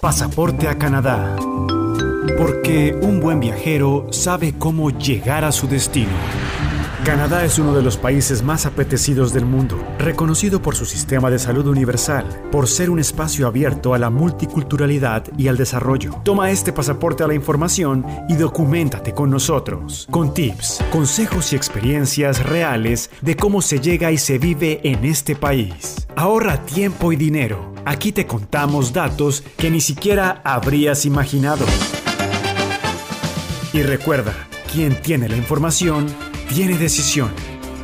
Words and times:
Pasaporte 0.00 0.68
a 0.68 0.78
Canadá. 0.78 1.34
Porque 2.38 2.96
un 3.02 3.18
buen 3.18 3.40
viajero 3.40 4.06
sabe 4.12 4.54
cómo 4.56 4.90
llegar 4.90 5.44
a 5.44 5.50
su 5.50 5.66
destino. 5.66 6.12
Canadá 7.04 7.44
es 7.44 7.58
uno 7.58 7.74
de 7.74 7.82
los 7.82 7.96
países 7.96 8.42
más 8.42 8.66
apetecidos 8.66 9.32
del 9.32 9.46
mundo, 9.46 9.82
reconocido 9.98 10.60
por 10.60 10.74
su 10.74 10.84
sistema 10.84 11.30
de 11.30 11.38
salud 11.38 11.66
universal, 11.66 12.26
por 12.50 12.66
ser 12.66 12.90
un 12.90 12.98
espacio 12.98 13.46
abierto 13.46 13.94
a 13.94 13.98
la 13.98 14.10
multiculturalidad 14.10 15.24
y 15.38 15.48
al 15.48 15.56
desarrollo. 15.56 16.20
Toma 16.24 16.50
este 16.50 16.72
pasaporte 16.72 17.22
a 17.22 17.28
la 17.28 17.34
información 17.34 18.04
y 18.28 18.34
documentate 18.34 19.14
con 19.14 19.30
nosotros, 19.30 20.06
con 20.10 20.34
tips, 20.34 20.84
consejos 20.90 21.52
y 21.52 21.56
experiencias 21.56 22.44
reales 22.44 23.10
de 23.22 23.36
cómo 23.36 23.62
se 23.62 23.80
llega 23.80 24.10
y 24.10 24.18
se 24.18 24.38
vive 24.38 24.80
en 24.82 25.04
este 25.04 25.36
país. 25.36 26.06
Ahorra 26.16 26.64
tiempo 26.66 27.12
y 27.12 27.16
dinero. 27.16 27.72
Aquí 27.84 28.12
te 28.12 28.26
contamos 28.26 28.92
datos 28.92 29.44
que 29.56 29.70
ni 29.70 29.80
siquiera 29.80 30.42
habrías 30.44 31.06
imaginado. 31.06 31.64
Y 33.72 33.82
recuerda, 33.82 34.34
quien 34.72 35.00
tiene 35.00 35.28
la 35.28 35.36
información, 35.36 36.06
tiene 36.48 36.78
decisión. 36.78 37.32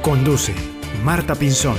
Conduce 0.03 0.55
Marta 1.03 1.35
Pinzón. 1.35 1.77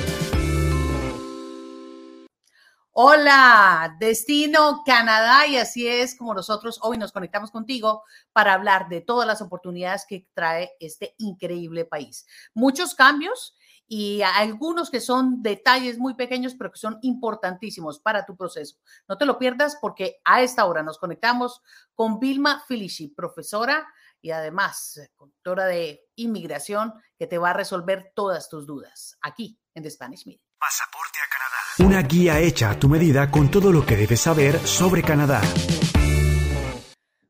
Hola, 2.92 3.98
Destino 4.00 4.84
Canadá 4.86 5.48
y 5.48 5.58
así 5.58 5.88
es 5.88 6.16
como 6.16 6.34
nosotros 6.34 6.80
hoy 6.82 6.98
nos 6.98 7.12
conectamos 7.12 7.52
contigo 7.52 8.04
para 8.32 8.54
hablar 8.54 8.88
de 8.88 9.02
todas 9.02 9.28
las 9.28 9.42
oportunidades 9.42 10.06
que 10.08 10.28
trae 10.34 10.72
este 10.80 11.16
increíble 11.18 11.86
país. 11.86 12.26
Muchos 12.54 12.96
cambios 12.96 13.56
y 13.88 14.22
algunos 14.22 14.90
que 14.90 15.02
son 15.02 15.42
detalles 15.42 15.98
muy 15.98 16.14
pequeños, 16.14 16.56
pero 16.56 16.72
que 16.72 16.80
son 16.80 16.98
importantísimos 17.02 18.00
para 18.00 18.26
tu 18.26 18.38
proceso. 18.38 18.78
No 19.10 19.18
te 19.18 19.26
lo 19.26 19.38
pierdas 19.38 19.78
porque 19.82 20.22
a 20.24 20.42
esta 20.42 20.66
hora 20.66 20.82
nos 20.82 20.98
conectamos 20.98 21.62
con 21.96 22.20
Vilma 22.20 22.64
Felici, 22.68 23.10
profesora 23.10 23.86
y 24.22 24.32
además 24.32 24.98
eh, 24.98 25.10
conductora 25.16 25.66
de 25.66 26.06
inmigración 26.16 26.94
que 27.18 27.28
te 27.28 27.38
va 27.38 27.52
a 27.52 27.54
resolver 27.54 28.12
todas 28.16 28.50
tus 28.50 28.66
dudas 28.66 29.18
aquí 29.22 29.60
en 29.74 29.84
The 29.84 29.92
Spanish 29.92 30.26
Media. 30.26 30.42
Pasaporte 30.58 31.20
a 31.20 31.30
Canadá. 31.30 31.90
Una 31.90 32.08
guía 32.08 32.40
hecha 32.40 32.72
a 32.72 32.80
tu 32.80 32.90
medida 32.90 33.30
con 33.30 33.52
todo 33.52 33.72
lo 33.72 33.86
que 33.86 33.96
debes 33.96 34.22
saber 34.22 34.60
sobre 34.68 35.04
Canadá. 35.04 35.42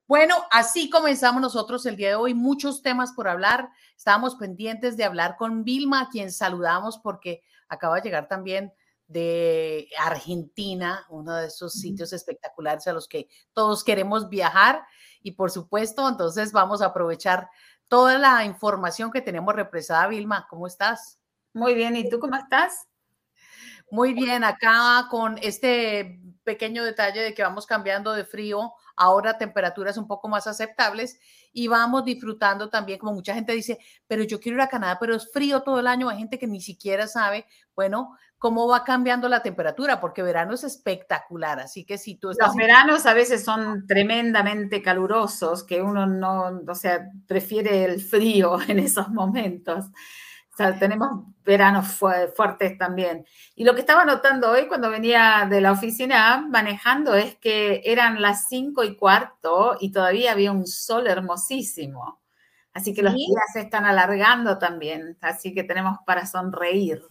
Bueno, 0.08 0.36
así 0.52 0.90
comenzamos 0.92 1.42
nosotros 1.42 1.84
el 1.88 1.96
día 1.96 2.10
de 2.10 2.16
hoy. 2.16 2.36
Muchos 2.36 2.84
temas 2.84 3.14
por 3.14 3.28
hablar. 3.28 3.70
Estábamos 3.98 4.36
pendientes 4.36 4.98
de 4.98 5.04
hablar 5.04 5.36
con 5.36 5.64
Vilma, 5.64 6.02
a 6.02 6.10
quien 6.10 6.32
saludamos 6.32 7.00
porque 7.00 7.42
acaba 7.68 7.96
de 7.96 8.04
llegar 8.04 8.28
también 8.28 8.72
de 9.08 9.88
Argentina, 10.00 11.06
uno 11.10 11.36
de 11.36 11.48
esos 11.48 11.74
sitios 11.74 12.14
espectaculares 12.14 12.88
a 12.88 12.94
los 12.94 13.08
que 13.08 13.30
todos 13.54 13.84
queremos 13.84 14.30
viajar. 14.30 14.86
Y 15.26 15.32
por 15.32 15.50
supuesto, 15.50 16.08
entonces 16.08 16.52
vamos 16.52 16.84
a 16.84 16.86
aprovechar 16.86 17.50
toda 17.88 18.20
la 18.20 18.46
información 18.46 19.10
que 19.10 19.22
tenemos 19.22 19.56
represada. 19.56 20.06
Vilma, 20.08 20.46
¿cómo 20.48 20.68
estás? 20.68 21.20
Muy 21.52 21.74
bien, 21.74 21.96
¿y 21.96 22.08
tú 22.08 22.20
cómo 22.20 22.36
estás? 22.36 22.88
Muy 23.90 24.14
bien, 24.14 24.44
acá 24.44 25.08
con 25.10 25.40
este 25.42 26.20
pequeño 26.46 26.86
detalle 26.86 27.22
de 27.22 27.34
que 27.34 27.44
vamos 27.44 27.66
cambiando 27.66 28.14
de 28.14 28.24
frío 28.24 28.72
ahora 28.96 29.38
temperaturas 29.38 29.98
un 29.98 30.08
poco 30.08 30.30
más 30.30 30.48
aceptables 30.48 31.20
y 31.52 31.68
vamos 31.68 32.06
disfrutando 32.06 32.70
también, 32.70 33.00
como 33.00 33.14
mucha 33.14 33.34
gente 33.34 33.54
dice, 33.54 33.80
pero 34.08 34.24
yo 34.24 34.40
quiero 34.40 34.58
ir 34.58 34.62
a 34.62 34.70
Canadá, 34.70 34.98
pero 35.00 35.16
es 35.16 35.32
frío 35.32 35.62
todo 35.62 35.80
el 35.80 35.88
año, 35.88 36.10
hay 36.10 36.20
gente 36.20 36.40
que 36.40 36.48
ni 36.48 36.62
siquiera 36.62 37.08
sabe, 37.08 37.46
bueno, 37.76 38.16
cómo 38.38 38.68
va 38.68 38.84
cambiando 38.84 39.28
la 39.28 39.42
temperatura, 39.42 40.00
porque 40.00 40.22
verano 40.22 40.54
es 40.54 40.64
espectacular, 40.64 41.60
así 41.60 41.86
que 41.86 41.98
si 41.98 42.16
tú 42.16 42.30
estás... 42.30 42.50
Los 42.50 42.56
veranos 42.58 43.06
a 43.06 43.14
veces 43.14 43.44
son 43.44 43.88
tremendamente 43.88 44.82
calurosos, 44.82 45.64
que 45.64 45.82
uno 45.82 46.06
no, 46.06 46.62
o 46.68 46.76
sea, 46.76 47.10
prefiere 47.26 47.86
el 47.86 48.02
frío 48.02 48.58
en 48.68 48.80
esos 48.80 49.10
momentos. 49.10 49.86
O 50.56 50.58
sea, 50.58 50.80
tenemos 50.80 51.26
veranos 51.44 52.00
fuertes 52.34 52.78
también. 52.78 53.26
Y 53.56 53.66
lo 53.66 53.76
que 53.76 53.82
estaba 53.82 54.06
notando 54.06 54.50
hoy 54.52 54.70
cuando 54.70 54.90
venía 54.90 55.46
de 55.50 55.60
la 55.60 55.74
oficina 55.74 56.48
manejando 56.50 57.14
es 57.14 57.36
que 57.36 57.82
eran 57.84 58.22
las 58.22 58.48
cinco 58.48 58.86
y 58.86 58.96
cuarto 58.96 59.76
y 59.82 59.92
todavía 59.92 60.32
había 60.32 60.54
un 60.54 60.66
sol 60.66 61.08
hermosísimo. 61.08 62.22
Así 62.72 62.94
que 62.94 63.04
los 63.04 63.14
días 63.14 63.44
se 63.52 63.60
están 63.60 63.84
alargando 63.84 64.58
también, 64.58 65.18
así 65.20 65.54
que 65.54 65.66
tenemos 65.66 65.98
para 66.06 66.26
sonreír. 66.26 67.02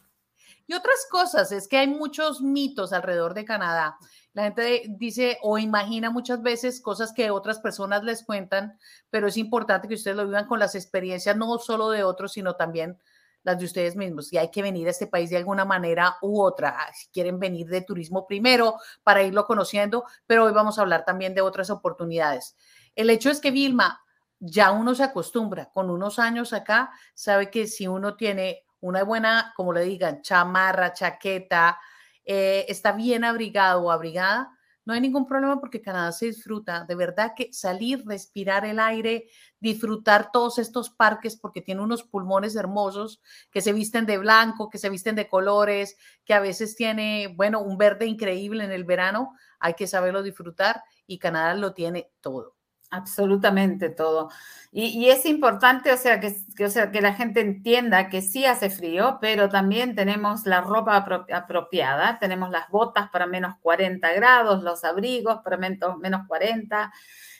Y 0.66 0.72
otras 0.72 1.06
cosas, 1.10 1.52
es 1.52 1.68
que 1.68 1.76
hay 1.76 1.86
muchos 1.88 2.40
mitos 2.40 2.94
alrededor 2.94 3.34
de 3.34 3.44
Canadá. 3.44 3.98
La 4.32 4.44
gente 4.44 4.84
dice 4.88 5.36
o 5.42 5.58
imagina 5.58 6.08
muchas 6.08 6.40
veces 6.40 6.80
cosas 6.80 7.12
que 7.12 7.30
otras 7.30 7.58
personas 7.58 8.04
les 8.04 8.24
cuentan, 8.24 8.78
pero 9.10 9.28
es 9.28 9.36
importante 9.36 9.86
que 9.86 9.96
ustedes 9.96 10.16
lo 10.16 10.24
vivan 10.24 10.46
con 10.46 10.58
las 10.58 10.74
experiencias 10.74 11.36
no 11.36 11.58
solo 11.58 11.90
de 11.90 12.04
otros, 12.04 12.32
sino 12.32 12.56
también 12.56 12.98
las 13.44 13.58
de 13.58 13.66
ustedes 13.66 13.94
mismos. 13.94 14.32
Y 14.32 14.38
hay 14.38 14.50
que 14.50 14.62
venir 14.62 14.88
a 14.88 14.90
este 14.90 15.06
país 15.06 15.30
de 15.30 15.36
alguna 15.36 15.64
manera 15.64 16.16
u 16.22 16.42
otra. 16.42 16.76
Ah, 16.76 16.92
si 16.92 17.06
quieren 17.08 17.38
venir 17.38 17.68
de 17.68 17.82
turismo 17.82 18.26
primero 18.26 18.76
para 19.04 19.22
irlo 19.22 19.46
conociendo, 19.46 20.04
pero 20.26 20.44
hoy 20.44 20.52
vamos 20.52 20.78
a 20.78 20.82
hablar 20.82 21.04
también 21.04 21.34
de 21.34 21.42
otras 21.42 21.70
oportunidades. 21.70 22.56
El 22.96 23.10
hecho 23.10 23.30
es 23.30 23.40
que 23.40 23.50
Vilma, 23.50 24.00
ya 24.40 24.72
uno 24.72 24.94
se 24.94 25.04
acostumbra, 25.04 25.70
con 25.72 25.90
unos 25.90 26.18
años 26.18 26.52
acá, 26.52 26.90
sabe 27.14 27.50
que 27.50 27.66
si 27.66 27.86
uno 27.86 28.16
tiene 28.16 28.64
una 28.80 29.02
buena, 29.04 29.52
como 29.56 29.72
le 29.72 29.82
digan, 29.82 30.20
chamarra, 30.22 30.92
chaqueta, 30.92 31.78
eh, 32.24 32.66
está 32.68 32.92
bien 32.92 33.24
abrigado 33.24 33.82
o 33.82 33.90
abrigada, 33.90 34.50
no 34.84 34.92
hay 34.92 35.00
ningún 35.00 35.26
problema 35.26 35.58
porque 35.60 35.80
Canadá 35.80 36.12
se 36.12 36.26
disfruta. 36.26 36.84
De 36.84 36.94
verdad 36.94 37.32
que 37.36 37.52
salir, 37.52 38.04
respirar 38.06 38.66
el 38.66 38.78
aire, 38.78 39.28
disfrutar 39.60 40.30
todos 40.32 40.58
estos 40.58 40.90
parques 40.90 41.36
porque 41.36 41.62
tiene 41.62 41.82
unos 41.82 42.02
pulmones 42.02 42.54
hermosos 42.56 43.20
que 43.50 43.60
se 43.62 43.72
visten 43.72 44.06
de 44.06 44.18
blanco, 44.18 44.68
que 44.68 44.78
se 44.78 44.90
visten 44.90 45.16
de 45.16 45.28
colores, 45.28 45.96
que 46.24 46.34
a 46.34 46.40
veces 46.40 46.76
tiene, 46.76 47.28
bueno, 47.34 47.60
un 47.60 47.78
verde 47.78 48.06
increíble 48.06 48.64
en 48.64 48.72
el 48.72 48.84
verano. 48.84 49.34
Hay 49.58 49.74
que 49.74 49.86
saberlo 49.86 50.22
disfrutar 50.22 50.82
y 51.06 51.18
Canadá 51.18 51.54
lo 51.54 51.72
tiene 51.72 52.10
todo. 52.20 52.53
Absolutamente 52.94 53.90
todo. 53.90 54.30
Y, 54.70 55.08
es 55.08 55.26
importante, 55.26 55.92
o 55.92 55.96
sea, 55.96 56.20
que, 56.20 56.34
o 56.64 56.68
sea, 56.68 56.90
que 56.90 57.00
la 57.00 57.14
gente 57.14 57.40
entienda 57.40 58.08
que 58.08 58.22
sí 58.22 58.44
hace 58.44 58.70
frío, 58.70 59.18
pero 59.20 59.48
también 59.48 59.94
tenemos 59.94 60.46
la 60.46 60.60
ropa 60.60 60.96
apropiada, 61.32 62.18
tenemos 62.18 62.50
las 62.50 62.68
botas 62.70 63.08
para 63.10 63.26
menos 63.26 63.56
40 63.62 64.12
grados, 64.12 64.62
los 64.62 64.84
abrigos 64.84 65.40
para 65.42 65.56
menos, 65.56 65.98
menos 65.98 66.26
40. 66.28 66.92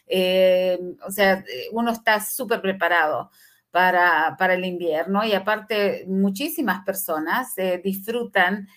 Eh, 0.07 0.79
o 1.07 1.11
sea, 1.11 1.45
uno 1.73 1.93
está 1.93 2.21
súper 2.21 2.61
preparado 2.61 3.31
para, 3.71 4.37
para, 4.39 4.55
el 4.55 4.65
invierno 4.65 5.25
y 5.25 5.35
aparte 5.35 6.05
muchísimas 6.09 6.85
personas 6.85 7.57
eh, 7.59 7.81
disfrutan 7.83 8.69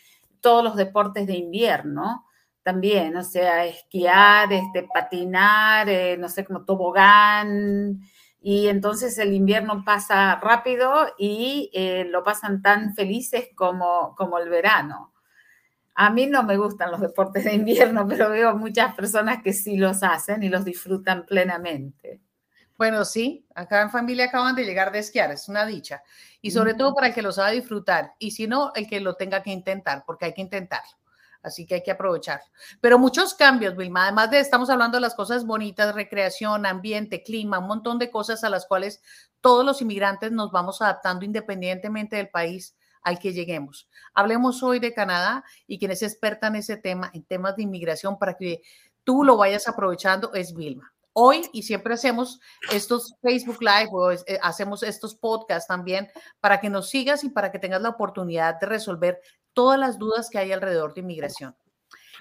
todos 0.41 0.63
los 0.63 0.75
deportes 0.75 1.27
de 1.27 1.37
invierno 1.37 2.26
también, 2.67 3.15
o 3.15 3.23
sea, 3.23 3.65
esquiar, 3.65 4.51
este, 4.51 4.83
patinar, 4.83 5.87
eh, 5.87 6.17
no 6.17 6.27
sé, 6.27 6.43
como 6.43 6.65
tobogán, 6.65 8.01
y 8.41 8.67
entonces 8.67 9.17
el 9.19 9.31
invierno 9.31 9.85
pasa 9.85 10.35
rápido 10.35 11.13
y 11.17 11.71
eh, 11.73 12.03
lo 12.09 12.25
pasan 12.25 12.61
tan 12.61 12.93
felices 12.93 13.47
como, 13.55 14.13
como 14.17 14.37
el 14.37 14.49
verano. 14.49 15.13
A 15.95 16.09
mí 16.09 16.25
no 16.25 16.43
me 16.43 16.57
gustan 16.57 16.91
los 16.91 16.99
deportes 16.99 17.45
de 17.45 17.53
invierno, 17.53 18.05
pero 18.09 18.31
veo 18.31 18.57
muchas 18.57 18.93
personas 18.95 19.41
que 19.41 19.53
sí 19.53 19.77
los 19.77 20.03
hacen 20.03 20.43
y 20.43 20.49
los 20.49 20.65
disfrutan 20.65 21.25
plenamente. 21.25 22.19
Bueno, 22.77 23.05
sí, 23.05 23.47
acá 23.55 23.81
en 23.81 23.91
familia 23.91 24.25
acaban 24.25 24.57
de 24.57 24.65
llegar 24.65 24.91
de 24.91 24.99
esquiar, 24.99 25.31
es 25.31 25.47
una 25.47 25.65
dicha. 25.65 26.03
Y 26.41 26.51
sobre 26.51 26.73
todo 26.73 26.93
para 26.93 27.07
el 27.07 27.13
que 27.13 27.21
lo 27.21 27.31
sabe 27.31 27.55
disfrutar. 27.55 28.11
Y 28.19 28.31
si 28.31 28.45
no, 28.45 28.73
el 28.75 28.89
que 28.89 28.99
lo 28.99 29.15
tenga 29.15 29.41
que 29.41 29.51
intentar, 29.51 30.03
porque 30.05 30.25
hay 30.25 30.33
que 30.33 30.41
intentarlo. 30.41 30.96
Así 31.47 31.65
que 31.65 31.75
hay 31.75 31.83
que 31.83 31.91
aprovechar. 31.91 32.41
Pero 32.81 32.99
muchos 32.99 33.33
cambios, 33.33 33.75
Vilma. 33.75 34.03
Además 34.03 34.31
de, 34.31 34.39
estamos 34.39 34.69
hablando 34.69 34.97
de 34.97 35.01
las 35.01 35.15
cosas 35.15 35.45
bonitas, 35.45 35.95
recreación, 35.95 36.65
ambiente, 36.65 37.23
clima, 37.23 37.59
un 37.59 37.67
montón 37.67 37.97
de 37.99 38.11
cosas 38.11 38.43
a 38.43 38.49
las 38.49 38.67
cuales 38.67 39.01
todos 39.41 39.65
los 39.65 39.81
inmigrantes 39.81 40.31
nos 40.31 40.51
vamos 40.51 40.81
adaptando 40.81 41.25
independientemente 41.25 42.17
del 42.17 42.29
país 42.29 42.75
al 43.01 43.19
que 43.19 43.31
lleguemos. 43.31 43.87
Hablemos 44.13 44.61
hoy 44.63 44.79
de 44.79 44.93
Canadá 44.93 45.43
y 45.65 45.79
quien 45.79 45.91
es 45.91 46.03
experta 46.03 46.47
en 46.47 46.57
ese 46.57 46.75
tema, 46.75 47.09
en 47.13 47.23
temas 47.23 47.55
de 47.55 47.63
inmigración, 47.63 48.19
para 48.19 48.35
que 48.35 48.61
tú 49.03 49.23
lo 49.23 49.37
vayas 49.37 49.67
aprovechando, 49.67 50.33
es 50.33 50.53
Vilma. 50.53 50.93
Hoy 51.13 51.49
y 51.53 51.63
siempre 51.63 51.93
hacemos 51.93 52.39
estos 52.71 53.15
Facebook 53.21 53.59
Live 53.61 53.89
o 53.91 54.11
eh, 54.11 54.21
hacemos 54.41 54.83
estos 54.83 55.15
podcasts 55.15 55.67
también 55.67 56.09
para 56.39 56.59
que 56.59 56.69
nos 56.69 56.89
sigas 56.89 57.23
y 57.23 57.29
para 57.29 57.51
que 57.51 57.57
tengas 57.57 57.81
la 57.81 57.89
oportunidad 57.89 58.59
de 58.59 58.67
resolver 58.67 59.19
todas 59.57 59.79
las 59.79 59.97
dudas 59.97 60.29
que 60.29 60.37
hay 60.37 60.51
alrededor 60.51 60.93
de 60.93 61.01
inmigración. 61.01 61.57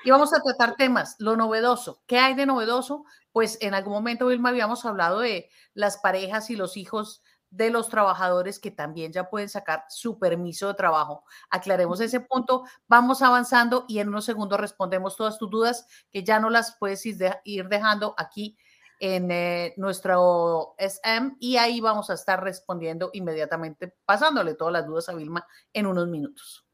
Y 0.03 0.11
vamos 0.11 0.33
a 0.33 0.41
tratar 0.41 0.75
temas, 0.77 1.17
lo 1.19 1.37
novedoso. 1.37 2.03
¿Qué 2.06 2.19
hay 2.19 2.33
de 2.33 2.47
novedoso? 2.47 3.05
Pues 3.31 3.59
en 3.61 3.75
algún 3.75 3.93
momento, 3.93 4.29
Vilma, 4.29 4.49
habíamos 4.49 4.87
hablado 4.87 5.19
de 5.19 5.50
las 5.75 5.99
parejas 5.99 6.49
y 6.49 6.56
los 6.56 6.79
hijos 6.79 7.23
de 7.50 7.69
los 7.69 7.91
trabajadores 7.91 8.59
que 8.59 8.71
también 8.71 9.12
ya 9.12 9.29
pueden 9.29 9.50
sacar 9.50 9.85
su 9.91 10.19
permiso 10.19 10.69
de 10.69 10.75
trabajo. 10.75 11.25
Aclaremos 11.50 12.00
ese 12.00 12.21
punto, 12.21 12.65
vamos 12.88 13.21
avanzando 13.21 13.85
y 13.87 13.99
en 13.99 14.09
unos 14.09 14.25
segundos 14.25 14.59
respondemos 14.59 15.15
todas 15.15 15.37
tus 15.37 15.50
dudas 15.50 15.87
que 16.11 16.25
ya 16.25 16.41
no 16.41 16.49
las 16.49 16.79
puedes 16.79 17.05
ir 17.05 17.69
dejando 17.69 18.15
aquí 18.17 18.56
en 18.99 19.31
eh, 19.31 19.75
nuestro 19.77 20.75
SM 20.79 21.37
y 21.38 21.59
ahí 21.59 21.83
vamos 21.83 22.09
a 22.09 22.15
estar 22.15 22.43
respondiendo 22.43 23.11
inmediatamente, 23.12 23.94
pasándole 24.06 24.55
todas 24.55 24.73
las 24.73 24.87
dudas 24.87 25.11
a 25.11 25.15
Vilma 25.15 25.47
en 25.75 25.85
unos 25.85 26.09
minutos. 26.09 26.66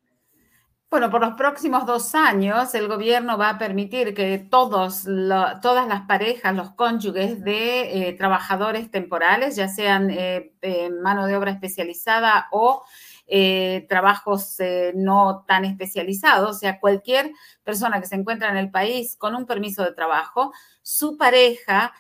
Bueno, 0.93 1.09
por 1.09 1.23
los 1.23 1.37
próximos 1.37 1.87
dos 1.87 2.15
años 2.15 2.75
el 2.75 2.87
gobierno 2.87 3.39
va 3.39 3.49
a 3.49 3.59
permitir 3.59 4.13
que 4.13 4.37
todos 4.37 5.05
todas 5.63 5.89
las 5.89 6.03
parejas, 6.03 6.55
los 6.55 6.73
cónyuges 6.73 7.43
de 7.43 8.09
eh, 8.09 8.13
trabajadores 8.13 8.91
temporales, 8.91 9.57
ya 9.57 9.69
sean 9.69 10.11
eh, 10.11 10.53
mano 11.03 11.27
de 11.27 11.35
obra 11.35 11.51
especializada 11.51 12.49
o 12.53 12.85
eh, 13.27 13.87
trabajos 13.89 14.59
no 14.95 15.47
tan 15.49 15.65
especializados, 15.65 16.57
o 16.57 16.59
sea, 16.59 16.79
cualquier 16.79 17.33
persona 17.65 17.99
que 17.99 18.07
se 18.07 18.17
encuentra 18.17 18.51
en 18.51 18.59
el 18.59 18.71
país 18.71 19.17
con 19.17 19.35
un 19.35 19.47
permiso 19.47 19.83
de 19.85 19.95
trabajo, 19.95 20.53
su 20.83 21.17
pareja 21.17 21.95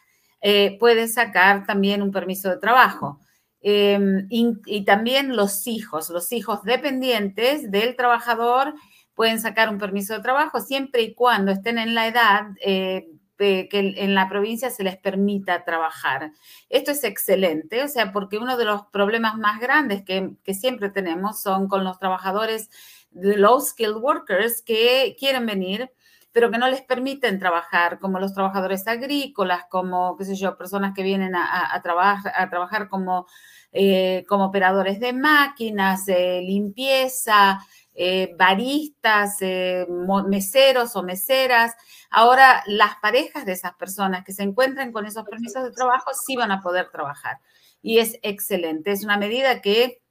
puede 0.78 1.08
sacar 1.08 1.64
también 1.64 2.02
un 2.02 2.12
permiso 2.12 2.50
de 2.50 2.58
trabajo. 2.58 3.21
Em, 3.64 4.26
y, 4.28 4.84
también 4.84 5.36
los 5.36 5.68
hijos, 5.68 6.10
los 6.10 6.32
hijos 6.32 6.64
dependientes 6.64 7.70
del 7.70 7.94
trabajador 7.94 8.74
pueden 9.14 9.40
sacar 9.40 9.68
un 9.68 9.78
permiso 9.78 10.14
de 10.14 10.20
trabajo 10.20 10.60
siempre 10.60 11.02
y 11.02 11.14
cuando 11.14 11.52
estén 11.52 11.78
en 11.78 11.94
la 11.94 12.08
edad 12.08 12.46
eh, 12.60 13.06
que 13.38 13.68
en 13.72 14.14
la 14.14 14.28
provincia 14.28 14.70
se 14.70 14.84
les 14.84 14.96
permita 14.96 15.64
trabajar. 15.64 16.32
Esto 16.68 16.92
es 16.92 17.02
excelente, 17.02 17.82
o 17.82 17.88
sea, 17.88 18.12
porque 18.12 18.38
uno 18.38 18.56
de 18.56 18.64
los 18.64 18.86
problemas 18.86 19.36
más 19.36 19.60
grandes 19.60 20.04
que, 20.04 20.36
siempre 20.54 20.90
tenemos 20.90 21.42
son 21.42 21.66
con 21.66 21.82
los 21.82 21.98
trabajadores 21.98 22.70
de 23.10 23.36
low 23.36 23.60
skilled 23.60 23.96
workers 23.96 24.62
que 24.62 25.16
quieren 25.18 25.46
venir 25.46 25.90
pero 26.32 26.50
que 26.50 26.58
no 26.58 26.68
les 26.68 26.82
permiten 26.82 27.38
trabajar, 27.38 27.98
como 27.98 28.18
los 28.18 28.34
trabajadores 28.34 28.86
agrícolas, 28.88 29.64
como, 29.70 30.16
qué 30.16 30.24
sé 30.24 30.34
yo, 30.34 30.56
personas 30.56 30.94
que 30.94 31.02
vienen 31.02 31.34
a, 31.34 31.80
trabajar, 31.82 32.32
a 32.34 32.48
trabajar 32.48 32.88
como, 32.88 33.26
eh, 33.72 34.24
como 34.28 34.46
operadores 34.46 34.98
de 34.98 35.12
máquinas, 35.12 36.06
limpieza, 36.06 37.60
eh, 37.94 38.34
baristas, 38.38 39.36
eh, 39.42 39.86
meseros 40.26 40.96
o 40.96 41.02
meseras. 41.02 41.74
Ahora, 42.10 42.62
las 42.66 42.96
parejas 43.02 43.44
de 43.44 43.52
esas 43.52 43.74
personas 43.74 44.24
que 44.24 44.32
se 44.32 44.42
encuentran 44.42 44.92
con 44.92 45.04
esos 45.04 45.24
permisos 45.24 45.62
de 45.62 45.72
trabajo 45.72 46.12
sí 46.14 46.36
van 46.36 46.52
a 46.52 46.62
poder 46.62 46.88
trabajar. 46.90 47.38
Y 47.82 47.98
es 47.98 48.18
excelente. 48.22 48.92
Es 48.92 49.04
una 49.04 49.18
medida 49.18 49.60
que 49.60 50.01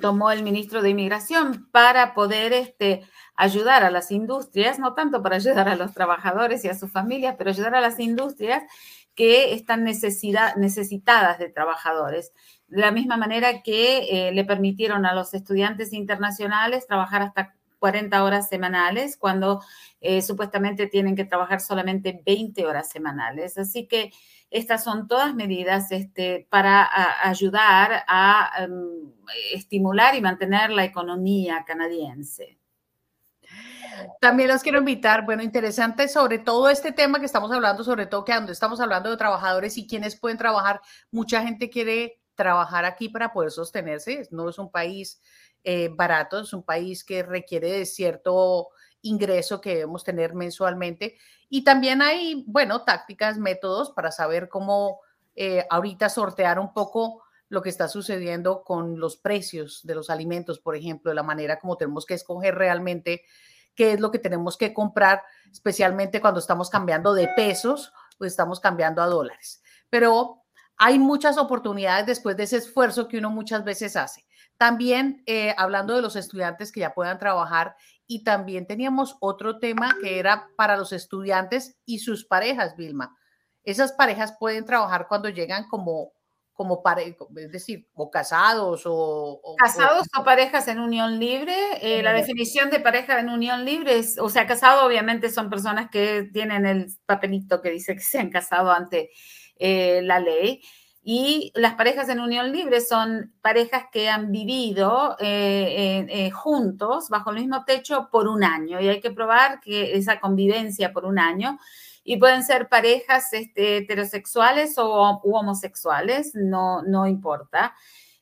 tomó 0.00 0.30
el 0.30 0.42
ministro 0.42 0.82
de 0.82 0.90
Inmigración 0.90 1.68
para 1.70 2.14
poder 2.14 2.52
este, 2.52 3.02
ayudar 3.36 3.84
a 3.84 3.90
las 3.90 4.10
industrias, 4.10 4.78
no 4.78 4.94
tanto 4.94 5.22
para 5.22 5.36
ayudar 5.36 5.68
a 5.68 5.76
los 5.76 5.94
trabajadores 5.94 6.64
y 6.64 6.68
a 6.68 6.74
sus 6.74 6.92
familias, 6.92 7.36
pero 7.38 7.50
ayudar 7.50 7.74
a 7.74 7.80
las 7.80 7.98
industrias 7.98 8.62
que 9.14 9.54
están 9.54 9.84
necesitadas 9.84 11.38
de 11.38 11.48
trabajadores. 11.48 12.32
De 12.68 12.80
la 12.80 12.90
misma 12.90 13.16
manera 13.16 13.62
que 13.62 14.28
eh, 14.28 14.32
le 14.32 14.44
permitieron 14.44 15.04
a 15.06 15.14
los 15.14 15.34
estudiantes 15.34 15.92
internacionales 15.92 16.86
trabajar 16.86 17.22
hasta 17.22 17.54
40 17.82 18.22
horas 18.22 18.48
semanales, 18.48 19.16
cuando 19.16 19.60
eh, 20.00 20.22
supuestamente 20.22 20.86
tienen 20.86 21.16
que 21.16 21.24
trabajar 21.24 21.60
solamente 21.60 22.22
20 22.24 22.64
horas 22.64 22.88
semanales. 22.88 23.58
Así 23.58 23.88
que 23.88 24.12
estas 24.50 24.84
son 24.84 25.08
todas 25.08 25.34
medidas 25.34 25.90
este, 25.90 26.46
para 26.48 26.88
ayudar 27.28 28.04
a 28.06 28.52
em, 28.60 29.12
estimular 29.52 30.14
y 30.14 30.20
mantener 30.20 30.70
la 30.70 30.84
economía 30.84 31.64
canadiense. 31.66 32.56
También 34.20 34.48
los 34.48 34.62
quiero 34.62 34.78
invitar, 34.78 35.24
bueno, 35.24 35.42
interesante 35.42 36.06
sobre 36.06 36.38
todo 36.38 36.70
este 36.70 36.92
tema 36.92 37.18
que 37.18 37.26
estamos 37.26 37.50
hablando, 37.50 37.82
sobre 37.82 38.06
todo 38.06 38.24
que 38.24 38.30
cuando 38.30 38.52
estamos 38.52 38.78
hablando 38.78 39.10
de 39.10 39.16
trabajadores 39.16 39.76
y 39.76 39.88
quienes 39.88 40.14
pueden 40.14 40.38
trabajar, 40.38 40.80
mucha 41.10 41.42
gente 41.42 41.68
quiere 41.68 42.22
trabajar 42.36 42.84
aquí 42.84 43.08
para 43.08 43.32
poder 43.32 43.50
sostenerse, 43.50 44.28
no 44.30 44.48
es 44.48 44.58
un 44.58 44.70
país 44.70 45.20
eh, 45.64 45.90
barato, 45.92 46.40
es 46.40 46.52
un 46.52 46.62
país 46.62 47.04
que 47.04 47.22
requiere 47.22 47.70
de 47.70 47.86
cierto 47.86 48.68
ingreso 49.02 49.60
que 49.60 49.70
debemos 49.70 50.04
tener 50.04 50.34
mensualmente 50.34 51.16
y 51.48 51.64
también 51.64 52.02
hay, 52.02 52.44
bueno, 52.46 52.82
tácticas, 52.82 53.38
métodos 53.38 53.90
para 53.90 54.10
saber 54.10 54.48
cómo 54.48 55.00
eh, 55.34 55.66
ahorita 55.70 56.08
sortear 56.08 56.58
un 56.58 56.72
poco 56.72 57.22
lo 57.48 57.60
que 57.62 57.68
está 57.68 57.88
sucediendo 57.88 58.62
con 58.64 58.98
los 58.98 59.16
precios 59.18 59.80
de 59.84 59.94
los 59.94 60.08
alimentos, 60.08 60.58
por 60.58 60.74
ejemplo, 60.74 61.12
la 61.12 61.22
manera 61.22 61.58
como 61.60 61.76
tenemos 61.76 62.06
que 62.06 62.14
escoger 62.14 62.54
realmente 62.54 63.22
qué 63.74 63.92
es 63.92 64.00
lo 64.00 64.10
que 64.10 64.18
tenemos 64.18 64.56
que 64.56 64.72
comprar, 64.72 65.22
especialmente 65.50 66.20
cuando 66.20 66.40
estamos 66.40 66.70
cambiando 66.70 67.12
de 67.12 67.28
pesos 67.36 67.92
o 68.18 68.24
estamos 68.24 68.60
cambiando 68.60 69.02
a 69.02 69.06
dólares. 69.06 69.62
Pero 69.90 70.42
hay 70.78 70.98
muchas 70.98 71.38
oportunidades 71.38 72.06
después 72.06 72.36
de 72.36 72.44
ese 72.44 72.56
esfuerzo 72.56 73.08
que 73.08 73.18
uno 73.18 73.30
muchas 73.30 73.64
veces 73.64 73.96
hace. 73.96 74.24
También 74.62 75.24
eh, 75.26 75.56
hablando 75.58 75.96
de 75.96 76.02
los 76.02 76.14
estudiantes 76.14 76.70
que 76.70 76.78
ya 76.78 76.94
puedan 76.94 77.18
trabajar 77.18 77.74
y 78.06 78.22
también 78.22 78.64
teníamos 78.64 79.16
otro 79.18 79.58
tema 79.58 79.96
que 80.00 80.20
era 80.20 80.50
para 80.56 80.76
los 80.76 80.92
estudiantes 80.92 81.80
y 81.84 81.98
sus 81.98 82.24
parejas, 82.24 82.76
Vilma. 82.76 83.12
Esas 83.64 83.90
parejas 83.90 84.36
pueden 84.38 84.64
trabajar 84.64 85.08
cuando 85.08 85.28
llegan 85.30 85.66
como 85.66 86.12
como 86.52 86.80
pareja, 86.80 87.24
es 87.38 87.50
decir, 87.50 87.88
o 87.94 88.08
casados 88.08 88.82
o... 88.84 89.40
casados 89.58 90.06
o, 90.16 90.22
parejas 90.22 90.68
en 90.68 90.78
unión 90.78 91.18
libre. 91.18 91.56
Eh, 91.80 92.00
la 92.04 92.12
definición 92.12 92.70
de 92.70 92.78
pareja 92.78 93.18
en 93.18 93.30
unión 93.30 93.64
libre 93.64 93.98
es, 93.98 94.16
o 94.16 94.28
sea, 94.28 94.46
casado 94.46 94.86
obviamente 94.86 95.28
son 95.30 95.50
personas 95.50 95.90
que 95.90 96.30
tienen 96.32 96.66
el 96.66 96.86
papelito 97.04 97.60
que 97.62 97.70
dice 97.70 97.94
que 97.94 98.00
se 98.00 98.20
han 98.20 98.30
casado 98.30 98.70
ante 98.70 99.10
eh, 99.56 100.02
la 100.04 100.20
ley. 100.20 100.62
Y 101.04 101.52
las 101.56 101.74
parejas 101.74 102.08
en 102.08 102.20
unión 102.20 102.52
libre 102.52 102.80
son 102.80 103.32
parejas 103.42 103.84
que 103.92 104.08
han 104.08 104.30
vivido 104.30 105.16
eh, 105.18 106.30
juntos 106.32 107.08
bajo 107.08 107.30
el 107.30 107.36
mismo 107.36 107.64
techo 107.64 108.08
por 108.12 108.28
un 108.28 108.44
año 108.44 108.80
y 108.80 108.88
hay 108.88 109.00
que 109.00 109.10
probar 109.10 109.58
que 109.60 109.96
esa 109.96 110.20
convivencia 110.20 110.92
por 110.92 111.04
un 111.04 111.18
año 111.18 111.58
y 112.04 112.16
pueden 112.16 112.42
ser 112.42 112.68
parejas 112.68 113.32
este, 113.32 113.78
heterosexuales 113.78 114.78
o 114.78 115.20
homosexuales, 115.22 116.32
no, 116.34 116.82
no 116.82 117.06
importa. 117.06 117.74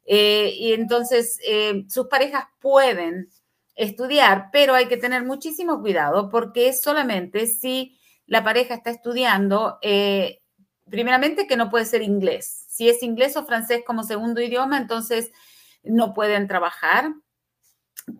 Eh, 0.04 0.54
y 0.56 0.72
entonces 0.72 1.38
eh, 1.46 1.84
sus 1.88 2.08
parejas 2.08 2.44
pueden 2.60 3.30
estudiar, 3.74 4.48
pero 4.52 4.74
hay 4.74 4.86
que 4.88 4.96
tener 4.96 5.24
muchísimo 5.24 5.80
cuidado 5.80 6.28
porque 6.28 6.72
solamente 6.72 7.46
si 7.46 7.96
la 8.26 8.44
pareja 8.44 8.74
está 8.74 8.90
estudiando, 8.90 9.78
eh, 9.82 10.42
primeramente 10.88 11.46
que 11.46 11.56
no 11.56 11.70
puede 11.70 11.84
ser 11.84 12.02
inglés. 12.02 12.66
Si 12.80 12.88
es 12.88 13.02
inglés 13.02 13.36
o 13.36 13.44
francés 13.44 13.82
como 13.86 14.04
segundo 14.04 14.40
idioma, 14.40 14.78
entonces 14.78 15.32
no 15.82 16.14
pueden 16.14 16.48
trabajar 16.48 17.12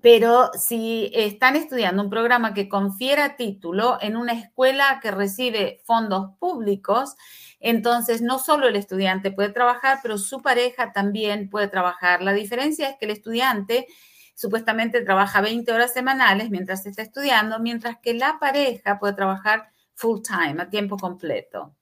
pero 0.03 0.51
si 0.53 1.11
están 1.15 1.57
estudiando 1.57 2.03
un 2.03 2.11
programa 2.11 2.53
que 2.53 2.69
confiera 2.69 3.37
título 3.37 3.97
en 4.03 4.19
una 4.19 4.35
escuela 4.35 5.01
que 5.03 5.11
recibe 5.11 5.81
fondos 5.87 6.37
públicos, 6.39 7.17
entonces 7.59 8.21
no 8.21 8.39
solo 8.39 8.69
el 8.69 8.77
estudiante 8.77 9.31
puede 9.31 9.49
trabajar, 9.49 10.01
pero 10.03 10.19
su 10.19 10.43
pareja 10.43 10.93
también 10.93 11.49
puede 11.49 11.69
trabajar. 11.69 12.21
La 12.21 12.35
diferencia 12.35 12.91
es 12.91 12.97
que 12.99 13.07
el 13.07 13.13
estudiante 13.13 13.87
supuestamente 14.35 15.01
trabaja 15.01 15.41
20 15.41 15.73
horas 15.73 15.95
semanales 15.95 16.51
mientras 16.51 16.85
está 16.85 17.01
estudiando, 17.01 17.59
mientras 17.61 17.97
que 17.99 18.13
la 18.13 18.39
pareja 18.39 18.99
puede 18.99 19.15
trabajar 19.15 19.71
full 19.95 20.21
time, 20.21 20.61
a 20.61 20.69
tiempo 20.69 20.99
completo 20.99 21.75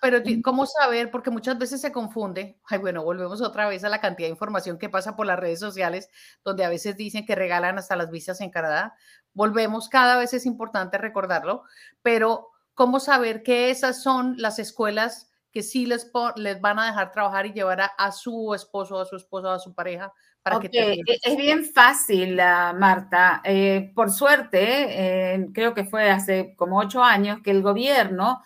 pero 0.00 0.22
¿cómo 0.42 0.66
saber? 0.66 1.10
Porque 1.10 1.30
muchas 1.30 1.58
veces 1.58 1.80
se 1.80 1.92
confunde. 1.92 2.58
Ay, 2.66 2.78
bueno, 2.78 3.04
volvemos 3.04 3.40
otra 3.40 3.68
vez 3.68 3.84
a 3.84 3.88
la 3.88 4.00
cantidad 4.00 4.26
de 4.26 4.32
información 4.32 4.78
que 4.78 4.88
pasa 4.88 5.16
por 5.16 5.26
las 5.26 5.38
redes 5.38 5.60
sociales, 5.60 6.08
donde 6.44 6.64
a 6.64 6.68
veces 6.68 6.96
dicen 6.96 7.26
que 7.26 7.34
regalan 7.34 7.78
hasta 7.78 7.96
las 7.96 8.10
visas 8.10 8.40
en 8.40 8.50
Canadá. 8.50 8.94
Volvemos, 9.32 9.88
cada 9.88 10.16
vez 10.16 10.32
es 10.32 10.46
importante 10.46 10.98
recordarlo, 10.98 11.64
pero 12.02 12.48
¿cómo 12.74 13.00
saber 13.00 13.42
que 13.42 13.70
esas 13.70 14.02
son 14.02 14.36
las 14.38 14.58
escuelas 14.58 15.30
que 15.50 15.62
sí 15.62 15.86
les, 15.86 16.10
les 16.36 16.60
van 16.60 16.78
a 16.78 16.86
dejar 16.86 17.12
trabajar 17.12 17.46
y 17.46 17.52
llevar 17.52 17.80
a, 17.96 18.12
su 18.12 18.54
esposo, 18.54 19.00
a 19.00 19.06
su 19.06 19.16
esposo, 19.16 19.50
a 19.50 19.58
su 19.58 19.74
pareja? 19.74 20.12
Para 20.42 20.60
que 20.60 20.68
e, 20.72 21.00
es 21.22 21.36
bien 21.36 21.64
fácil, 21.64 22.38
ah, 22.38 22.74
Marta. 22.76 23.40
Eh, 23.44 23.92
por 23.94 24.10
suerte, 24.10 25.34
eh, 25.34 25.46
creo 25.54 25.72
que 25.72 25.84
fue 25.84 26.10
hace 26.10 26.54
como 26.54 26.78
ocho 26.78 27.02
años 27.02 27.40
que 27.42 27.50
el 27.50 27.62
gobierno 27.62 28.42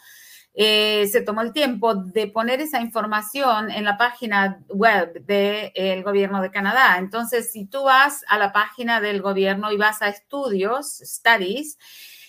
eh, 0.60 1.06
se 1.06 1.20
tomó 1.20 1.42
el 1.42 1.52
tiempo 1.52 1.94
de 1.94 2.26
poner 2.26 2.60
esa 2.60 2.80
información 2.80 3.70
en 3.70 3.84
la 3.84 3.96
página 3.96 4.58
web 4.68 5.24
del 5.24 6.02
gobierno 6.02 6.42
de 6.42 6.50
Canadá. 6.50 6.96
Entonces, 6.98 7.52
si 7.52 7.66
tú 7.66 7.84
vas 7.84 8.24
a 8.26 8.38
la 8.38 8.52
página 8.52 9.00
del 9.00 9.22
gobierno 9.22 9.70
y 9.70 9.76
vas 9.76 10.02
a 10.02 10.08
estudios, 10.08 10.98
studies, 10.98 11.78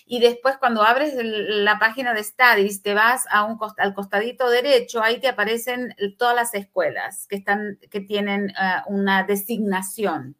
y 0.06 0.20
después 0.20 0.58
cuando 0.58 0.84
abres 0.84 1.14
la 1.16 1.80
página 1.80 2.14
de 2.14 2.22
Studies, 2.22 2.82
te 2.82 2.94
vas 2.94 3.24
a 3.30 3.42
un 3.42 3.58
al 3.78 3.94
costadito 3.94 4.48
derecho, 4.48 5.02
ahí 5.02 5.18
te 5.18 5.26
aparecen 5.26 5.96
todas 6.16 6.36
las 6.36 6.54
escuelas 6.54 7.26
que, 7.26 7.34
están, 7.34 7.80
que 7.90 8.00
tienen 8.00 8.52
ah, 8.56 8.84
una 8.86 9.24
designación 9.24 10.36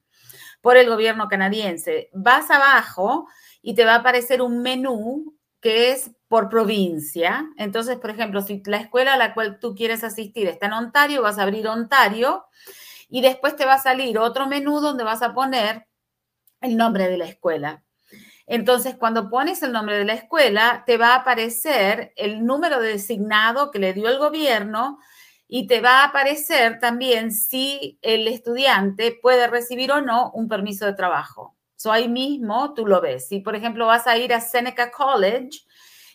por 0.60 0.76
el 0.76 0.88
gobierno 0.88 1.26
canadiense. 1.26 2.08
Vas 2.12 2.52
abajo 2.52 3.26
y 3.62 3.74
te 3.74 3.84
va 3.84 3.94
a 3.94 3.98
aparecer 3.98 4.42
un 4.42 4.62
menú 4.62 5.39
que 5.60 5.92
es 5.92 6.10
por 6.28 6.48
provincia. 6.48 7.46
Entonces, 7.56 7.96
por 7.98 8.10
ejemplo, 8.10 8.40
si 8.42 8.62
la 8.66 8.78
escuela 8.78 9.14
a 9.14 9.18
la 9.18 9.34
cual 9.34 9.58
tú 9.58 9.74
quieres 9.74 10.04
asistir 10.04 10.48
está 10.48 10.66
en 10.66 10.74
Ontario, 10.74 11.22
vas 11.22 11.38
a 11.38 11.42
abrir 11.42 11.66
Ontario 11.68 12.46
y 13.08 13.20
después 13.20 13.56
te 13.56 13.66
va 13.66 13.74
a 13.74 13.82
salir 13.82 14.18
otro 14.18 14.46
menú 14.46 14.80
donde 14.80 15.04
vas 15.04 15.22
a 15.22 15.34
poner 15.34 15.86
el 16.60 16.76
nombre 16.76 17.08
de 17.08 17.18
la 17.18 17.26
escuela. 17.26 17.82
Entonces, 18.46 18.96
cuando 18.96 19.30
pones 19.30 19.62
el 19.62 19.72
nombre 19.72 19.96
de 19.96 20.04
la 20.04 20.14
escuela, 20.14 20.82
te 20.86 20.96
va 20.96 21.14
a 21.14 21.16
aparecer 21.18 22.12
el 22.16 22.44
número 22.44 22.80
de 22.80 22.88
designado 22.88 23.70
que 23.70 23.78
le 23.78 23.92
dio 23.92 24.08
el 24.08 24.18
gobierno 24.18 24.98
y 25.46 25.66
te 25.66 25.80
va 25.80 26.00
a 26.00 26.06
aparecer 26.06 26.78
también 26.80 27.32
si 27.32 27.98
el 28.02 28.26
estudiante 28.28 29.18
puede 29.20 29.46
recibir 29.46 29.92
o 29.92 30.00
no 30.00 30.30
un 30.32 30.48
permiso 30.48 30.86
de 30.86 30.94
trabajo. 30.94 31.56
So, 31.80 31.92
ahí 31.92 32.08
mismo 32.08 32.74
tú 32.74 32.86
lo 32.86 33.00
ves. 33.00 33.28
Si, 33.28 33.40
por 33.40 33.56
ejemplo, 33.56 33.86
vas 33.86 34.06
a 34.06 34.18
ir 34.18 34.34
a 34.34 34.40
Seneca 34.40 34.90
College, 34.90 35.60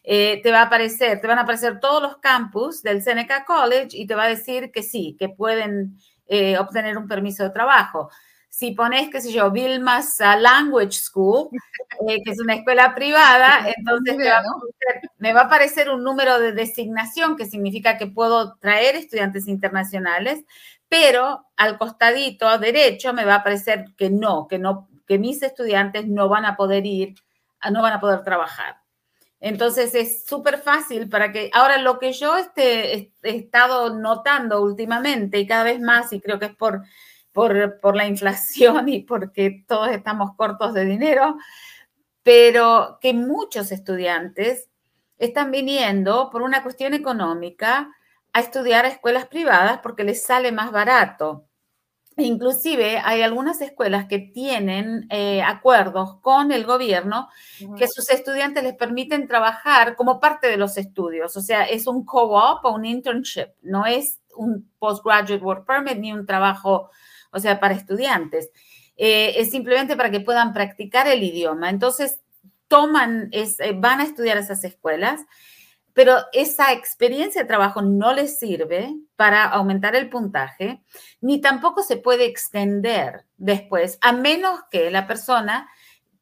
eh, 0.03 0.39
te 0.43 0.51
va 0.51 0.59
a 0.59 0.65
aparecer, 0.65 1.19
te 1.19 1.27
van 1.27 1.39
a 1.39 1.41
aparecer 1.41 1.79
todos 1.79 2.01
los 2.01 2.17
campus 2.17 2.83
del 2.83 3.01
Seneca 3.01 3.45
College 3.45 3.89
y 3.91 4.05
te 4.05 4.13
va 4.13 4.25
a 4.25 4.29
decir 4.29 4.71
que 4.71 4.83
sí, 4.83 5.15
que 5.17 5.29
pueden 5.29 5.97
eh, 6.27 6.57
obtener 6.59 6.97
un 6.97 7.07
permiso 7.07 7.43
de 7.43 7.49
trabajo 7.49 8.09
si 8.55 8.71
pones, 8.71 9.09
qué 9.09 9.19
sé 9.19 9.33
yo, 9.33 9.51
Vilma's 9.51 10.17
Language 10.19 10.93
School, 10.93 11.49
eh, 12.07 12.23
que 12.23 12.31
es 12.31 12.39
una 12.39 12.53
escuela 12.55 12.95
privada, 12.95 13.67
entonces 13.75 14.15
me 15.17 15.33
va, 15.33 15.41
a 15.41 15.43
aparecer 15.43 15.89
un 15.89 16.05
número 16.05 16.39
de 16.39 16.53
designación, 16.53 17.35
que 17.35 17.47
significa 17.47 17.97
que 17.97 18.07
puedo 18.07 18.55
traer 18.59 18.95
estudiantes 18.95 19.49
internacionales, 19.49 20.45
pero 20.87 21.47
al 21.57 21.77
costadito 21.77 22.57
derecho 22.57 23.11
me 23.11 23.25
va 23.25 23.33
a 23.33 23.37
aparecer 23.39 23.87
que 23.97 24.09
no, 24.09 24.47
que 24.47 24.57
no, 24.57 24.87
que 25.05 25.19
mis 25.19 25.41
estudiantes 25.41 26.07
no 26.07 26.29
van 26.29 26.45
a 26.45 26.55
poder 26.55 26.85
ir, 26.85 27.15
no 27.71 27.81
van 27.81 27.93
a 27.93 27.99
poder 27.99 28.23
trabajar. 28.23 28.77
Entonces 29.39 29.93
es 29.95 30.25
súper 30.25 30.57
fácil 30.57 31.09
para 31.09 31.31
que, 31.31 31.51
ahora 31.53 31.77
lo 31.79 31.99
que 31.99 32.13
yo 32.13 32.37
este, 32.37 32.93
he 32.95 33.11
estado 33.23 33.93
notando 33.93 34.61
últimamente 34.61 35.39
y 35.39 35.47
cada 35.47 35.63
vez 35.63 35.79
más, 35.79 36.11
y 36.13 36.21
creo 36.21 36.39
que 36.39 36.45
es 36.45 36.55
por 36.55 36.83
por, 37.35 37.95
la 37.97 38.07
inflación 38.07 38.87
y 38.89 39.03
porque 39.03 39.65
todos 39.67 39.89
estamos 39.89 40.31
cortos 40.37 40.73
de 40.73 40.85
dinero, 40.85 41.37
pero 42.23 42.97
que 43.01 43.13
muchos 43.13 43.71
estudiantes 43.71 44.69
están 45.17 45.51
viniendo 45.51 46.29
por 46.31 46.41
una 46.41 46.63
cuestión 46.63 46.93
económica 46.93 47.91
a 48.33 48.39
estudiar 48.39 48.85
a 48.85 48.89
escuelas 48.89 49.27
privadas 49.27 49.79
porque 49.83 50.03
les 50.03 50.23
sale 50.23 50.51
más 50.51 50.71
barato. 50.71 51.45
Inclusive 52.17 52.99
hay 53.03 53.21
algunas 53.21 53.59
escuelas 53.61 54.05
que 54.05 54.19
tienen 54.19 55.05
eh, 55.09 55.41
acuerdos 55.41 56.17
con 56.21 56.51
el 56.51 56.65
gobierno 56.65 57.27
que 57.77 57.87
sus 57.87 58.09
estudiantes 58.09 58.63
les 58.63 58.75
permiten 58.75 59.27
trabajar 59.27 59.95
como 59.95 60.19
parte 60.19 60.47
de 60.47 60.57
los 60.57 60.77
estudios. 60.77 61.35
O 61.35 61.41
sea, 61.41 61.63
es 61.63 61.87
un 61.87 62.05
co-op 62.05 62.63
o 62.63 62.71
un 62.71 62.85
internship, 62.85 63.49
no 63.61 63.85
es 63.85 64.19
un 64.35 64.69
postgraduate 64.79 65.43
work 65.43 65.65
permit 65.65 65.97
ni 65.97 66.13
un 66.13 66.25
trabajo 66.25 66.89
o 67.35 67.39
sea, 67.39 67.59
para 67.59 67.73
estudiantes. 67.73 68.49
Eh, 68.95 69.33
es 69.37 69.51
simplemente 69.51 69.97
para 69.97 70.09
que 70.09 70.21
puedan 70.21 70.53
practicar 70.53 71.07
el 71.07 71.21
idioma. 71.21 71.69
Entonces, 71.69 72.21
toman, 72.69 73.29
eh, 73.31 73.45
van 73.75 73.99
a 73.99 74.03
estudiar 74.03 74.37
esas 74.37 74.63
escuelas, 74.63 75.21
pero 75.95 76.17
esa 76.33 76.73
experiencia 76.73 77.41
de 77.41 77.47
trabajo 77.47 77.81
no 77.81 78.13
les 78.13 78.37
sirve 78.37 78.93
para 79.15 79.45
aumentar 79.45 79.95
el 79.95 80.09
puntaje, 80.09 80.83
ni 81.21 81.39
tampoco 81.39 81.83
se 81.83 81.95
puede 81.95 82.25
extender 82.25 83.25
después, 83.37 83.97
a 84.01 84.11
menos 84.11 84.59
que 84.69 84.91
la 84.91 85.07
persona 85.07 85.69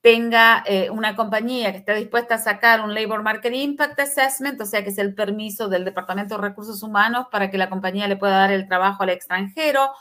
tenga 0.02 0.64
eh, 0.68 0.92
una 0.92 1.16
compañía 1.16 1.72
que 1.72 1.80
esté 1.80 1.96
dispuesta 1.96 2.36
a 2.36 2.38
sacar 2.38 2.82
un 2.82 2.94
Labor 2.94 3.24
Market 3.24 3.54
Impact 3.54 4.00
Assessment, 4.00 4.62
o 4.62 4.66
sea, 4.66 4.84
que 4.84 4.92
es 4.92 4.98
el 5.00 5.16
permiso 5.16 5.70
del 5.70 5.86
Departamento 5.86 6.36
de 6.36 6.42
Recursos 6.42 6.84
Humanos 6.84 7.28
para 7.32 7.50
que 7.50 7.58
la 7.58 7.70
compañía 7.70 8.08
le 8.08 8.18
pueda 8.18 8.38
dar 8.38 8.52
el 8.52 8.68
trabajo 8.68 9.02
al 9.02 9.10
extranjero, 9.10 9.92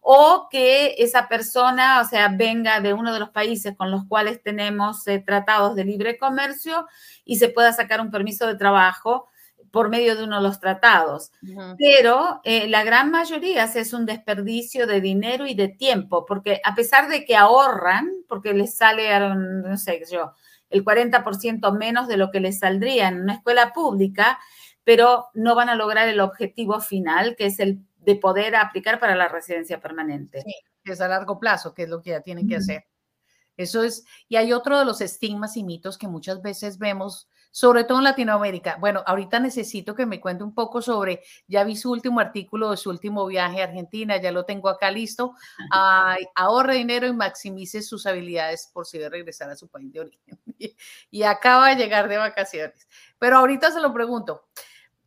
o 0.00 0.48
que 0.50 0.94
esa 0.98 1.28
persona, 1.28 2.00
o 2.00 2.04
sea, 2.04 2.28
venga 2.28 2.80
de 2.80 2.92
uno 2.92 3.12
de 3.12 3.20
los 3.20 3.30
países 3.30 3.76
con 3.76 3.90
los 3.90 4.04
cuales 4.06 4.42
tenemos 4.42 5.06
eh, 5.06 5.18
tratados 5.18 5.74
de 5.74 5.84
libre 5.84 6.18
comercio 6.18 6.86
y 7.24 7.36
se 7.36 7.48
pueda 7.48 7.72
sacar 7.72 8.00
un 8.00 8.10
permiso 8.10 8.46
de 8.46 8.56
trabajo 8.56 9.28
por 9.70 9.90
medio 9.90 10.16
de 10.16 10.24
uno 10.24 10.36
de 10.36 10.42
los 10.42 10.60
tratados. 10.60 11.30
Pero 11.78 12.40
eh, 12.44 12.68
la 12.68 12.84
gran 12.84 13.10
mayoría 13.10 13.64
es 13.64 13.92
un 13.92 14.06
desperdicio 14.06 14.86
de 14.86 15.00
dinero 15.00 15.46
y 15.46 15.54
de 15.54 15.68
tiempo, 15.68 16.24
porque 16.26 16.60
a 16.64 16.74
pesar 16.74 17.08
de 17.08 17.24
que 17.24 17.36
ahorran, 17.36 18.10
porque 18.28 18.54
les 18.54 18.76
sale, 18.76 19.08
no 19.18 19.76
sé 19.76 20.02
yo, 20.10 20.32
el 20.70 20.84
40% 20.84 21.76
menos 21.76 22.08
de 22.08 22.16
lo 22.16 22.30
que 22.30 22.40
les 22.40 22.58
saldría 22.58 23.08
en 23.08 23.22
una 23.22 23.34
escuela 23.34 23.72
pública, 23.72 24.38
pero 24.84 25.26
no 25.34 25.54
van 25.54 25.68
a 25.68 25.74
lograr 25.74 26.08
el 26.08 26.20
objetivo 26.20 26.80
final, 26.80 27.36
que 27.36 27.46
es 27.46 27.60
el 27.60 27.80
de 27.98 28.16
poder 28.16 28.56
aplicar 28.56 29.00
para 29.00 29.14
la 29.14 29.28
residencia 29.28 29.80
permanente. 29.80 30.42
Sí, 30.42 30.54
es 30.84 31.00
a 31.00 31.08
largo 31.08 31.38
plazo, 31.38 31.74
que 31.74 31.82
es 31.84 31.88
lo 31.88 32.00
que 32.00 32.10
ya 32.10 32.20
tienen 32.20 32.48
que 32.48 32.56
hacer. 32.56 32.84
Eso 33.58 33.82
es, 33.82 34.04
y 34.28 34.36
hay 34.36 34.52
otro 34.52 34.78
de 34.78 34.84
los 34.84 35.00
estigmas 35.00 35.56
y 35.56 35.64
mitos 35.64 35.98
que 35.98 36.06
muchas 36.06 36.40
veces 36.42 36.78
vemos, 36.78 37.28
sobre 37.50 37.82
todo 37.82 37.98
en 37.98 38.04
Latinoamérica. 38.04 38.76
Bueno, 38.78 39.02
ahorita 39.04 39.40
necesito 39.40 39.96
que 39.96 40.06
me 40.06 40.20
cuente 40.20 40.44
un 40.44 40.54
poco 40.54 40.80
sobre, 40.80 41.24
ya 41.48 41.64
vi 41.64 41.74
su 41.74 41.90
último 41.90 42.20
artículo 42.20 42.70
de 42.70 42.76
su 42.76 42.88
último 42.88 43.26
viaje 43.26 43.60
a 43.60 43.64
Argentina, 43.64 44.16
ya 44.16 44.30
lo 44.30 44.44
tengo 44.44 44.68
acá 44.68 44.92
listo. 44.92 45.34
ahorre 46.36 46.76
dinero 46.76 47.08
y 47.08 47.12
maximice 47.12 47.82
sus 47.82 48.06
habilidades 48.06 48.70
por 48.72 48.86
si 48.86 48.96
debe 48.98 49.10
regresar 49.10 49.50
a 49.50 49.56
su 49.56 49.66
país 49.66 49.92
de 49.92 50.00
origen. 50.00 50.38
y 51.10 51.22
acaba 51.24 51.70
de 51.70 51.76
llegar 51.76 52.08
de 52.08 52.16
vacaciones. 52.16 52.86
Pero 53.18 53.38
ahorita 53.38 53.72
se 53.72 53.80
lo 53.80 53.92
pregunto. 53.92 54.46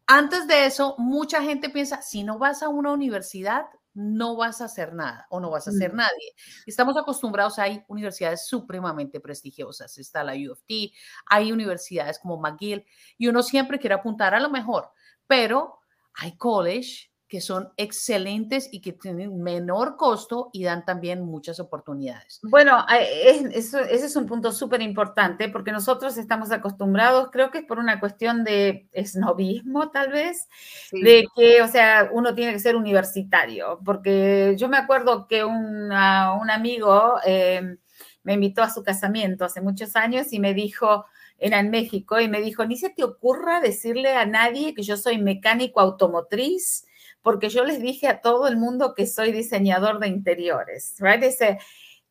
Antes 0.08 0.48
de 0.48 0.65
eso, 0.65 0.96
mucha 0.98 1.41
gente 1.41 1.70
piensa, 1.70 2.01
si 2.01 2.24
no 2.24 2.38
vas 2.38 2.63
a 2.63 2.70
una 2.70 2.91
universidad, 2.91 3.65
no 3.93 4.36
vas 4.36 4.62
a 4.62 4.65
hacer 4.65 4.93
nada 4.93 5.27
o 5.29 5.39
no 5.39 5.50
vas 5.50 5.67
a 5.67 5.72
ser 5.72 5.93
nadie. 5.93 6.34
Estamos 6.65 6.96
acostumbrados, 6.98 7.60
hay 7.60 7.84
universidades 7.88 8.48
supremamente 8.48 9.20
prestigiosas, 9.20 9.98
está 9.98 10.24
la 10.24 10.34
U 10.34 10.53
of 10.53 10.62
T, 10.65 10.91
hay 11.25 11.51
universidades 11.51 12.20
como 12.20 12.38
McGill 12.38 12.86
y 13.17 13.27
uno 13.27 13.43
siempre 13.43 13.79
quiere 13.79 13.96
apuntar 13.96 14.34
a 14.34 14.39
lo 14.39 14.50
mejor, 14.50 14.91
pero 15.27 15.79
hay 16.13 16.38
college 16.38 17.11
que 17.31 17.39
son 17.39 17.69
excelentes 17.77 18.67
y 18.73 18.81
que 18.81 18.91
tienen 18.91 19.41
menor 19.41 19.95
costo 19.95 20.50
y 20.51 20.65
dan 20.65 20.83
también 20.83 21.23
muchas 21.23 21.61
oportunidades. 21.61 22.41
Bueno, 22.43 22.85
ese 22.89 23.85
es 23.89 24.15
un 24.17 24.25
punto 24.25 24.51
súper 24.51 24.81
importante 24.81 25.47
porque 25.47 25.71
nosotros 25.71 26.17
estamos 26.17 26.51
acostumbrados, 26.51 27.29
creo 27.31 27.50
que 27.50 27.59
es 27.59 27.63
por 27.63 27.79
una 27.79 28.01
cuestión 28.01 28.43
de 28.43 28.89
esnovismo 28.91 29.91
tal 29.91 30.11
vez, 30.11 30.50
de 30.91 31.23
que, 31.33 31.61
o 31.61 31.69
sea, 31.69 32.09
uno 32.11 32.35
tiene 32.35 32.51
que 32.51 32.59
ser 32.59 32.75
universitario, 32.75 33.79
porque 33.85 34.55
yo 34.57 34.67
me 34.67 34.75
acuerdo 34.75 35.29
que 35.29 35.45
un, 35.45 35.85
un 35.85 36.50
amigo 36.51 37.15
em, 37.23 37.77
me 38.23 38.33
invitó 38.33 38.61
a 38.61 38.69
su 38.69 38.83
casamiento 38.83 39.45
hace 39.45 39.61
muchos 39.61 39.95
años 39.95 40.33
y 40.33 40.41
me 40.41 40.53
dijo, 40.53 41.05
era 41.38 41.61
en 41.61 41.69
México, 41.69 42.19
y 42.19 42.27
me 42.27 42.41
dijo, 42.41 42.65
ni 42.65 42.75
se 42.75 42.89
te 42.89 43.05
ocurra 43.05 43.61
decirle 43.61 44.17
a 44.17 44.25
nadie 44.25 44.73
que 44.73 44.83
yo 44.83 44.97
soy 44.97 45.17
mecánico 45.17 45.79
automotriz 45.79 46.88
porque 47.21 47.49
yo 47.49 47.63
les 47.63 47.81
dije 47.81 48.07
a 48.07 48.21
todo 48.21 48.47
el 48.47 48.57
mundo 48.57 48.93
que 48.95 49.07
soy 49.07 49.31
diseñador 49.31 49.99
de 49.99 50.07
interiores, 50.07 50.95
right? 50.99 51.23
Ese, 51.23 51.59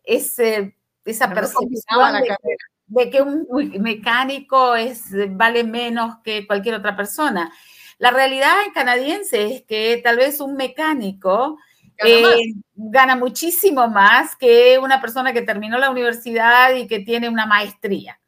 ese, 0.05 0.77
esa 1.05 1.33
percepción 1.33 1.75
de, 2.87 3.11
que 3.11 3.23
un 3.23 3.47
mecánico 3.81 4.75
es, 4.75 5.05
vale 5.31 5.65
menos 5.65 6.17
que 6.25 6.47
cualquier 6.47 6.77
otra 6.77 6.97
persona. 6.97 7.53
La 7.99 8.11
realidad 8.11 8.55
canadiense 8.73 9.55
es 9.55 9.63
que 9.63 10.01
tal 10.03 10.17
vez 10.17 10.41
un 10.41 10.55
mecánico 10.55 11.59
gana, 12.75 13.13
eh, 13.13 13.17
muchísimo 13.17 13.89
más 13.89 14.37
que 14.37 14.79
una 14.79 15.01
persona 15.01 15.33
que 15.33 15.43
terminó 15.43 15.79
la 15.79 15.91
universidad 15.91 16.75
y 16.75 16.87
que 16.87 17.01
tiene 17.01 17.29
una 17.29 17.47
maestría. 17.47 18.19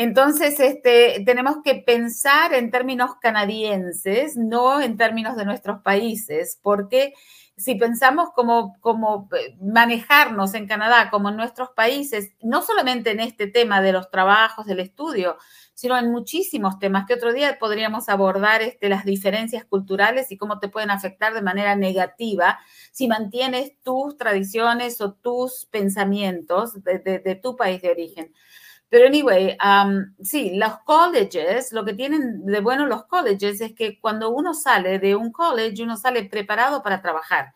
Entonces, 0.00 0.60
este, 0.60 1.24
tenemos 1.26 1.56
que 1.64 1.74
pensar 1.74 2.54
en 2.54 2.70
términos 2.70 3.16
canadienses, 3.20 4.36
no 4.36 4.80
en 4.80 4.96
términos 4.96 5.36
de 5.36 5.44
nuestros 5.44 5.82
países, 5.82 6.56
porque 6.62 7.14
si 7.56 7.74
pensamos 7.74 8.28
como, 8.32 8.78
como 8.78 9.28
eh, 9.36 9.56
manejarnos 9.60 10.54
en 10.54 10.68
Canadá 10.68 11.10
como 11.10 11.30
en 11.30 11.36
nuestros 11.36 11.70
países, 11.70 12.30
no 12.40 12.62
solamente 12.62 13.10
en 13.10 13.18
este 13.18 13.48
tema 13.48 13.82
de 13.82 13.90
los 13.90 14.08
trabajos, 14.08 14.66
del 14.66 14.78
estudio, 14.78 15.36
sino 15.74 15.98
en 15.98 16.12
muchísimos 16.12 16.78
temas 16.78 17.04
que 17.08 17.14
otro 17.14 17.32
día 17.32 17.58
podríamos 17.58 18.08
abordar 18.08 18.62
este, 18.62 18.88
las 18.88 19.04
diferencias 19.04 19.64
culturales 19.64 20.30
y 20.30 20.36
cómo 20.36 20.60
te 20.60 20.68
pueden 20.68 20.92
afectar 20.92 21.34
de 21.34 21.42
manera 21.42 21.74
negativa 21.74 22.60
si 22.92 23.08
mantienes 23.08 23.72
tus 23.82 24.16
tradiciones 24.16 25.00
o 25.00 25.14
tus 25.14 25.66
pensamientos 25.72 26.84
de 26.84 27.40
tu 27.42 27.56
país 27.56 27.82
de 27.82 27.90
origen. 27.90 28.32
Pero 28.90 29.06
anyway, 29.06 29.56
um, 29.62 30.14
sí, 30.22 30.56
los 30.56 30.78
colleges, 30.84 31.72
lo 31.72 31.84
que 31.84 31.92
tienen 31.92 32.46
de 32.46 32.60
bueno 32.60 32.86
los 32.86 33.04
colleges 33.04 33.60
es 33.60 33.74
que 33.74 34.00
cuando 34.00 34.30
uno 34.30 34.54
sale 34.54 34.98
de 34.98 35.14
un 35.14 35.30
college, 35.30 35.82
uno 35.82 35.96
sale 35.96 36.24
preparado 36.24 36.82
para 36.82 37.02
trabajar. 37.02 37.54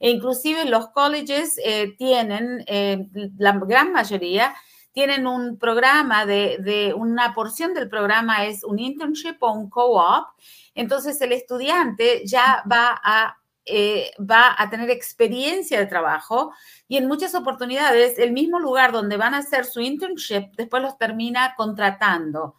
E 0.00 0.10
inclusive 0.10 0.64
los 0.64 0.88
colleges 0.88 1.60
eh, 1.64 1.94
tienen, 1.96 2.64
eh, 2.66 3.06
la 3.38 3.52
gran 3.52 3.92
mayoría, 3.92 4.52
tienen 4.90 5.26
un 5.26 5.56
programa 5.58 6.26
de, 6.26 6.58
de, 6.58 6.92
una 6.92 7.32
porción 7.32 7.72
del 7.72 7.88
programa 7.88 8.44
es 8.44 8.64
un 8.64 8.80
internship 8.80 9.36
o 9.40 9.52
un 9.52 9.70
co-op. 9.70 10.26
Entonces 10.74 11.20
el 11.20 11.32
estudiante 11.32 12.22
ya 12.26 12.64
va 12.70 13.00
a 13.02 13.38
eh, 13.64 14.10
va 14.18 14.54
a 14.58 14.70
tener 14.70 14.90
experiencia 14.90 15.78
de 15.78 15.86
trabajo 15.86 16.52
y 16.88 16.96
en 16.96 17.06
muchas 17.06 17.34
oportunidades 17.34 18.18
el 18.18 18.32
mismo 18.32 18.58
lugar 18.58 18.90
donde 18.92 19.16
van 19.16 19.34
a 19.34 19.38
hacer 19.38 19.64
su 19.64 19.80
internship 19.80 20.52
después 20.56 20.82
los 20.82 20.98
termina 20.98 21.54
contratando. 21.56 22.56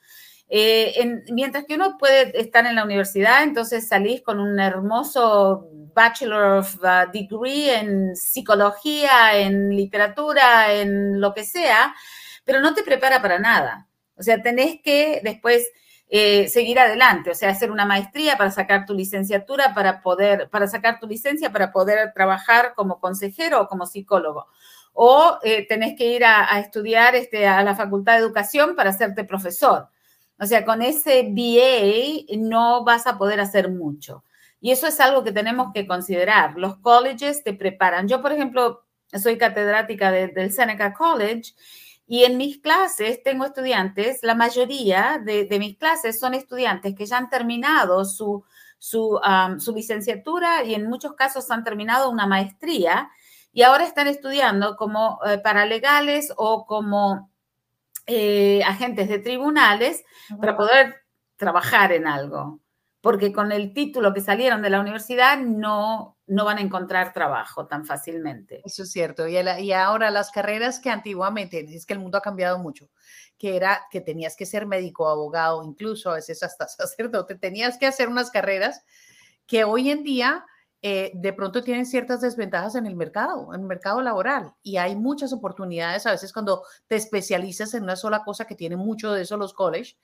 Eh, 0.48 1.24
mientras 1.31 1.65
que 1.65 1.75
uno 1.75 1.98
puede 1.98 2.39
estar 2.39 2.65
en 2.65 2.75
la 2.75 2.83
universidad, 2.83 3.43
entonces 3.43 3.88
salís 3.88 4.22
con 4.22 4.39
un 4.39 4.60
hermoso 4.60 5.67
Bachelor 5.93 6.60
of 6.60 6.75
uh, 6.83 7.12
Degree 7.12 7.74
en 7.74 8.15
psicología, 8.15 9.38
en 9.38 9.75
literatura, 9.75 10.74
en 10.74 11.19
lo 11.19 11.33
que 11.33 11.43
sea, 11.43 11.95
pero 12.45 12.62
no 12.62 12.74
te 12.74 12.83
prepara 12.83 13.22
para 13.22 13.39
nada. 13.39 13.88
O 14.15 14.24
sea, 14.24 14.41
tenés 14.41 14.79
que 14.81 15.22
después 15.24 15.67
eh, 16.15 16.48
seguir 16.48 16.77
adelante, 16.77 17.32
o 17.32 17.34
sea, 17.34 17.50
hacer 17.50 17.72
una 17.72 17.88
maestría 17.88 18.38
para 18.38 18.51
sacar 18.51 18.86
tu 18.86 18.93
licenciatura, 18.93 19.74
para 19.74 20.03
poder, 20.03 20.48
para 20.51 20.67
sacar 20.67 21.00
tu 21.00 21.08
licencia, 21.08 21.51
para 21.51 21.72
poder 21.72 22.13
trabajar 22.13 22.75
como 22.75 23.00
consejero 23.00 23.62
o 23.62 23.67
como 23.67 23.88
psicólogo. 23.88 24.46
O 24.93 25.39
eh, 25.41 25.65
tenés 25.67 25.98
que 25.98 26.05
ir 26.13 26.24
a, 26.24 26.60
estudiar 26.60 27.15
este, 27.15 27.48
a 27.48 27.63
la 27.63 27.75
Facultad 27.75 28.13
de 28.13 28.20
Educación 28.20 28.75
para 28.75 28.91
hacerte 28.91 29.24
profesor. 29.24 29.88
O 30.38 30.46
sea, 30.46 30.63
con 30.65 30.84
ese 30.84 31.24
BA 31.32 32.38
no 32.38 32.84
vas 32.84 33.08
a 33.08 33.17
poder 33.17 33.39
hacer 33.39 33.72
mucho. 33.72 34.24
Y 34.62 34.70
eso 34.70 34.86
es 34.86 35.00
algo 35.00 35.24
que 35.24 35.32
tenemos 35.32 35.74
que 35.74 35.88
considerar. 35.88 36.53
Los 36.58 36.77
colleges 36.77 37.43
te 37.43 37.55
preparan. 37.55 38.08
Yo, 38.08 38.22
por 38.22 38.34
ejemplo, 38.34 38.84
soy 39.20 39.39
catedrática 39.39 40.12
del 40.12 40.51
Seneca 40.51 40.93
College 40.93 41.53
y 42.05 42.25
en 42.25 42.38
mis 42.38 42.60
clases 42.60 43.24
tengo 43.24 43.45
estudiantes, 43.45 44.19
la 44.24 44.36
mayoría 44.36 45.22
de, 45.24 45.48
mis 45.60 45.77
clases 45.77 46.19
son 46.19 46.33
estudiantes 46.33 46.95
que 46.95 47.05
ya 47.05 47.17
han 47.17 47.29
terminado 47.29 48.03
su, 48.05 48.43
su, 48.77 49.19
licenciatura 49.74 50.63
y 50.63 50.74
en 50.74 50.88
muchos 50.88 51.13
casos 51.13 51.50
han 51.50 51.63
terminado 51.63 52.10
una 52.10 52.27
maestría 52.27 53.10
y 53.53 53.62
ahora 53.62 53.86
están 53.86 54.07
estudiando 54.07 54.75
como 54.75 55.19
eh, 55.25 55.38
paralegales 55.38 56.33
o 56.36 56.65
como 56.65 57.31
eh, 58.05 58.62
agentes 58.65 59.07
de 59.07 59.19
tribunales 59.19 60.03
para 60.39 60.57
poder 60.57 61.03
trabajar 61.38 61.93
en 61.93 62.07
algo, 62.07 62.60
porque 63.03 63.33
con 63.33 63.51
el 63.51 63.74
título 63.74 64.13
que 64.13 64.22
salieron 64.22 64.62
de 64.62 64.69
la 64.69 64.79
universidad 64.79 65.38
no, 65.38 66.17
no 66.25 66.45
van 66.45 66.57
a 66.57 66.62
encontrar 66.62 67.12
trabajo 67.12 67.67
tan 67.67 67.86
fácilmente. 67.86 68.62
Eso 68.63 68.83
es 68.83 68.93
cierto. 68.93 69.27
Y, 69.27 69.74
ahora 69.74 70.10
las 70.10 70.31
carreras 70.31 70.79
que 70.79 70.89
antiguamente, 70.89 71.65
es 71.75 71.86
que 71.86 71.91
el 71.91 72.00
mundo 72.00 72.17
ha 72.17 72.22
cambiado 72.22 72.60
mucho, 72.60 72.89
que 73.38 73.57
era 73.57 73.81
que 73.91 74.00
tenías 74.00 74.38
que 74.38 74.45
ser 74.45 74.67
médico, 74.67 75.10
abogado, 75.10 75.65
incluso 75.65 76.12
a 76.12 76.15
veces 76.15 76.43
hasta 76.43 76.65
sacerdote, 76.69 77.36
tenías 77.36 77.77
que 77.77 77.88
hacer 77.88 78.07
unas 78.07 78.31
carreras 78.31 78.86
que 79.48 79.65
hoy 79.65 79.91
en 79.91 80.03
día 80.03 80.45
eh, 80.81 81.12
de 81.13 81.33
pronto 81.33 81.62
tienen 81.62 81.86
ciertas 81.86 82.22
desventajas 82.22 82.75
en 82.75 82.86
el 82.86 82.95
mercado, 82.95 83.53
en 83.53 83.60
el 83.60 83.67
mercado 83.67 84.01
laboral. 84.01 84.53
Y 84.63 84.77
hay 84.77 84.95
muchas 84.95 85.33
oportunidades 85.33 86.05
a 86.05 86.12
veces 86.12 86.31
cuando 86.31 86.63
te 86.88 86.95
especializas 86.95 87.74
en 87.74 87.83
una 87.83 87.98
sola 87.98 88.24
cosa 88.24 88.45
que 88.45 88.55
tiene 88.55 88.77
mucho 88.77 89.12
de 89.12 89.24
eso 89.24 89.36
los 89.36 89.53
college 89.53 89.98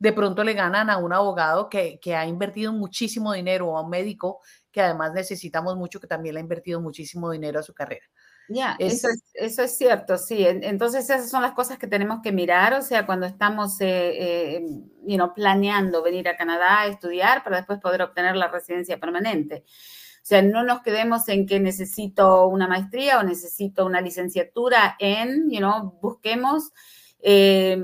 de 0.00 0.12
pronto 0.14 0.42
le 0.42 0.54
ganan 0.54 0.90
a 0.90 0.96
un 0.96 1.12
abogado 1.12 1.68
que, 1.68 2.00
que, 2.00 2.16
ha 2.16 2.26
invertido 2.26 2.72
muchísimo 2.72 3.34
dinero 3.34 3.68
o 3.68 3.76
a 3.76 3.82
un 3.82 3.90
médico 3.90 4.40
que 4.72 4.80
además 4.80 5.12
necesitamos 5.12 5.76
mucho, 5.76 6.00
que 6.00 6.06
también 6.06 6.34
le 6.34 6.40
ha 6.40 6.42
invertido 6.42 6.80
muchísimo 6.80 7.30
dinero 7.30 7.60
a 7.60 7.62
su 7.62 7.74
carrera. 7.74 8.06
Ya, 8.48 8.76
eso, 8.78 9.08
es, 9.08 9.22
eso 9.34 9.62
es 9.62 9.76
cierto, 9.76 10.16
sí. 10.16 10.44
Entonces 10.44 11.04
esas 11.04 11.30
son 11.30 11.42
las 11.42 11.52
cosas 11.52 11.78
que 11.78 11.86
tenemos 11.86 12.20
que 12.22 12.32
mirar, 12.32 12.72
o 12.74 12.82
sea, 12.82 13.04
cuando 13.06 13.26
estamos 13.26 13.78
eh, 13.80 14.56
eh, 14.56 15.18
planeando 15.36 16.02
venir 16.02 16.28
a 16.28 16.36
Canadá 16.36 16.80
a 16.80 16.86
estudiar 16.86 17.44
para 17.44 17.58
después 17.58 17.78
poder 17.78 18.02
obtener 18.02 18.36
la 18.36 18.48
residencia 18.48 18.98
permanente. 18.98 19.64
O 19.66 20.26
sea, 20.30 20.40
no 20.42 20.64
nos 20.64 20.80
quedemos 20.82 21.28
en 21.28 21.46
que 21.46 21.60
necesito 21.60 22.46
una 22.48 22.66
maestría 22.66 23.20
o 23.20 23.22
necesito 23.22 23.84
una 23.84 24.00
licenciatura 24.00 24.96
en, 24.98 25.50
you 25.50 25.58
know, 25.58 25.98
busquemos 26.00 26.72
eh, 27.20 27.82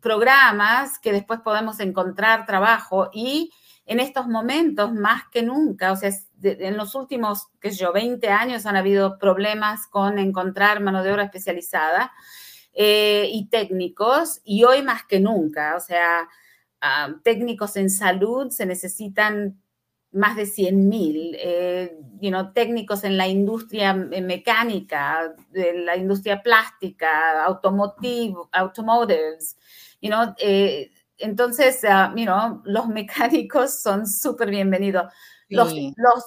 programas 0.00 0.98
que 0.98 1.12
después 1.12 1.40
podemos 1.40 1.80
encontrar 1.80 2.46
trabajo 2.46 3.10
y 3.12 3.50
en 3.88 4.00
estos 4.00 4.28
momentos 4.28 4.92
más 4.92 5.22
que 5.32 5.42
nunca, 5.42 5.92
o 5.92 5.96
sea, 5.96 6.10
en 6.42 6.76
los 6.76 6.94
últimos, 6.94 7.48
qué 7.58 7.70
sé 7.70 7.78
yo, 7.78 7.92
20 7.92 8.28
años 8.28 8.66
han 8.66 8.76
habido 8.76 9.18
problemas 9.18 9.86
con 9.86 10.18
encontrar 10.18 10.80
mano 10.80 11.02
de 11.02 11.10
obra 11.10 11.24
especializada 11.24 12.12
eh, 12.74 13.28
y 13.32 13.48
técnicos, 13.48 14.40
y 14.44 14.64
hoy 14.64 14.82
más 14.82 15.04
que 15.04 15.20
nunca, 15.20 15.74
o 15.74 15.80
sea, 15.80 16.28
ah, 16.82 17.14
técnicos 17.24 17.76
en 17.76 17.88
salud 17.88 18.50
se 18.50 18.66
necesitan 18.66 19.58
más 20.12 20.36
de 20.36 20.46
100 20.46 20.88
mil, 20.88 21.36
eh, 21.38 21.96
técnicos 22.54 23.04
en 23.04 23.16
la 23.16 23.28
industria 23.28 23.94
mecánica, 23.94 25.34
de 25.50 25.74
la 25.80 25.96
industria 25.96 26.42
plástica, 26.42 27.44
automotive, 27.44 28.34
automotives, 28.52 29.56
you 30.00 30.10
know, 30.10 30.34
eh, 30.38 30.90
entonces, 31.18 31.82
uh, 31.82 32.60
los 32.64 32.88
mecánicos 32.88 33.82
son 33.82 34.06
súper 34.06 34.50
bienvenidos. 34.50 35.12
Los, 35.50 35.72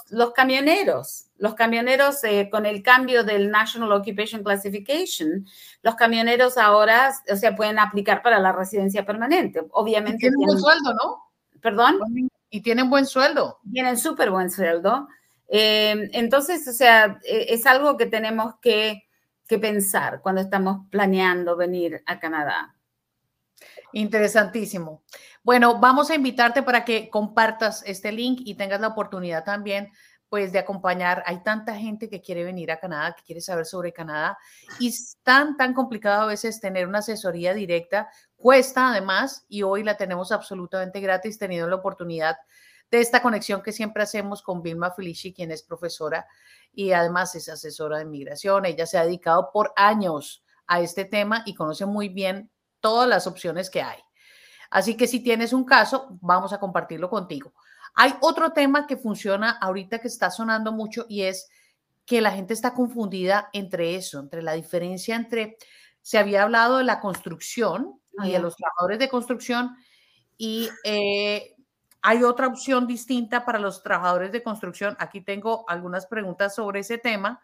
los, 0.10 0.34
camioneros, 0.34 1.28
los 1.38 1.54
camioneros 1.54 2.24
eh, 2.24 2.50
con 2.52 2.66
el 2.66 2.82
cambio 2.82 3.24
del 3.24 3.52
National 3.52 3.92
Occupation 3.92 4.44
Classification, 4.44 5.46
los 5.84 5.94
camioneros 5.94 6.58
ahora, 6.58 7.14
o 7.32 7.36
sea, 7.36 7.56
pueden 7.56 7.78
aplicar 7.78 8.24
para 8.24 8.40
la 8.40 8.52
residencia 8.52 9.06
permanente. 9.06 9.62
Obviamente. 9.74 10.18
tienen, 10.18 10.40
buen 10.40 10.60
sueldo, 10.60 10.94
¿no? 10.96 11.32
Perdón. 11.62 12.00
Y 12.52 12.62
tienen 12.62 12.92
buen 12.92 13.08
sueldo. 13.08 13.60
Tienen 13.72 13.98
súper 13.98 14.30
buen 14.30 14.52
sueldo. 14.52 15.08
Eh, 15.48 16.10
entonces, 16.14 16.68
o 16.68 16.74
sea, 16.74 17.20
e, 17.24 17.48
es 17.50 17.66
algo 17.66 17.98
que 17.98 18.06
tenemos 18.06 18.54
que, 18.62 19.08
que 19.48 19.58
pensar 19.58 20.22
cuando 20.22 20.42
estamos 20.42 20.88
planeando 20.92 21.58
venir 21.58 22.04
a 22.06 22.20
Canadá. 22.20 22.76
Interesantísimo. 23.94 25.04
Bueno, 25.44 25.80
vamos 25.80 26.12
a 26.12 26.16
invitarte 26.16 26.62
para 26.62 26.86
que 26.86 27.10
compartas 27.10 27.84
este 27.86 28.12
link 28.12 28.42
y 28.46 28.56
tengas 28.56 28.80
la 28.80 28.90
oportunidad 28.90 29.44
también 29.44 29.92
pues 30.32 30.54
de 30.54 30.60
acompañar. 30.60 31.24
Hay 31.26 31.44
tanta 31.44 31.76
gente 31.76 32.10
que 32.10 32.22
quiere 32.22 32.46
venir 32.46 32.72
a 32.72 32.80
Canadá, 32.80 33.14
que 33.18 33.24
quiere 33.24 33.42
saber 33.42 33.66
sobre 33.66 33.92
Canadá 33.92 34.38
y 34.80 34.88
es 34.88 35.18
tan, 35.24 35.58
tan 35.58 35.74
complicado 35.74 36.22
a 36.22 36.28
veces 36.28 36.62
tener 36.62 36.88
una 36.88 37.00
asesoría 37.00 37.54
directa. 37.54 38.10
Cuesta 38.42 38.90
además 38.90 39.46
y 39.50 39.62
hoy 39.62 39.84
la 39.84 39.98
tenemos 39.98 40.32
absolutamente 40.32 41.00
gratis 41.00 41.38
teniendo 41.38 41.70
la 41.70 41.76
oportunidad 41.76 42.38
de 42.90 43.00
esta 43.00 43.22
conexión 43.22 43.62
que 43.62 43.72
siempre 43.72 44.02
hacemos 44.02 44.42
con 44.42 44.64
Vilma 44.64 44.90
Felici, 44.90 45.32
quien 45.32 45.52
es 45.52 45.62
profesora 45.62 46.26
y 46.74 46.92
además 46.92 47.36
es 47.36 47.50
asesora 47.50 47.98
de 47.98 48.06
inmigración. 48.06 48.66
Ella 48.66 48.88
se 48.88 48.98
ha 48.98 49.06
dedicado 49.06 49.52
por 49.54 49.72
años 49.76 50.44
a 50.66 50.82
este 50.82 51.06
tema 51.06 51.44
y 51.46 51.54
conoce 51.54 51.86
muy 51.86 52.10
bien 52.10 52.50
todas 52.80 53.08
las 53.08 53.28
opciones 53.28 53.70
que 53.70 53.84
hay. 53.84 54.00
Así 54.72 54.98
que 54.98 55.06
si 55.06 55.20
tienes 55.20 55.54
un 55.54 55.64
caso, 55.64 56.18
vamos 56.20 56.52
a 56.52 56.60
compartirlo 56.60 57.12
contigo. 57.12 57.54
Hay 57.94 58.16
otro 58.22 58.54
tema 58.54 58.88
que 58.88 58.98
funciona 58.98 59.52
ahorita 59.52 60.00
que 60.00 60.08
está 60.08 60.32
sonando 60.32 60.72
mucho 60.72 61.06
y 61.08 61.22
es 61.22 61.48
que 62.08 62.22
la 62.22 62.32
gente 62.32 62.56
está 62.56 62.74
confundida 62.74 63.52
entre 63.54 63.94
eso, 63.94 64.20
entre 64.20 64.42
la 64.42 64.54
diferencia 64.54 65.16
entre, 65.16 65.58
se 66.02 66.18
había 66.18 66.42
hablado 66.42 66.80
de 66.80 66.86
la 66.86 67.00
construcción 67.00 68.01
y 68.26 68.32
de 68.32 68.40
los 68.40 68.56
trabajadores 68.56 69.00
de 69.00 69.10
construcción 69.10 69.76
y 70.38 70.70
eh, 70.84 71.56
hay 72.02 72.24
otra 72.24 72.48
opción 72.48 72.88
distinta 72.88 73.46
para 73.46 73.60
los 73.60 73.84
trabajadores 73.84 74.32
de 74.32 74.42
construcción. 74.42 74.96
Aquí 75.00 75.22
tengo 75.22 75.66
algunas 75.70 76.08
preguntas 76.08 76.56
sobre 76.56 76.80
ese 76.80 76.98
tema. 76.98 77.42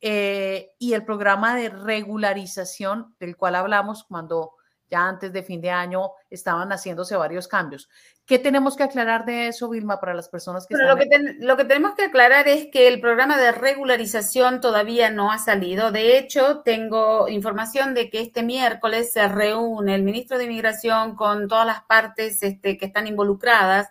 Eh, 0.00 0.70
y 0.78 0.94
el 0.94 1.04
programa 1.04 1.54
de 1.54 1.68
regularización 1.68 3.14
del 3.20 3.36
cual 3.36 3.56
hablamos 3.56 4.04
cuando 4.04 4.52
ya 4.90 5.06
antes 5.06 5.32
de 5.32 5.42
fin 5.42 5.60
de 5.60 5.70
año 5.70 6.10
estaban 6.28 6.70
haciéndose 6.70 7.16
varios 7.16 7.46
cambios. 7.46 7.88
¿Qué 8.26 8.38
tenemos 8.38 8.76
que 8.76 8.82
aclarar 8.82 9.24
de 9.24 9.48
eso, 9.48 9.68
Vilma, 9.68 10.00
para 10.00 10.14
las 10.14 10.28
personas 10.28 10.66
que 10.66 10.76
Lo 10.76 10.96
que, 10.96 11.08
lo 11.40 11.56
que 11.56 11.64
tenemos 11.64 11.94
que 11.94 12.04
aclarar 12.04 12.48
es 12.48 12.68
que 12.70 12.88
el 12.88 13.00
programa 13.00 13.36
de 13.36 13.52
regularización 13.52 14.60
todavía 14.60 15.10
no 15.10 15.32
ha 15.32 15.38
salido. 15.38 15.90
De 15.90 16.18
hecho, 16.18 16.60
tengo 16.60 17.28
información 17.28 17.94
de 17.94 18.10
que 18.10 18.20
este 18.20 18.42
miércoles 18.42 19.12
se 19.12 19.26
reúne 19.28 19.94
el 19.94 20.02
ministro 20.02 20.38
de 20.38 20.44
Inmigración 20.44 21.16
con 21.16 21.48
todas 21.48 21.66
las 21.66 21.82
partes 21.82 22.42
este, 22.42 22.78
que 22.78 22.86
están 22.86 23.06
involucradas 23.06 23.88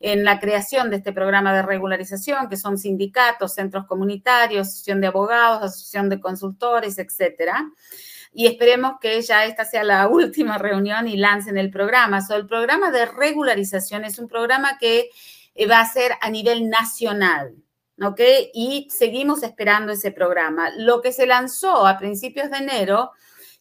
en 0.00 0.24
la 0.24 0.40
creación 0.40 0.90
de 0.90 0.96
este 0.96 1.12
programa 1.12 1.54
de 1.54 1.62
regularización, 1.62 2.48
que 2.48 2.56
son 2.56 2.78
sindicatos, 2.78 3.54
centros 3.54 3.86
comunitarios, 3.86 4.68
asociación 4.68 5.00
de 5.00 5.06
abogados, 5.06 5.62
asociación 5.62 6.08
de 6.08 6.20
consultores, 6.20 6.98
etcétera 6.98 7.64
y 8.32 8.46
esperemos 8.46 8.94
que 9.00 9.20
ya 9.22 9.44
esta 9.44 9.64
sea 9.64 9.84
la 9.84 10.08
última 10.08 10.58
reunión 10.58 11.08
y 11.08 11.16
lancen 11.16 11.58
el 11.58 11.70
programa. 11.70 12.20
So, 12.20 12.34
el 12.34 12.46
programa 12.46 12.90
de 12.90 13.06
regularización 13.06 14.04
es 14.04 14.18
un 14.18 14.28
programa 14.28 14.78
que 14.78 15.10
eh, 15.54 15.66
va 15.66 15.80
a 15.80 15.92
ser 15.92 16.12
a 16.20 16.30
nivel 16.30 16.68
nacional. 16.68 17.54
¿Ok? 18.02 18.20
Y 18.52 18.88
seguimos 18.90 19.42
esperando 19.42 19.92
ese 19.92 20.12
programa. 20.12 20.68
Lo 20.76 21.00
que 21.00 21.12
se 21.12 21.26
lanzó 21.26 21.86
a 21.86 21.96
principios 21.96 22.50
de 22.50 22.58
enero, 22.58 23.12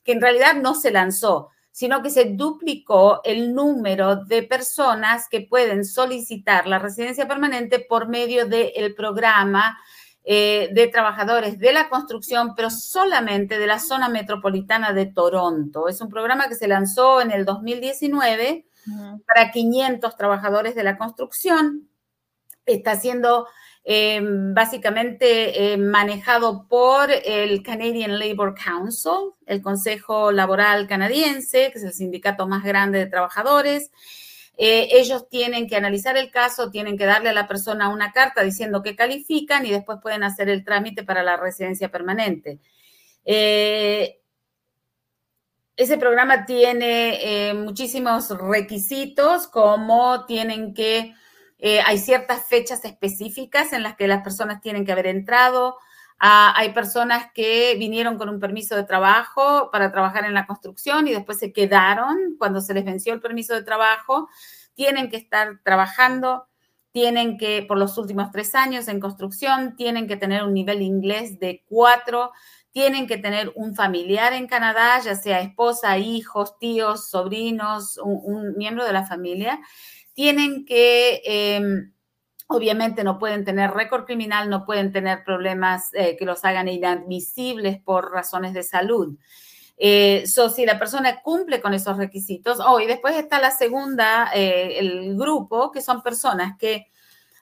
que 0.04 0.12
en 0.12 0.20
realidad 0.20 0.56
no 0.56 0.76
se 0.76 0.92
lanzó, 0.92 1.52
sino 1.76 2.02
que 2.02 2.10
se 2.10 2.24
duplicó 2.26 3.20
el 3.26 3.54
número 3.54 4.16
de 4.16 4.44
personas 4.44 5.28
que 5.30 5.42
pueden 5.42 5.84
solicitar 5.84 6.68
la 6.68 6.80
residencia 6.80 7.28
permanente 7.28 7.80
por 7.80 8.08
medio 8.08 8.46
del 8.46 8.96
programa 8.96 9.78
eh, 10.28 10.70
de 10.74 10.88
trabajadores 10.88 11.60
de 11.60 11.72
la 11.72 11.88
construcción, 11.88 12.56
pero 12.56 12.72
solamente 12.72 13.60
de 13.60 13.68
la 13.68 13.78
zona 13.78 14.10
metropolitana 14.10 14.92
de 14.92 15.06
Toronto. 15.06 15.88
Es 15.88 16.02
un 16.02 16.10
programa 16.10 16.48
que 16.48 16.56
se 16.56 16.68
lanzó 16.68 17.22
en 17.22 17.30
el 17.30 17.46
2019 17.46 18.66
para 19.28 19.52
500 19.52 20.16
trabajadores 20.18 20.74
de 20.74 20.84
la 20.84 20.98
construcción. 20.98 21.88
Está 22.66 22.96
siendo 22.96 23.48
eh, 23.84 24.20
básicamente 24.24 25.74
eh, 25.74 25.78
manejado 25.78 26.68
por 26.68 27.12
el 27.12 27.62
Canadian 27.62 28.18
Labour 28.18 28.56
Council, 28.56 29.34
el 29.46 29.62
Consejo 29.62 30.32
Laboral 30.32 30.88
Canadiense, 30.88 31.70
que 31.72 31.78
es 31.78 31.84
el 31.84 31.94
sindicato 31.94 32.48
más 32.48 32.64
grande 32.64 32.98
de 32.98 33.06
trabajadores. 33.06 33.92
Eh, 34.58 34.88
ellos 34.92 35.28
tienen 35.30 35.68
que 35.68 35.76
analizar 35.76 36.18
el 36.18 36.32
caso, 36.32 36.72
tienen 36.72 36.98
que 36.98 37.06
darle 37.06 37.30
a 37.30 37.34
la 37.34 37.48
persona 37.48 37.90
una 37.90 38.12
carta 38.12 38.42
diciendo 38.44 38.82
que 38.82 38.96
califican 38.96 39.66
y 39.66 39.72
después 39.72 40.00
pueden 40.02 40.24
hacer 40.24 40.50
el 40.50 40.64
trámite 40.64 41.04
para 41.04 41.24
la 41.24 41.38
residencia 41.38 41.90
permanente. 41.90 42.60
ese 45.78 45.98
programa 46.00 46.46
tiene 46.46 47.54
muchísimos 47.54 48.30
requisitos, 48.30 49.48
como 49.48 50.26
tienen 50.26 50.74
que 50.74 51.14
eh, 51.58 51.80
hay 51.86 51.98
ciertas 51.98 52.48
fechas 52.48 52.84
específicas 52.86 53.74
en 53.74 53.84
las 53.84 53.96
que 53.96 54.08
las 54.08 54.24
personas 54.24 54.62
tienen 54.62 54.86
que 54.86 54.92
haber 54.92 55.08
entrado. 55.08 55.78
Ah, 56.20 56.54
hay 56.56 56.72
personas 56.74 57.28
que 57.34 57.76
vinieron 57.78 58.18
con 58.18 58.30
un 58.30 58.40
permiso 58.40 58.76
de 58.76 58.86
trabajo 58.86 59.70
para 59.72 59.92
trabajar 59.92 60.24
en 60.26 60.34
la 60.34 60.46
construcción 60.48 61.08
y 61.08 61.14
después 61.14 61.38
se 61.40 61.52
quedaron 61.52 62.36
cuando 62.40 62.62
se 62.62 62.74
les 62.74 62.86
venció 62.86 63.14
el 63.14 63.22
permiso 63.22 63.54
de 63.54 63.64
trabajo. 63.64 64.30
Tienen 64.76 65.10
que 65.10 65.18
estar 65.18 65.60
trabajando, 65.64 66.48
tienen 66.92 67.38
que, 67.38 67.64
por 67.68 67.78
los 67.78 67.98
últimos 67.98 68.32
tres 68.32 68.56
años 68.56 68.88
en 68.88 69.00
construcción, 69.02 69.76
tienen 69.76 70.08
que 70.08 70.16
tener 70.18 70.44
un 70.44 70.54
nivel 70.54 70.82
inglés 70.82 71.38
de 71.40 71.64
cuatro, 71.68 72.32
tienen 72.72 73.08
que 73.08 73.18
tener 73.18 73.52
un 73.56 73.76
familiar 73.76 74.32
en 74.34 74.48
Canadá, 74.48 75.00
ya 75.00 75.16
sea 75.16 75.42
esposa, 75.42 75.98
hijos, 75.98 76.58
tíos, 76.60 77.10
sobrinos, 77.10 77.98
un 78.04 78.56
miembro 78.58 78.86
de 78.86 78.94
la 78.94 79.06
familia 79.06 79.60
tienen 80.14 80.66
que, 80.66 81.22
em, 81.26 81.92
obviamente 82.48 83.04
no 83.04 83.18
pueden 83.18 83.44
tener 83.44 83.72
récord 83.72 84.06
criminal, 84.06 84.50
no 84.50 84.66
pueden 84.66 84.92
tener 84.92 85.24
problemas 85.24 85.90
eh, 85.94 86.16
que 86.18 86.26
los 86.26 86.46
hagan 86.46 86.68
inadmisibles 86.68 87.82
por 87.82 88.12
razones 88.12 88.54
de 88.54 88.64
salud. 88.64 89.18
Eh, 89.78 90.24
si 90.26 90.66
la 90.66 90.80
persona 90.80 91.22
cumple 91.22 91.60
con 91.60 91.74
esos 91.74 91.98
requisitos, 91.98 92.60
oh, 92.66 92.80
y 92.80 92.86
después 92.86 93.16
está 93.16 93.40
la 93.40 93.52
segunda, 93.52 94.30
eh, 94.34 94.80
el 94.80 95.18
grupo, 95.18 95.72
que 95.72 95.82
son 95.82 96.02
personas 96.02 96.58
que 96.58 96.88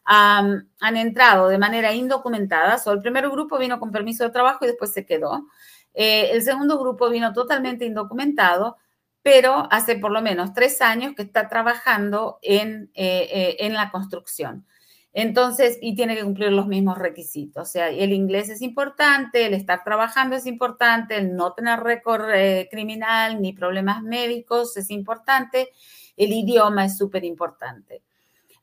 han 0.06 0.68
entrado 0.82 1.48
de 1.48 1.58
manera 1.58 1.94
indocumentada. 1.94 2.78
So, 2.78 2.92
el 2.92 3.00
primer 3.00 3.30
grupo 3.30 3.58
vino 3.58 3.80
con 3.80 3.92
permiso 3.92 4.26
de 4.26 4.32
trabajo 4.32 4.66
y 4.66 4.68
después 4.68 4.92
se 4.92 5.06
quedó. 5.06 5.48
el 5.94 6.42
segundo 6.44 6.78
grupo 6.80 7.10
vino 7.10 7.34
totalmente 7.34 7.86
indocumentado 7.86 8.78
pero 9.22 9.70
hace 9.72 9.96
por 9.98 10.12
lo 10.12 10.22
menos 10.22 10.54
tres 10.54 10.82
años 10.82 11.14
que 11.16 11.22
está 11.22 11.48
trabajando 11.48 12.40
en, 12.42 12.92
en 12.94 13.74
la 13.74 13.90
construcción. 13.90 14.66
Entonces, 15.14 15.78
y 15.80 15.96
tiene 15.96 16.16
que 16.16 16.24
cumplir 16.24 16.52
los 16.52 16.68
mismos 16.68 16.98
requisitos. 16.98 17.70
O 17.70 17.72
sea, 17.72 17.90
el 17.90 18.12
inglés 18.14 18.50
es 18.50 18.64
importante, 18.64 19.46
el 19.46 19.54
estar 19.54 19.84
trabajando 19.84 20.36
es 20.36 20.48
importante, 20.48 21.18
el 21.18 21.36
no 21.36 21.54
tener 21.54 21.82
récord 21.82 22.32
eh, 22.34 22.68
criminal 22.72 23.40
ni 23.40 23.54
problemas 23.54 24.02
médicos 24.02 24.76
es 24.76 24.90
importante, 24.90 25.70
el 26.18 26.34
idioma 26.34 26.86
es 26.86 26.98
súper 26.98 27.24
importante. 27.26 28.02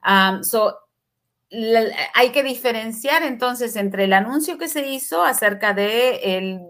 Um, 0.04 0.42
hay 2.14 2.30
que 2.30 2.44
diferenciar 2.44 3.24
entonces 3.24 3.74
entre 3.74 4.04
el 4.04 4.12
anuncio 4.12 4.56
que 4.56 4.68
se 4.68 4.86
hizo 4.86 5.24
acerca 5.24 5.74
de 5.74 6.36
el, 6.36 6.60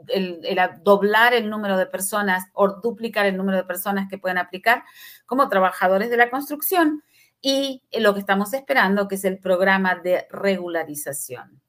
doblar 0.82 1.34
el 1.34 1.50
número 1.50 1.76
de 1.76 1.84
personas 1.84 2.44
o 2.54 2.80
duplicar 2.80 3.26
el 3.26 3.36
número 3.36 3.58
de 3.58 3.64
personas 3.64 4.08
que 4.08 4.16
pueden 4.16 4.38
aplicar 4.38 4.84
como 5.26 5.50
trabajadores 5.50 6.08
de 6.08 6.16
la 6.16 6.30
construcción 6.30 7.02
y 7.40 7.82
lo 7.92 8.14
que 8.14 8.20
estamos 8.20 8.52
esperando, 8.52 9.08
que 9.08 9.14
es 9.14 9.24
el 9.24 9.38
programa 9.38 9.94
de 9.94 10.26
regularización. 10.30 11.60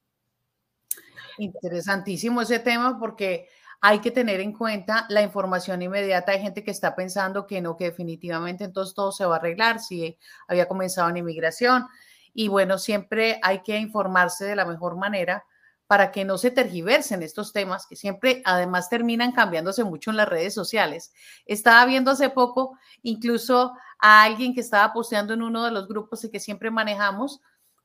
Interesantísimo 1.38 2.42
ese 2.42 2.60
tema 2.60 3.00
porque 3.00 3.48
hay 3.80 4.00
que 4.00 4.12
tener 4.12 4.40
en 4.42 4.54
cuenta 4.54 5.06
la 5.10 5.24
información 5.24 5.82
inmediata. 5.82 6.34
Hay 6.34 6.42
gente 6.42 6.64
que 6.64 6.72
está 6.72 6.96
pensando 6.96 7.48
que 7.48 7.62
no, 7.62 7.76
que 7.76 7.86
definitivamente 7.86 8.64
entonces 8.64 8.94
todo 8.94 9.12
se 9.12 9.26
va 9.26 9.36
a 9.36 9.40
arreglar 9.40 9.80
si 9.80 10.18
había 10.48 10.68
comenzado 10.68 11.10
en 11.10 11.18
inmigración 11.18 11.88
y 12.34 12.48
bueno, 12.48 12.78
siempre 12.78 13.40
hay 13.42 13.62
que 13.62 13.78
informarse 13.78 14.46
de 14.46 14.56
la 14.56 14.66
mejor 14.66 14.98
manera 14.98 15.46
para 15.88 16.12
que 16.12 16.24
no 16.24 16.38
se 16.38 16.52
tergiversen 16.52 17.22
estos 17.22 17.52
temas 17.52 17.86
que 17.86 17.98
siempre 17.98 18.42
además 18.46 18.88
terminan 18.88 19.34
cambiándose 19.34 19.84
mucho 19.84 20.10
en 20.12 20.18
las 20.18 20.30
redes 20.30 20.54
sociales. 20.54 21.12
Estaba 21.46 21.84
viendo 21.86 22.12
hace 22.12 22.30
poco 22.30 22.78
incluso 23.02 23.74
a 24.02 24.24
alguien 24.24 24.54
que 24.54 24.62
estaba 24.62 24.92
posteando 24.92 25.34
en 25.34 25.44
uno 25.44 25.64
de 25.64 25.72
los 25.72 25.88
grupos 25.88 26.28
que 26.32 26.40
siempre 26.40 26.72
manejamos 26.72 27.40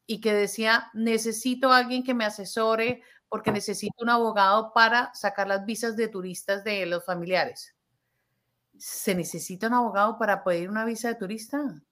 y 0.07 0.21
que 0.21 0.33
decía, 0.33 0.91
necesito 0.95 1.73
a 1.73 1.79
alguien 1.79 2.03
que 2.03 2.15
me 2.15 2.25
asesore 2.25 3.03
porque 3.29 3.53
necesito 3.53 4.03
un 4.03 4.11
abogado 4.11 4.73
para 4.73 5.13
sacar 5.15 5.47
las 5.47 5.67
visas 5.67 5.97
de 5.97 6.09
turistas 6.09 6.65
de 6.65 6.87
los 6.87 7.05
familiares. 7.05 7.75
¿Se 8.79 9.15
necesita 9.15 9.69
un 9.69 9.75
abogado 9.75 10.19
para 10.19 10.43
pedir 10.43 10.71
una 10.71 10.85
visa 10.85 11.09
de 11.09 11.17
turista? 11.17 11.83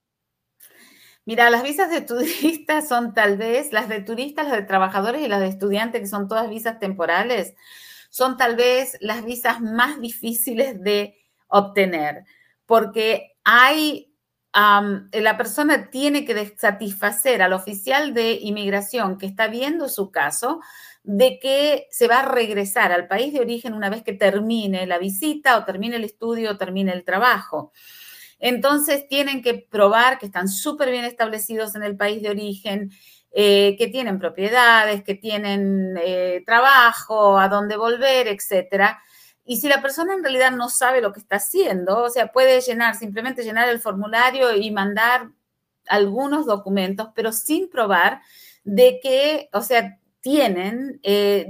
Mira, 1.27 1.49
las 1.51 1.63
visas 1.63 1.91
de 1.91 2.01
turistas 2.03 2.89
son 2.89 3.15
tal 3.15 3.37
vez, 3.37 3.73
las 3.73 3.89
de 3.89 4.01
turistas, 4.01 4.47
las 4.47 4.57
de 4.57 4.63
trabajadores 4.63 5.23
y 5.23 5.29
las 5.29 5.41
de 5.41 5.49
estudiantes, 5.49 6.01
que 6.03 6.07
son 6.07 6.29
todas 6.29 6.49
visas 6.49 6.79
temporales, 6.79 7.55
son 8.11 8.37
tal 8.37 8.57
vez 8.57 8.97
las 9.01 9.25
visas 9.25 9.61
más 9.61 10.01
difíciles 10.01 10.81
de 10.83 11.19
obtener, 11.49 12.25
porque 12.67 13.37
hay, 13.43 14.13
la 14.55 15.37
persona 15.37 15.90
tiene 15.90 16.25
que 16.25 16.55
satisfacer 16.57 17.43
al 17.43 17.53
oficial 17.53 18.14
de 18.14 18.35
inmigración 18.35 19.19
que 19.19 19.27
está 19.27 19.49
viendo 19.49 19.88
su 19.88 20.11
caso 20.11 20.61
de 21.03 21.38
que 21.38 21.87
se 21.90 22.09
va 22.09 22.21
a 22.21 22.29
regresar 22.29 22.93
al 22.93 23.09
país 23.09 23.33
de 23.33 23.40
origen 23.40 23.75
una 23.75 23.90
vez 23.90 24.03
que 24.03 24.12
termine 24.12 24.87
la 24.87 24.99
visita 24.99 25.59
o 25.59 25.64
termine 25.64 25.97
el 25.97 26.05
estudio 26.05 26.53
o 26.53 26.57
termine 26.57 26.93
el 26.93 27.05
trabajo. 27.05 27.73
Entonces 28.38 29.09
tienen 29.09 29.43
que 29.43 29.55
probar 29.55 30.19
que 30.19 30.27
están 30.27 30.49
súper 30.49 30.90
bien 30.90 31.05
establecidos 31.05 31.75
en 31.75 31.83
el 31.83 31.97
país 31.97 32.23
de 32.23 32.31
origen, 32.31 32.90
eh, 33.33 33.75
que 33.77 33.88
tienen 33.88 34.19
propiedades, 34.19 35.03
que 35.03 35.14
tienen 35.14 35.97
eh, 36.01 36.43
trabajo, 36.47 37.38
a 37.38 37.49
dónde 37.49 37.77
volver, 37.77 38.29
etcétera. 38.29 39.03
Y 39.44 39.59
si 39.59 39.68
la 39.68 39.83
persona 39.83 40.14
en 40.14 40.22
realidad 40.22 40.52
no 40.52 40.68
sabe 40.68 41.00
lo 41.00 41.12
que 41.12 41.20
está 41.20 41.37
haciendo, 41.37 42.02
o 42.02 42.11
sea, 42.11 42.33
puede 42.33 42.61
llenar, 42.61 42.96
simplemente 42.96 43.44
llenar 43.44 43.68
el 43.68 43.80
formulario 43.80 44.54
y 44.54 44.70
mandar 44.70 45.30
algunos 45.87 46.46
documentos, 46.46 47.11
pero 47.14 47.30
sin 47.33 47.68
probar 47.68 48.22
de 48.64 49.00
que, 49.02 49.50
o 49.52 49.61
sea, 49.61 49.98
tienen 50.20 50.98
eh, 51.02 51.46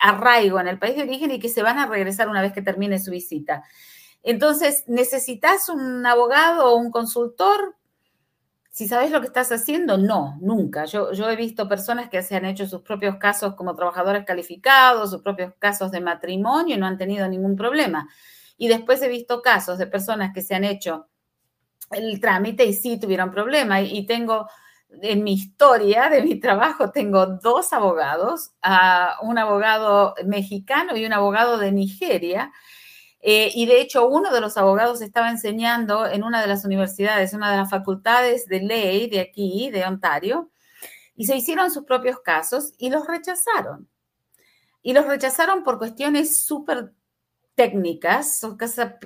arraigo 0.00 0.58
en 0.58 0.68
el 0.68 0.78
país 0.78 0.96
de 0.96 1.02
origen 1.02 1.30
y 1.30 1.38
que 1.38 1.50
se 1.50 1.62
van 1.62 1.78
a 1.78 1.86
regresar 1.86 2.28
una 2.28 2.40
vez 2.40 2.52
que 2.52 2.62
termine 2.62 2.98
su 2.98 3.10
visita. 3.10 3.62
Entonces, 4.22 4.84
¿necesitas 4.86 5.68
un 5.68 6.04
abogado 6.06 6.72
o 6.72 6.76
un 6.76 6.90
consultor? 6.90 7.76
Si 8.76 8.86
sabes 8.88 9.10
lo 9.10 9.22
que 9.22 9.28
estás 9.28 9.50
haciendo, 9.52 9.96
no, 9.96 10.36
nunca. 10.42 10.84
Yo, 10.84 11.10
he 11.10 11.34
visto 11.34 11.66
personas 11.66 12.10
que 12.10 12.22
se 12.22 12.36
han 12.36 12.44
hecho 12.44 12.66
sus 12.66 12.82
propios 12.82 13.16
casos 13.16 13.54
como 13.54 13.74
trabajadores 13.74 14.26
calificados, 14.26 15.12
sus 15.12 15.22
propios 15.22 15.54
casos 15.58 15.90
de 15.92 16.02
matrimonio 16.02 16.76
y 16.76 16.78
no 16.78 16.86
han 16.86 16.98
tenido 16.98 17.26
ningún 17.26 17.56
problema. 17.56 18.06
Y 18.58 18.68
después 18.68 19.00
he 19.00 19.08
visto 19.08 19.40
casos 19.40 19.78
de 19.78 19.86
personas 19.86 20.34
que 20.34 20.42
se 20.42 20.54
han 20.54 20.64
hecho 20.64 21.08
el 21.90 22.20
trámite 22.20 22.66
y 22.66 22.74
sí 22.74 23.00
tuvieron 23.00 23.30
problema. 23.30 23.80
Y, 23.80 24.04
tengo 24.04 24.46
en 24.90 25.24
mi 25.24 25.32
historia 25.32 26.10
de 26.10 26.20
mi 26.22 26.38
trabajo, 26.38 26.90
tengo 26.90 27.24
dos 27.24 27.72
abogados, 27.72 28.50
un 29.22 29.38
abogado 29.38 30.14
mexicano 30.26 30.98
y 30.98 31.06
un 31.06 31.14
abogado 31.14 31.56
de 31.56 31.72
Nigeria, 31.72 32.52
eh, 33.28 33.50
y 33.56 33.66
de 33.66 33.80
hecho, 33.80 34.06
uno 34.06 34.32
de 34.32 34.40
los 34.40 34.56
abogados 34.56 35.02
estaba 35.02 35.30
enseñando 35.30 36.06
en 36.06 36.22
una 36.22 36.40
de 36.40 36.46
las 36.46 36.64
universidades, 36.64 37.32
una 37.32 37.50
de 37.50 37.56
las 37.56 37.68
facultades 37.68 38.46
de 38.46 38.60
ley 38.60 39.10
de 39.10 39.18
aquí, 39.18 39.68
de 39.72 39.84
Ontario, 39.84 40.52
y 41.16 41.26
se 41.26 41.34
hicieron 41.34 41.72
sus 41.72 41.82
propios 41.82 42.20
casos 42.20 42.74
y 42.78 42.88
los 42.88 43.04
rechazaron. 43.04 43.88
Y 44.80 44.92
los 44.92 45.06
rechazaron 45.06 45.64
por 45.64 45.78
cuestiones 45.78 46.44
súper 46.44 46.92
técnicas, 47.56 48.38
son 48.38 48.56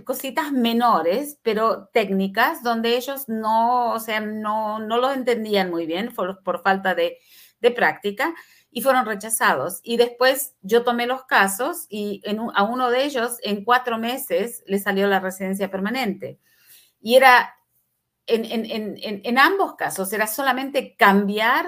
cositas 0.04 0.52
menores, 0.52 1.38
pero 1.42 1.86
técnicas, 1.86 2.62
donde 2.62 2.98
ellos 2.98 3.26
no, 3.26 3.92
o 3.94 4.00
sea, 4.00 4.20
no, 4.20 4.80
no 4.80 4.98
lo 4.98 5.12
entendían 5.12 5.70
muy 5.70 5.86
bien 5.86 6.12
por, 6.14 6.42
por 6.42 6.62
falta 6.62 6.94
de, 6.94 7.16
de, 7.60 7.70
práctica 7.70 8.34
y 8.70 8.82
fueron 8.82 9.06
rechazados. 9.06 9.80
Y 9.82 9.96
después 9.96 10.54
yo 10.62 10.84
tomé 10.84 11.06
los 11.06 11.24
casos 11.24 11.86
y 11.88 12.20
en 12.24 12.40
a 12.54 12.62
uno 12.62 12.90
de 12.90 13.04
ellos 13.04 13.38
en 13.42 13.64
cuatro 13.64 13.98
meses 13.98 14.62
le 14.66 14.78
salió 14.78 15.06
la 15.06 15.20
residencia 15.20 15.70
permanente. 15.70 16.38
Y 17.00 17.16
era, 17.16 17.56
en, 18.26 18.44
en, 18.44 18.66
en, 18.66 19.20
en 19.24 19.38
ambos 19.38 19.74
casos, 19.74 20.12
era 20.12 20.26
solamente 20.26 20.96
cambiar 20.96 21.66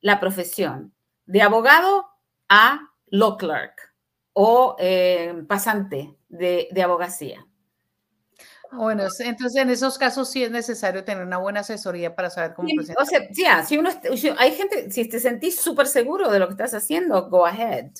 la 0.00 0.20
profesión 0.20 0.94
de 1.26 1.42
abogado 1.42 2.06
a 2.48 2.90
law 3.06 3.36
clerk 3.38 3.94
o 4.34 4.76
eh, 4.78 5.44
pasante 5.48 6.16
de, 6.28 6.68
abogacía. 6.82 7.46
Bueno, 8.76 9.04
entonces 9.20 9.62
en 9.62 9.70
esos 9.70 9.98
casos 9.98 10.30
sí 10.30 10.42
es 10.42 10.50
necesario 10.50 11.04
tener 11.04 11.24
una 11.24 11.38
buena 11.38 11.60
asesoría 11.60 12.14
para 12.14 12.30
saber 12.30 12.54
cómo 12.54 12.68
presentar. 12.74 13.02
O 13.02 13.06
sea, 13.06 13.64
si 13.64 13.78
uno, 13.78 13.90
hay 14.38 14.52
gente, 14.52 14.90
si 14.90 15.08
te 15.08 15.20
sentís 15.20 15.60
súper 15.60 15.86
seguro 15.86 16.30
de 16.30 16.38
lo 16.38 16.46
que 16.46 16.52
estás 16.52 16.74
haciendo, 16.74 17.28
go 17.28 17.46
ahead. 17.46 17.90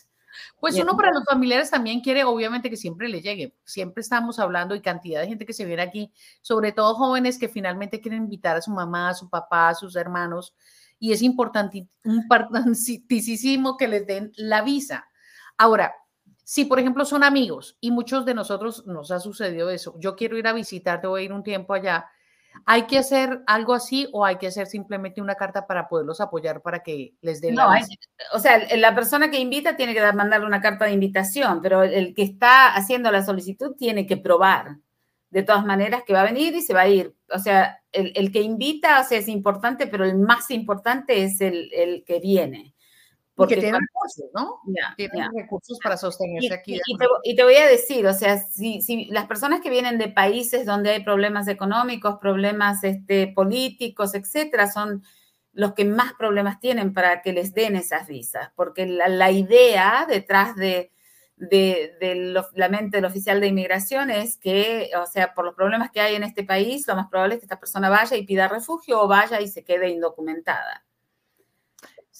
Pues 0.59 0.79
uno 0.79 0.97
para 0.97 1.13
los 1.13 1.25
familiares 1.25 1.71
también 1.71 2.01
quiere, 2.01 2.25
obviamente, 2.25 2.71
que 2.71 2.77
siempre 2.77 3.09
le 3.09 3.21
llegue. 3.21 3.55
Siempre 3.65 4.01
estamos 4.01 4.39
hablando 4.39 4.75
y 4.75 4.81
cantidad 4.81 5.21
de 5.21 5.29
gente 5.29 5.47
que 5.47 5.53
se 5.53 5.65
viene 5.65 5.83
aquí, 5.83 6.13
sobre 6.41 6.73
todo 6.73 6.95
jóvenes 6.95 7.39
que 7.39 7.49
finalmente 7.49 8.01
quieren 8.01 8.25
invitar 8.25 8.57
a 8.57 8.63
su 8.63 8.71
mamá, 8.71 9.11
a 9.11 9.15
su 9.15 9.29
papá, 9.29 9.69
a 9.69 9.75
sus 9.75 9.95
hermanos, 9.95 10.55
y 10.99 11.13
es 11.13 11.23
importantísimo 11.23 11.91
que 13.79 13.89
les 13.89 14.07
den 14.07 14.33
la 14.37 14.63
visa. 14.63 15.07
Ahora, 15.57 15.95
si, 16.45 16.67
por 16.67 16.79
ejemplo, 16.79 17.05
son 17.05 17.25
amigos 17.25 17.77
y 17.81 17.91
muchos 17.91 18.25
de 18.25 18.35
nosotros 18.35 18.87
nos 18.87 19.11
ha 19.11 19.19
sucedido 19.19 19.71
eso, 19.71 19.95
yo 19.99 20.15
quiero 20.15 20.37
ir 20.37 20.47
a 20.47 20.53
visitarte, 20.53 21.07
voy 21.07 21.23
a 21.23 21.25
ir 21.25 21.33
un 21.33 21.43
tiempo 21.43 21.73
allá, 21.73 22.07
¿hay 22.67 22.83
que 22.83 22.99
hacer 22.99 23.43
algo 23.47 23.75
así 23.75 24.09
o 24.13 24.25
hay 24.25 24.37
que 24.37 24.47
hacer 24.47 24.67
simplemente 24.67 25.21
una 25.21 25.35
carta 25.35 25.67
para 25.67 25.89
poderlos 25.89 26.21
apoyar 26.21 26.61
para 26.61 26.83
que 26.83 27.15
les 27.23 27.41
den 27.41 27.55
no, 27.55 27.73
la 27.73 27.85
o 28.33 28.39
sea, 28.39 28.61
la 28.77 28.95
persona 28.95 29.31
que 29.31 29.41
invita 29.41 29.77
tiene 29.77 29.95
que 29.95 30.13
mandarle 30.13 30.47
una 30.47 30.61
carta 30.61 30.85
de 30.85 30.93
invitación, 30.93 31.61
pero 31.63 31.83
el 31.83 32.15
que 32.15 32.23
está 32.23 32.75
haciendo 32.75 33.11
la 33.11 33.25
solicitud 33.25 33.75
tiene 33.77 34.07
que 34.07 34.17
probar 34.17 34.77
de 35.31 35.43
todas 35.43 35.65
maneras 35.65 36.05
que 36.07 36.13
va 36.13 36.21
a 36.21 36.27
venir 36.27 36.55
y 36.55 36.63
se 36.63 36.75
va 36.75 36.83
a 36.83 36.89
ir. 36.89 37.17
O 37.33 37.41
sea, 37.41 37.83
el, 37.91 38.31
que 38.31 38.41
invita, 38.41 39.01
o 39.01 39.05
sea, 39.05 39.19
es 39.19 39.27
importante, 39.27 39.89
pero 39.89 40.05
el 40.05 40.17
más 40.17 40.51
importante 40.53 41.25
es 41.25 41.41
el, 41.41 41.73
el 41.73 42.05
que 42.05 42.21
viene. 42.21 42.74
Porque 43.35 43.57
tiene 43.57 43.79
recursos, 43.79 44.27
¿no? 44.33 44.61
tiene 44.97 45.29
recursos 45.35 45.79
para 45.83 45.97
sostenerse 45.97 46.55
aquí. 46.55 46.81
Y 47.25 47.35
te, 47.35 47.42
voy 47.42 47.57
a 47.57 47.66
decir, 47.66 48.07
o 48.07 48.14
sea, 48.14 48.38
si, 48.38 48.81
si, 48.81 49.07
las 49.07 49.27
personas 49.27 49.61
que 49.61 49.70
vienen 49.70 49.99
de 49.99 50.09
países 50.09 50.66
donde 50.66 50.90
hay 50.90 51.03
problemas 51.03 51.49
económicos, 51.49 52.18
problemas 52.20 52.85
este, 52.85 53.27
políticos, 53.29 54.14
etcétera, 54.14 54.70
son 54.70 55.03
los 55.53 55.75
que 55.75 55.85
más 55.85 56.12
problemas 56.14 56.61
tienen 56.61 56.92
para 56.92 57.23
que 57.23 57.33
les 57.33 57.55
den 57.55 57.77
esas 57.77 58.07
visas, 58.07 58.51
porque 58.55 58.87
la, 58.87 59.09
la 59.09 59.31
idea 59.33 60.07
detrás 60.09 60.55
de, 60.55 60.92
de, 61.37 61.97
de 62.01 62.42
la 62.55 62.68
mente 62.68 62.99
del 62.99 63.05
oficial 63.05 63.40
de 63.40 63.49
inmigración 63.49 64.11
es 64.11 64.37
que, 64.37 64.90
o 65.01 65.07
sea, 65.07 65.35
por 65.35 65.44
los 65.44 65.55
problemas 65.55 65.90
que 65.90 66.01
hay 66.01 66.14
en 66.14 66.25
este 66.25 66.44
país, 66.44 66.87
lo 66.87 66.94
más 66.97 67.09
probable 67.09 67.35
es 67.35 67.40
que 67.40 67.47
esta 67.47 67.61
persona 67.61 67.88
vaya 67.88 68.16
y 68.16 68.27
pida 68.27 68.49
refugio 68.49 69.01
o 69.01 69.09
vaya 69.09 69.40
y 69.40 69.49
se 69.49 69.64
quede 69.64 69.90
indocumentada. 69.90 70.85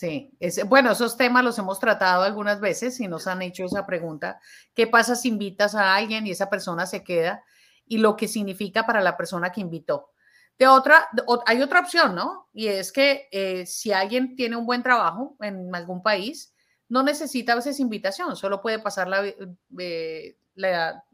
Sí, 0.05 0.37
es, 0.38 0.69
bueno, 0.69 0.93
esos 0.93 1.17
temas 1.17 1.43
los 1.43 1.59
hemos 1.59 1.81
tratado 1.81 2.25
algunas 2.25 2.61
veces 2.61 3.01
y 3.01 3.09
nos 3.09 3.27
han 3.27 3.40
hecho 3.40 3.64
esa 3.64 3.87
pregunta. 3.87 4.38
¿Qué 4.75 4.87
pasa 4.87 5.17
si 5.17 5.29
invitas 5.29 5.75
a 5.75 5.95
alguien 5.95 6.27
y 6.27 6.31
esa 6.31 6.51
persona 6.51 6.85
se 6.85 7.03
queda? 7.03 7.43
Y 7.87 7.97
lo 7.97 8.14
que 8.14 8.29
significa 8.29 8.85
para 8.85 9.01
la 9.01 9.17
persona 9.17 9.51
que 9.51 9.62
invitó. 9.62 10.11
De 10.59 10.69
otra, 10.69 11.09
hay 11.47 11.62
otra 11.62 11.81
opción, 11.81 12.14
¿no? 12.14 12.51
Y 12.53 12.67
es 12.67 12.93
que 12.93 13.29
eh, 13.33 13.64
si 13.64 13.93
alguien 13.93 14.37
tiene 14.37 14.57
un 14.57 14.67
buen 14.67 14.83
trabajo 14.83 15.38
en 15.40 15.75
algún 15.75 16.03
país, 16.03 16.54
no 16.88 17.03
necesita 17.03 17.53
a 17.53 17.57
veces 17.57 17.81
invitación, 17.81 18.37
solo 18.37 18.61
puede 18.61 18.79
pasar 18.79 19.09
la, 19.09 19.25
eh, 19.27 20.37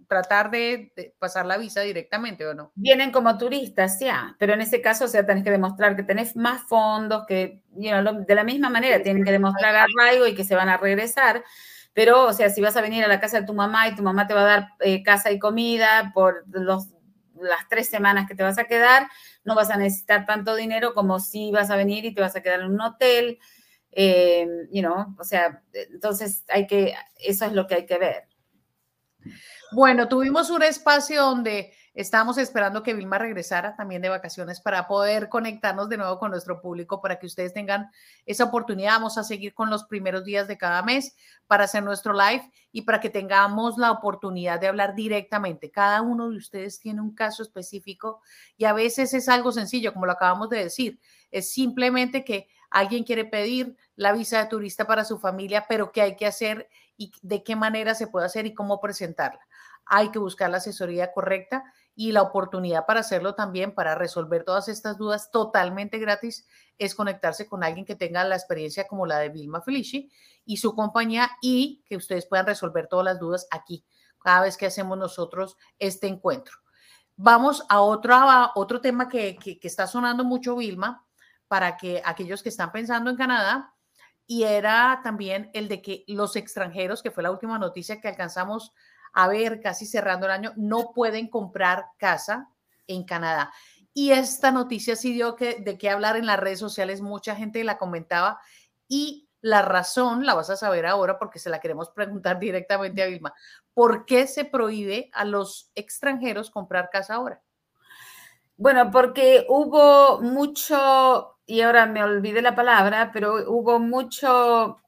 tratar 0.09 0.50
de, 0.50 1.14
pasar 1.18 1.46
la 1.46 1.56
visa 1.56 1.83
directamente 1.83 2.46
o 2.46 2.52
no. 2.52 2.72
Vienen 2.74 3.12
como 3.12 3.38
turistas, 3.38 4.00
ya, 4.00 4.35
pero 4.38 4.54
en 4.54 4.61
ese 4.61 4.80
caso, 4.83 5.04
o 5.04 5.09
sea, 5.09 5.24
tenés 5.24 5.44
que 5.44 5.52
demostrar 5.52 5.94
que 5.94 6.02
tenés 6.02 6.35
más 6.35 6.62
fondos, 6.62 7.26
que 7.26 7.62
de 7.70 8.35
la 8.35 8.44
misma 8.44 8.70
manera 8.70 9.02
tienen 9.02 9.24
que 9.24 9.33
demostrar 9.33 9.76
arraigo 9.76 10.26
y 10.26 10.35
que 10.35 10.44
se 10.44 10.56
van 10.56 10.68
a 10.68 10.76
regresar. 10.76 11.44
Pero, 11.92 12.26
o 12.26 12.33
sea, 12.33 12.50
si 12.50 12.61
vas 12.61 12.76
a 12.76 12.83
venir 12.83 13.04
a 13.04 13.09
la 13.09 13.20
casa 13.20 13.40
de 13.40 13.46
tu 13.46 13.54
mamá 13.54 13.88
y 13.88 13.94
tu 13.94 14.02
mamá 14.02 14.26
te 14.26 14.35
va 14.35 14.42
a 14.42 14.44
dar 14.44 14.68
eh, 14.80 15.02
casa 15.02 15.30
y 15.30 15.38
comida 15.38 16.12
por 16.14 16.44
los, 16.48 16.88
las 17.40 17.68
tres 17.68 17.88
semanas 17.88 18.28
que 18.28 18.35
te 18.35 18.42
vas 18.42 18.59
a 18.59 18.64
quedar, 18.64 19.09
no 19.44 19.54
vas 19.54 19.70
a 19.70 19.76
necesitar 19.76 20.26
tanto 20.26 20.54
dinero 20.54 20.94
como 20.94 21.20
si 21.20 21.50
vas 21.50 21.70
a 21.70 21.76
venir 21.76 22.04
y 22.04 22.14
te 22.14 22.20
vas 22.20 22.37
a 22.37 22.42
quedar 22.42 22.61
en 22.61 22.72
un 22.72 22.80
hotel, 22.80 23.38
eh, 23.92 24.46
you 24.70 24.83
know, 24.83 25.14
o 25.18 25.24
sea, 25.24 25.62
entonces 25.72 26.44
hay 26.48 26.66
que, 26.66 26.94
eso 27.16 27.44
es 27.44 27.53
lo 27.53 27.66
que 27.66 27.74
hay 27.74 27.87
que 27.87 27.98
ver. 27.98 28.29
Bueno, 29.72 30.09
tuvimos 30.09 30.50
un 30.50 30.62
espacio 30.62 31.22
donde 31.22 31.72
estábamos 31.94 32.38
esperando 32.38 32.83
que 32.83 32.94
Vilma 32.94 33.18
regresara 33.18 33.76
también 33.76 34.03
de 34.03 34.09
vacaciones 34.09 34.61
para 34.61 34.87
poder 34.87 35.29
conectarnos 35.29 35.88
de 35.88 35.96
nuevo 35.96 36.18
con 36.18 36.31
nuestro 36.31 36.61
público, 36.61 37.00
para 37.00 37.18
que 37.18 37.26
ustedes 37.26 37.53
tengan 37.53 37.90
esa 38.26 38.44
oportunidad. 38.44 38.92
Vamos 38.92 39.18
a 39.18 39.24
seguir 39.24 39.55
con 39.55 39.70
los 39.70 39.85
primeros 39.85 40.24
días 40.24 40.48
de 40.48 40.59
cada 40.59 40.83
mes 40.83 41.14
para 41.46 41.64
hacer 41.64 41.83
nuestro 41.83 42.12
live 42.12 42.50
y 42.72 42.83
para 42.83 43.00
que 43.00 43.11
tengamos 43.11 43.76
la 43.76 43.90
oportunidad 43.90 44.61
de 44.61 44.68
hablar 44.68 44.94
directamente. 44.94 45.70
Cada 45.70 46.00
uno 46.03 46.31
de 46.31 46.37
ustedes 46.37 46.81
tiene 46.81 47.00
un 47.00 47.14
caso 47.14 47.42
específico 47.42 48.22
y 48.57 48.64
a 48.64 48.72
veces 48.72 49.14
es 49.14 49.29
algo 49.29 49.53
sencillo, 49.53 49.92
como 49.92 50.07
lo 50.07 50.12
acabamos 50.12 50.48
de 50.48 50.64
decir. 50.64 51.00
Es 51.31 51.53
simplemente 51.53 52.24
que 52.24 52.48
alguien 52.70 53.04
quiere 53.04 53.24
pedir 53.24 53.76
la 53.96 54.12
visa 54.12 54.38
de 54.38 54.46
turista 54.46 54.87
para 54.87 55.04
su 55.04 55.18
familia, 55.18 55.66
pero 55.68 55.92
qué 55.92 56.02
hay 56.02 56.16
que 56.16 56.26
hacer 56.26 56.68
y 56.96 57.12
de 57.22 57.42
qué 57.42 57.56
manera 57.56 57.94
se 57.94 58.06
puede 58.06 58.26
hacer 58.26 58.46
y 58.46 58.54
cómo 58.54 58.80
presentarla. 58.80 59.40
Hay 59.85 60.11
que 60.11 60.18
buscar 60.18 60.50
la 60.50 60.59
asesoría 60.59 61.12
correcta 61.12 61.64
y 61.94 62.12
la 62.12 62.22
oportunidad 62.22 62.87
para 62.87 63.00
hacerlo 63.00 63.35
también, 63.35 63.74
para 63.74 63.94
resolver 63.94 64.44
todas 64.44 64.68
estas 64.68 64.96
dudas 64.96 65.30
totalmente 65.30 65.98
gratis, 65.98 66.46
es 66.78 66.94
conectarse 66.94 67.46
con 67.46 67.64
alguien 67.64 67.85
que 67.85 67.96
tenga 67.96 68.24
la 68.24 68.37
experiencia 68.37 68.87
como 68.87 69.04
la 69.04 69.18
de 69.18 69.28
Vilma 69.28 69.61
Felici 69.61 70.11
y 70.44 70.59
su 70.59 70.74
compañía 70.74 71.30
y 71.42 71.83
que 71.87 71.96
ustedes 71.96 72.26
puedan 72.26 72.46
resolver 72.46 72.87
todas 72.87 73.04
las 73.04 73.18
dudas 73.18 73.46
aquí, 73.50 73.85
cada 74.22 74.42
vez 74.42 74.56
que 74.56 74.66
hacemos 74.66 74.96
nosotros 74.96 75.56
este 75.78 76.06
encuentro. 76.06 76.56
Vamos 77.16 77.66
a 77.68 77.83
otro, 77.83 78.16
otro 78.54 78.80
tema 78.80 79.09
que, 79.09 79.37
que 79.37 79.59
está 79.62 79.87
sonando 79.87 80.24
mucho, 80.24 80.56
Vilma, 80.56 81.04
para 81.50 81.76
que 81.76 82.00
aquellos 82.04 82.44
que 82.44 82.48
están 82.48 82.70
pensando 82.70 83.10
en 83.10 83.16
Canadá, 83.16 83.74
y 84.24 84.44
era 84.44 85.00
también 85.02 85.50
el 85.52 85.66
de 85.66 85.82
que 85.82 86.04
los 86.06 86.36
extranjeros, 86.36 87.02
que 87.02 87.10
fue 87.10 87.24
la 87.24 87.32
última 87.32 87.58
noticia 87.58 88.00
que 88.00 88.06
alcanzamos 88.06 88.72
a 89.12 89.26
ver 89.26 89.60
casi 89.60 89.84
cerrando 89.84 90.26
el 90.26 90.32
año, 90.32 90.52
no 90.54 90.92
pueden 90.94 91.28
comprar 91.28 91.86
casa 91.98 92.48
en 92.86 93.02
Canadá. 93.02 93.52
Y 93.92 94.12
esta 94.12 94.52
noticia 94.52 94.94
sí 94.94 95.12
dio 95.12 95.34
que, 95.34 95.56
de 95.56 95.76
qué 95.76 95.90
hablar 95.90 96.14
en 96.14 96.26
las 96.26 96.38
redes 96.38 96.60
sociales, 96.60 97.00
mucha 97.00 97.34
gente 97.34 97.64
la 97.64 97.78
comentaba 97.78 98.40
y 98.86 99.28
la 99.40 99.62
razón 99.62 100.24
la 100.24 100.34
vas 100.34 100.50
a 100.50 100.56
saber 100.56 100.86
ahora 100.86 101.18
porque 101.18 101.40
se 101.40 101.50
la 101.50 101.58
queremos 101.58 101.90
preguntar 101.90 102.38
directamente 102.38 103.02
a 103.02 103.06
Vilma. 103.06 103.34
¿Por 103.74 104.06
qué 104.06 104.28
se 104.28 104.44
prohíbe 104.44 105.10
a 105.12 105.24
los 105.24 105.72
extranjeros 105.74 106.52
comprar 106.52 106.90
casa 106.90 107.14
ahora? 107.16 107.42
Bueno, 108.56 108.90
porque 108.92 109.46
hubo 109.48 110.20
mucho 110.20 111.39
y 111.50 111.62
ahora 111.62 111.86
me 111.86 112.04
olvidé 112.04 112.42
la 112.42 112.54
palabra, 112.54 113.10
pero 113.12 113.50
hubo 113.50 113.80
mucho 113.80 114.80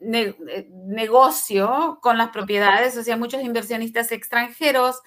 eh, 0.00 0.68
negocio 0.70 1.98
con 2.02 2.18
las 2.18 2.28
propiedades, 2.28 2.94
o 2.98 3.02
sea, 3.02 3.16
muchos 3.16 3.42
inversionistas 3.42 4.12
extranjeros 4.12 5.00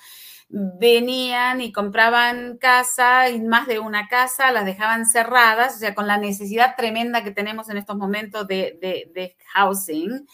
venían 0.49 1.61
y 1.61 1.71
compraban 1.71 2.57
casa 2.57 3.29
y 3.29 3.41
más 3.41 3.67
de 3.67 3.77
una 3.77 4.07
casa, 4.07 4.51
las 4.51 4.65
dejaban 4.65 5.05
cerradas, 5.05 5.75
o 5.75 5.79
sea, 5.79 5.93
con 5.93 6.07
la 6.07 6.17
necesidad 6.17 6.75
tremenda 6.75 7.23
que 7.23 7.31
tenemos 7.31 7.69
en 7.69 7.77
estos 7.77 7.97
momentos 7.97 8.47
de, 8.47 8.79
de, 8.81 9.35
housing. 9.53 10.25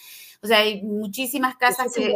O 0.41 0.47
sea, 0.47 0.59
hay 0.59 0.81
muchísimas 0.81 1.57
casas 1.57 1.93
que... 1.93 2.15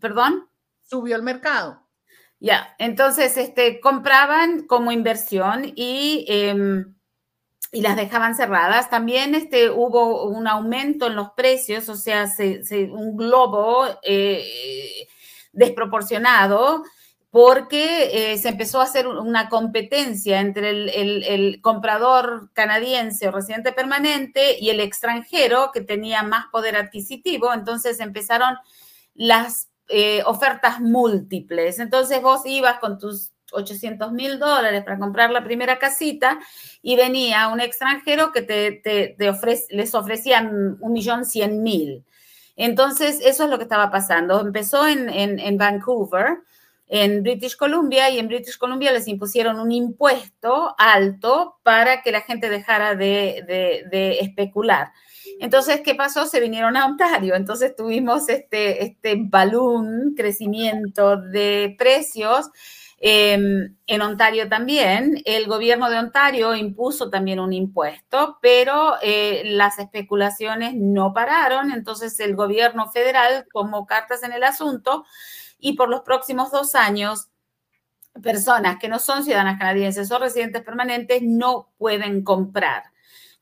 ¿Perdón? 0.00 0.48
Subió 0.82 1.16
el 1.16 1.22
mercado. 1.22 1.82
Ya, 2.44 2.74
entonces 2.80 3.36
este, 3.36 3.78
compraban 3.78 4.66
como 4.66 4.90
inversión 4.90 5.72
y, 5.76 6.24
em, 6.26 6.92
y 7.70 7.82
las 7.82 7.94
dejaban 7.94 8.34
cerradas. 8.34 8.90
También 8.90 9.36
este, 9.36 9.70
hubo 9.70 10.24
un 10.26 10.48
aumento 10.48 11.06
en 11.06 11.14
los 11.14 11.30
precios, 11.36 11.88
o 11.88 11.94
sea, 11.94 12.26
un 12.90 13.16
globo 13.16 13.86
eh, 14.02 15.06
desproporcionado 15.52 16.82
porque 17.30 18.32
eh, 18.32 18.38
se 18.38 18.48
empezó 18.48 18.80
a 18.80 18.84
hacer 18.84 19.06
una 19.06 19.48
competencia 19.48 20.40
entre 20.40 20.70
el, 20.70 21.60
comprador 21.62 22.50
canadiense 22.54 23.28
o 23.28 23.30
residente 23.30 23.70
permanente 23.70 24.58
y 24.58 24.70
el 24.70 24.80
extranjero 24.80 25.70
que 25.72 25.80
tenía 25.80 26.24
más 26.24 26.46
poder 26.50 26.74
adquisitivo. 26.74 27.54
Entonces 27.54 28.00
empezaron 28.00 28.56
las 29.14 29.71
eh, 29.94 30.22
ofertas 30.24 30.80
múltiples. 30.80 31.78
Entonces 31.78 32.22
vos 32.22 32.46
ibas 32.46 32.78
con 32.78 32.98
tus 32.98 33.32
800 33.52 34.10
mil 34.12 34.38
dólares 34.38 34.82
para 34.84 34.98
comprar 34.98 35.30
la 35.30 35.44
primera 35.44 35.78
casita 35.78 36.40
y 36.80 36.96
venía 36.96 37.48
un 37.48 37.60
extranjero 37.60 38.32
que 38.32 38.40
te, 38.40 39.14
les 39.68 39.94
ofrecían 39.94 40.78
un 40.80 40.92
millón 40.94 41.26
cien 41.26 41.62
mil. 41.62 42.06
Entonces, 42.56 43.20
eso 43.22 43.44
es 43.44 43.50
lo 43.50 43.58
que 43.58 43.64
estaba 43.64 43.90
pasando. 43.90 44.40
Empezó 44.40 44.88
en, 44.88 45.10
en, 45.10 45.58
Vancouver, 45.58 46.38
en 46.88 47.22
British 47.22 47.56
Columbia, 47.56 48.08
y 48.08 48.18
en 48.18 48.28
British 48.28 48.56
Columbia 48.56 48.92
les 48.92 49.08
impusieron 49.08 49.60
un 49.60 49.72
impuesto 49.72 50.74
alto 50.78 51.56
para 51.62 52.00
que 52.00 52.12
la 52.12 52.22
gente 52.22 52.48
dejara 52.48 52.94
de, 52.94 53.44
de 53.90 54.20
especular. 54.20 54.92
Entonces, 55.42 55.80
¿qué 55.82 55.94
pasó? 55.94 56.24
Se 56.24 56.40
vinieron 56.40 56.76
a 56.76 56.86
Ontario. 56.86 57.34
Entonces 57.34 57.76
tuvimos 57.76 58.28
este, 58.28 58.84
este 58.84 59.28
crecimiento 60.16 61.16
de 61.16 61.74
precios 61.78 62.50
Em, 63.04 63.76
en 63.88 64.00
Ontario 64.00 64.48
también, 64.48 65.20
el 65.24 65.48
gobierno 65.48 65.90
de 65.90 65.98
Ontario 65.98 66.54
impuso 66.54 67.10
también 67.10 67.40
un 67.40 67.52
impuesto, 67.52 68.38
pero 68.40 68.94
eh, 69.02 69.42
las 69.44 69.80
especulaciones 69.80 70.74
no 70.76 71.12
pararon, 71.12 71.72
entonces 71.72 72.20
el 72.20 72.36
gobierno 72.36 72.92
federal 72.92 73.44
tomó 73.52 73.86
cartas 73.86 74.22
en 74.22 74.30
el 74.30 74.44
asunto 74.44 75.04
y 75.58 75.72
por 75.72 75.88
los 75.88 76.02
próximos 76.02 76.52
dos 76.52 76.76
años 76.76 77.28
personas 78.22 78.78
que 78.78 78.86
no 78.86 79.00
son 79.00 79.24
ciudadanas 79.24 79.58
canadienses 79.58 80.08
o 80.12 80.20
residentes 80.20 80.62
permanentes 80.62 81.22
no 81.24 81.72
pueden 81.78 82.22
comprar. 82.22 82.91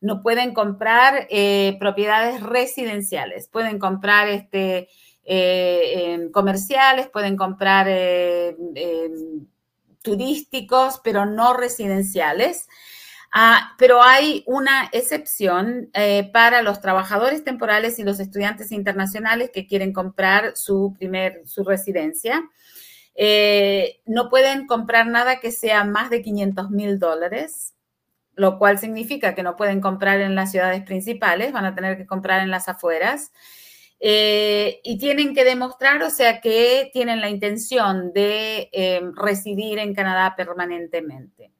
No 0.00 0.22
pueden 0.22 0.54
comprar 0.54 1.26
eh, 1.30 1.76
propiedades 1.78 2.42
residenciales, 2.42 3.48
pueden 3.48 3.78
comprar 3.78 4.28
este, 4.28 4.88
eh, 5.24 6.28
comerciales, 6.32 7.08
pueden 7.08 7.36
comprar 7.36 7.86
eh, 7.88 8.56
em, 8.74 9.46
turísticos, 10.02 11.00
pero 11.04 11.26
no 11.26 11.52
residenciales. 11.52 12.66
Ah, 13.32 13.74
pero 13.78 14.02
hay 14.02 14.42
una 14.46 14.88
excepción 14.90 15.90
para 16.32 16.62
los 16.62 16.80
trabajadores 16.80 17.44
temporales 17.44 17.98
y 18.00 18.02
los 18.02 18.18
estudiantes 18.18 18.72
internacionales 18.72 19.50
que 19.54 19.68
quieren 19.68 19.92
comprar 19.92 20.56
su 20.56 20.94
primer, 20.98 21.42
su 21.46 21.62
residencia. 21.62 22.42
no 24.06 24.28
pueden 24.30 24.66
comprar 24.66 25.06
nada 25.06 25.38
que 25.40 25.52
sea 25.52 25.84
más 25.84 26.10
de 26.10 26.22
500 26.22 26.70
mil 26.70 26.98
dólares, 26.98 27.74
lo 28.34 28.58
cual 28.58 28.78
significa 28.78 29.34
que 29.34 29.42
no 29.42 29.56
pueden 29.56 29.80
comprar 29.80 30.20
en 30.20 30.34
las 30.34 30.50
ciudades 30.50 30.82
principales, 30.82 31.52
van 31.52 31.64
a 31.64 31.74
tener 31.74 31.96
que 31.96 32.06
comprar 32.06 32.40
en 32.42 32.50
las 32.50 32.68
afueras. 32.68 33.32
Eh, 34.02 34.80
y 34.82 34.96
tienen 34.98 35.34
que 35.34 35.44
demostrar, 35.44 36.02
o 36.02 36.08
sea, 36.08 36.40
que 36.40 36.90
tienen 36.92 37.20
la 37.20 37.28
intención 37.28 38.12
de 38.14 38.70
em, 38.72 39.14
residir 39.14 39.78
en 39.78 39.94
Canadá 39.94 40.34
permanentemente. 40.36 41.52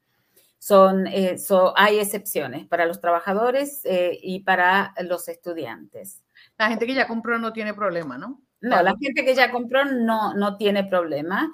Son, 0.57 1.05
eh, 1.05 1.37
hay 1.75 1.99
excepciones 1.99 2.67
para 2.67 2.87
los 2.87 2.99
trabajadores 2.99 3.81
eh, 3.85 4.17
y 4.21 4.39
para 4.39 4.93
los 5.03 5.27
estudiantes. 5.27 6.23
La 6.57 6.69
gente 6.69 6.87
que 6.87 6.95
ya 6.95 7.07
compró 7.07 7.37
no 7.37 7.53
tiene 7.53 7.75
problema, 7.75 8.17
¿no? 8.17 8.41
No, 8.59 8.81
la 8.81 8.95
gente 8.99 9.25
que 9.25 9.35
ya 9.35 9.51
compró 9.51 9.85
no, 9.85 10.33
no 10.33 10.57
tiene 10.57 10.83
problema. 10.83 11.51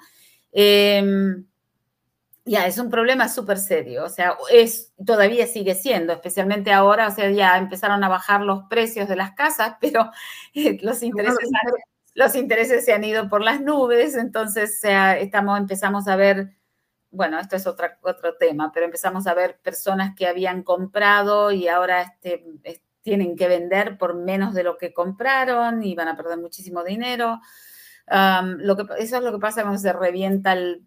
Em, 0.52 1.46
ya, 2.48 2.66
es 2.66 2.78
un 2.78 2.90
problema 2.90 3.28
súper 3.28 3.58
serio, 3.58 4.04
o 4.04 4.08
sea, 4.08 4.36
es, 4.50 4.92
todavía 5.04 5.46
sigue 5.46 5.74
siendo, 5.74 6.12
especialmente 6.12 6.72
ahora, 6.72 7.08
o 7.08 7.10
sea, 7.10 7.30
ya 7.30 7.58
empezaron 7.58 8.02
a 8.02 8.08
bajar 8.08 8.40
los 8.40 8.64
precios 8.64 9.08
de 9.08 9.16
las 9.16 9.32
casas, 9.32 9.76
pero 9.80 10.10
eh, 10.54 10.78
los, 10.82 11.02
intereses, 11.02 11.48
los 12.14 12.34
intereses 12.34 12.84
se 12.84 12.92
han 12.92 13.04
ido 13.04 13.28
por 13.28 13.42
las 13.42 13.60
nubes, 13.60 14.14
entonces 14.16 14.80
estamos, 14.82 15.58
empezamos 15.58 16.08
a 16.08 16.16
ver, 16.16 16.56
bueno, 17.10 17.38
esto 17.38 17.56
es 17.56 17.66
otra, 17.66 17.98
otro 18.02 18.36
tema, 18.36 18.72
pero 18.72 18.86
empezamos 18.86 19.26
a 19.26 19.34
ver 19.34 19.60
personas 19.60 20.14
que 20.14 20.26
habían 20.26 20.62
comprado 20.62 21.52
y 21.52 21.68
ahora 21.68 22.02
este, 22.02 22.44
tienen 23.02 23.36
que 23.36 23.48
vender 23.48 23.96
por 23.96 24.14
menos 24.14 24.54
de 24.54 24.62
lo 24.62 24.76
que 24.76 24.92
compraron 24.92 25.82
y 25.82 25.94
van 25.94 26.08
a 26.08 26.16
perder 26.16 26.38
muchísimo 26.38 26.84
dinero. 26.84 27.40
lo 28.10 28.76
que, 28.76 28.84
eso 28.98 29.16
es 29.16 29.22
lo 29.22 29.32
que 29.32 29.38
pasa 29.38 29.62
cuando 29.62 29.78
se 29.78 29.92
revienta 29.92 30.52
el 30.52 30.86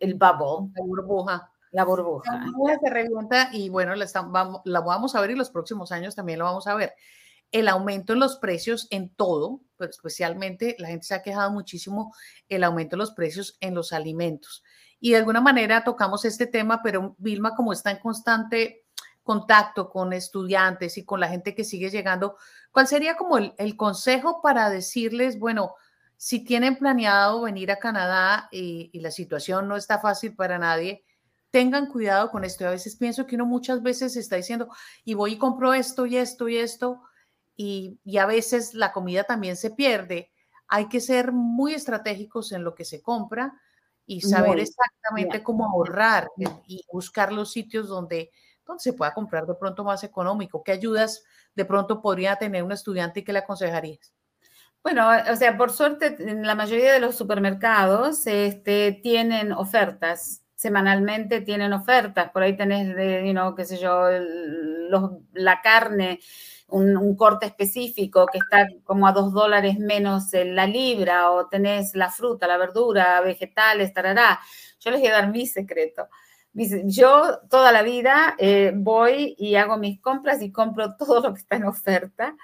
el 0.00 0.14
bubble. 0.14 0.72
La 0.74 0.84
burbuja. 0.84 1.52
La 1.70 1.84
burbuja. 1.84 2.32
La 2.32 2.46
burbuja 2.46 2.78
se 2.82 2.90
revienta 2.90 3.48
y 3.52 3.68
bueno, 3.68 3.94
la, 3.94 4.06
vamos, 4.26 4.62
la 4.64 4.80
vamos 4.80 5.14
a 5.14 5.20
ver 5.20 5.30
y 5.30 5.36
los 5.36 5.50
próximos 5.50 5.92
años 5.92 6.16
también 6.16 6.38
lo 6.38 6.46
vamos 6.46 6.66
a 6.66 6.74
ver. 6.74 6.94
El 7.52 7.68
aumento 7.68 8.12
en 8.12 8.20
los 8.20 8.36
precios 8.36 8.88
en 8.90 9.14
todo, 9.14 9.60
pero 9.76 9.90
especialmente 9.90 10.74
la 10.78 10.88
gente 10.88 11.06
se 11.06 11.14
ha 11.14 11.22
quejado 11.22 11.50
muchísimo 11.52 12.12
el 12.48 12.64
aumento 12.64 12.96
de 12.96 12.98
los 12.98 13.12
precios 13.12 13.56
en 13.60 13.74
los 13.74 13.92
alimentos. 13.92 14.64
Y 14.98 15.12
de 15.12 15.18
alguna 15.18 15.40
manera 15.40 15.84
tocamos 15.84 16.24
este 16.24 16.46
tema, 16.46 16.82
pero 16.82 17.14
Vilma, 17.18 17.54
como 17.54 17.72
está 17.72 17.90
en 17.90 17.98
constante 17.98 18.84
contacto 19.22 19.90
con 19.90 20.12
estudiantes 20.12 20.98
y 20.98 21.04
con 21.04 21.20
la 21.20 21.28
gente 21.28 21.54
que 21.54 21.64
sigue 21.64 21.90
llegando, 21.90 22.36
¿cuál 22.72 22.88
sería 22.88 23.16
como 23.16 23.38
el, 23.38 23.54
el 23.58 23.76
consejo 23.76 24.40
para 24.42 24.70
decirles, 24.70 25.38
bueno, 25.38 25.74
si 26.22 26.44
tienen 26.44 26.76
planeado 26.76 27.40
venir 27.40 27.70
a 27.70 27.78
Canadá 27.78 28.46
y, 28.52 28.90
la 29.00 29.10
situación 29.10 29.66
no 29.66 29.76
está 29.76 30.00
fácil 30.00 30.36
para 30.36 30.58
nadie, 30.58 31.02
tengan 31.50 31.86
cuidado 31.86 32.30
con 32.30 32.44
esto. 32.44 32.66
A 32.66 32.72
veces 32.72 32.94
pienso 32.96 33.26
que 33.26 33.36
uno 33.36 33.46
muchas 33.46 33.82
veces 33.82 34.16
está 34.16 34.36
diciendo, 34.36 34.68
y 35.02 35.14
voy 35.14 35.32
y 35.32 35.38
compro 35.38 35.72
esto 35.72 36.04
y 36.04 36.18
esto 36.18 36.46
y 36.50 36.58
esto, 36.58 37.00
y, 37.56 37.98
a 38.18 38.26
veces 38.26 38.74
la 38.74 38.92
comida 38.92 39.24
también 39.24 39.56
se 39.56 39.70
pierde. 39.70 40.30
Hay 40.68 40.90
que 40.90 41.00
ser 41.00 41.32
muy 41.32 41.72
estratégicos 41.72 42.52
en 42.52 42.64
lo 42.64 42.74
que 42.74 42.84
se 42.84 43.00
compra 43.00 43.58
y 44.04 44.20
saber 44.20 44.58
exactamente 44.58 45.42
cómo 45.42 45.64
ahorrar 45.64 46.28
y 46.66 46.84
buscar 46.92 47.32
los 47.32 47.50
sitios 47.50 47.88
donde, 47.88 48.30
donde 48.66 48.82
se 48.82 48.92
pueda 48.92 49.14
comprar 49.14 49.46
de 49.46 49.54
pronto 49.54 49.84
más 49.84 50.04
económico. 50.04 50.62
¿Qué 50.62 50.72
ayudas 50.72 51.24
de 51.54 51.64
pronto 51.64 52.02
podría 52.02 52.36
tener 52.36 52.62
un 52.62 52.72
estudiante 52.72 53.20
y 53.20 53.24
qué 53.24 53.32
le 53.32 53.38
aconsejarías? 53.38 54.12
Bueno, 54.82 55.10
o 55.30 55.36
sea, 55.36 55.58
por 55.58 55.70
suerte, 55.72 56.16
en 56.18 56.46
la 56.46 56.54
mayoría 56.54 56.92
de 56.92 57.00
los 57.00 57.14
supermercados 57.14 58.26
este, 58.26 58.92
tienen 59.02 59.52
ofertas. 59.52 60.42
Semanalmente 60.54 61.42
tienen 61.42 61.72
ofertas. 61.72 62.30
Por 62.30 62.42
ahí 62.42 62.56
tenés, 62.56 62.94
de, 62.96 63.30
you 63.30 63.54
qué 63.54 63.64
sé 63.66 63.78
yo, 63.78 64.08
la 65.34 65.60
carne, 65.62 66.20
un, 66.68 67.16
corte 67.16 67.46
específico 67.46 68.26
que 68.26 68.38
está 68.38 68.66
como 68.84 69.06
a 69.06 69.12
dos 69.12 69.32
dólares 69.32 69.78
menos 69.78 70.32
en 70.34 70.56
la 70.56 70.66
libra, 70.66 71.30
o 71.30 71.46
tenés 71.48 71.94
la 71.94 72.10
fruta, 72.10 72.46
la 72.46 72.56
verdura, 72.56 73.20
vegetales, 73.20 73.92
tarará. 73.92 74.40
Yo 74.80 74.90
les 74.90 75.00
voy 75.00 75.08
a 75.10 75.12
dar 75.12 75.30
mi 75.30 75.46
secreto. 75.46 76.08
Yo 76.84 77.38
toda 77.48 77.70
la 77.70 77.82
vida 77.82 78.34
eh, 78.38 78.72
voy 78.74 79.34
y 79.38 79.54
hago 79.54 79.76
mis 79.76 80.00
compras 80.00 80.42
y 80.42 80.50
compro 80.50 80.96
todo 80.98 81.20
lo 81.20 81.34
que 81.34 81.40
está 81.40 81.56
en 81.56 81.64
oferta. 81.64 82.34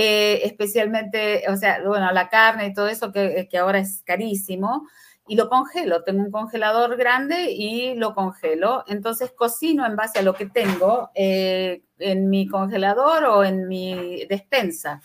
Eh, 0.00 0.46
especialmente, 0.46 1.42
o 1.48 1.56
sea, 1.56 1.82
bueno, 1.84 2.12
la 2.12 2.28
carne 2.28 2.68
y 2.68 2.72
todo 2.72 2.86
eso 2.86 3.10
que, 3.10 3.48
que, 3.50 3.58
ahora 3.58 3.80
es 3.80 4.00
carísimo, 4.06 4.86
y 5.26 5.34
lo 5.34 5.48
congelo. 5.48 6.04
Tengo 6.04 6.22
un 6.22 6.30
congelador 6.30 6.96
grande 6.96 7.50
y 7.50 7.96
lo 7.96 8.14
congelo. 8.14 8.84
Entonces 8.86 9.32
cocino 9.32 9.84
en 9.84 9.96
base 9.96 10.20
a 10.20 10.22
lo 10.22 10.34
que 10.34 10.46
tengo 10.46 11.10
eh, 11.16 11.82
en 11.98 12.30
mi 12.30 12.46
congelador 12.46 13.24
o 13.24 13.42
en 13.42 13.66
mi 13.66 14.24
despensa. 14.26 15.02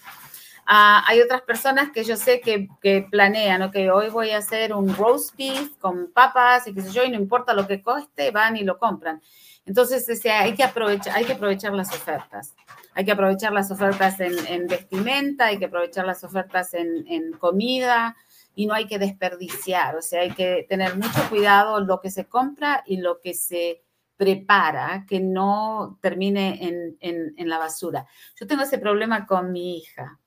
Ah, 0.67 1.03
hay 1.08 1.21
otras 1.21 1.41
personas 1.41 1.89
que 1.91 2.03
yo 2.03 2.15
sé 2.15 2.39
que, 2.39 2.69
que 2.79 3.08
planean, 3.10 3.63
ok, 3.63 3.75
hoy 3.91 4.10
voy 4.10 4.29
a 4.29 4.38
hacer 4.38 4.73
un 4.73 4.95
roast 4.95 5.36
beef 5.36 5.75
con 5.79 6.12
papas 6.13 6.67
y 6.67 6.73
qué 6.75 6.82
sé 6.82 6.91
yo, 6.91 7.03
y 7.03 7.10
no 7.10 7.17
importa 7.17 7.56
lo 7.56 7.65
que 7.65 7.82
coste, 7.82 8.29
van 8.29 8.58
y 8.58 8.63
lo 8.63 8.77
compran. 8.77 9.21
Entonces, 9.65 10.08
hay, 10.25 10.53
que 10.53 10.63
aprovechar, 10.63 11.17
hay 11.17 11.25
que 11.25 11.34
aprovechar 11.34 11.73
las 11.73 11.89
ofertas. 11.89 12.53
Hay 12.95 13.06
que 13.06 13.12
aprovechar 13.12 13.51
las 13.51 13.71
ofertas 13.71 14.19
en, 14.19 14.67
vestimenta, 14.67 15.47
hay 15.47 15.58
que 15.58 15.65
aprovechar 15.65 16.06
las 16.06 16.23
ofertas 16.23 16.73
en, 16.73 17.34
comida 17.34 18.15
y 18.56 18.65
no 18.65 18.73
hay 18.73 18.86
que 18.86 18.99
desperdiciar. 18.99 19.95
O 19.95 20.01
sea, 20.01 20.21
hay 20.21 20.32
que 20.32 20.65
tener 20.69 20.95
mucho 20.95 21.27
cuidado 21.29 21.79
lo 21.79 21.99
que 21.99 22.12
se 22.12 22.25
compra 22.25 22.84
y 22.86 22.97
lo 22.97 23.19
que 23.19 23.34
se 23.34 23.84
prepara, 24.15 25.06
que 25.08 25.19
no 25.19 25.97
termine 26.01 26.60
en, 27.01 27.49
la 27.49 27.58
basura. 27.58 28.06
Yo 28.39 28.47
tengo 28.47 28.63
ese 28.63 28.77
problema 28.77 29.25
con 29.25 29.51
mi 29.51 29.77
hija. 29.77 30.19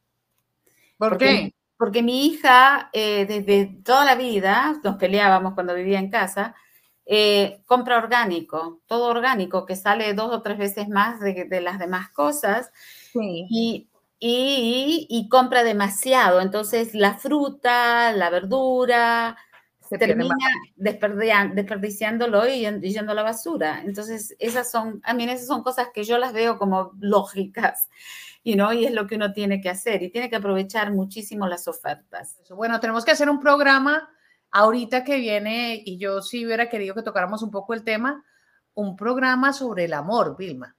¿Por 0.99 1.19
qué? 1.19 1.55
Porque 1.77 2.03
mi 2.03 2.27
hija, 2.27 2.89
eh, 2.93 3.27
desde 3.27 3.67
toda 3.85 4.05
la 4.05 4.15
vida, 4.15 4.75
nos 4.83 4.97
peleábamos 4.97 5.55
cuando 5.55 5.75
vivía 5.75 5.99
en 5.99 6.11
casa, 6.11 6.55
eh, 7.07 7.63
compra 7.67 7.99
orgánico, 7.99 8.81
todo 8.87 9.07
orgánico, 9.07 9.65
que 9.65 9.77
sale 9.77 10.13
dos 10.13 10.33
o 10.33 10.43
tres 10.43 10.59
veces 10.59 10.89
más 10.89 11.21
de, 11.21 11.61
las 11.61 11.79
demás 11.79 12.11
cosas. 12.11 12.73
Y, 13.15 13.89
y, 14.19 15.29
compra 15.31 15.63
demasiado. 15.63 16.41
Entonces, 16.41 16.95
la 16.95 17.15
fruta, 17.15 18.13
la 18.13 18.29
verdura, 18.31 19.37
se 19.89 19.99
termina 19.99 20.35
desperdiciándolo 20.75 22.49
y, 22.49 22.67
yendo 22.81 23.13
a 23.13 23.15
la 23.15 23.23
basura. 23.23 23.83
Entonces, 23.85 24.35
esas 24.41 24.71
son, 24.71 25.01
a 25.05 25.15
mí 25.15 25.25
esas 25.25 25.47
son 25.47 25.63
cosas 25.63 25.89
que 25.95 26.03
yo 26.03 26.19
las 26.19 26.33
veo 26.33 26.59
como 26.59 26.93
lógicas, 26.99 27.89
y 28.43 28.55
no 28.57 28.73
y 28.73 28.87
es 28.87 28.93
lo 28.93 29.07
que 29.07 29.17
uno 29.17 29.33
tiene 29.33 29.61
que 29.61 29.69
hacer 29.69 30.03
y 30.03 30.11
tiene 30.11 30.31
que 30.31 30.37
aprovechar 30.37 30.93
muchísimo 30.93 31.47
las 31.49 31.67
ofertas. 31.69 32.41
Bueno, 32.51 32.79
tenemos 32.81 33.05
que 33.05 33.11
hacer 33.13 33.29
un 33.29 33.41
programa 33.41 34.09
ahorita 34.51 35.05
que 35.05 35.17
viene, 35.19 35.83
y 35.85 35.99
yo 35.99 36.23
sí 36.23 36.45
hubiera 36.45 36.69
querido 36.69 36.95
que 36.95 37.03
tocáramos 37.03 37.43
un 37.43 37.51
poco 37.51 37.75
el 37.75 37.85
tema, 37.85 38.25
un 38.75 38.97
programa 38.97 39.53
sobre 39.53 39.85
el 39.85 39.95
amor, 39.95 40.37
Vilma. 40.37 40.77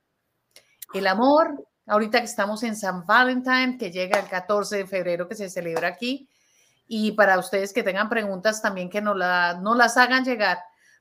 El 0.94 1.08
amor, 1.08 1.68
ahorita 1.86 2.20
que 2.20 2.26
estamos 2.26 2.64
en 2.64 2.76
San 2.76 3.06
Valentín, 3.06 3.78
que 3.78 3.92
llega 3.92 4.20
el 4.20 4.28
14 4.28 4.78
de 4.78 4.88
febrero, 4.88 5.28
que 5.28 5.36
se 5.36 5.50
celebra 5.50 5.88
aquí, 5.90 6.30
y 6.88 7.12
para 7.14 7.38
ustedes 7.38 7.74
que 7.74 7.84
tengan 7.84 8.10
preguntas 8.10 8.62
también 8.62 8.90
que 8.90 9.02
no, 9.02 9.14
la, 9.14 9.60
no 9.62 9.76
las 9.76 9.98
hagan 9.98 10.24
llegar, 10.24 10.60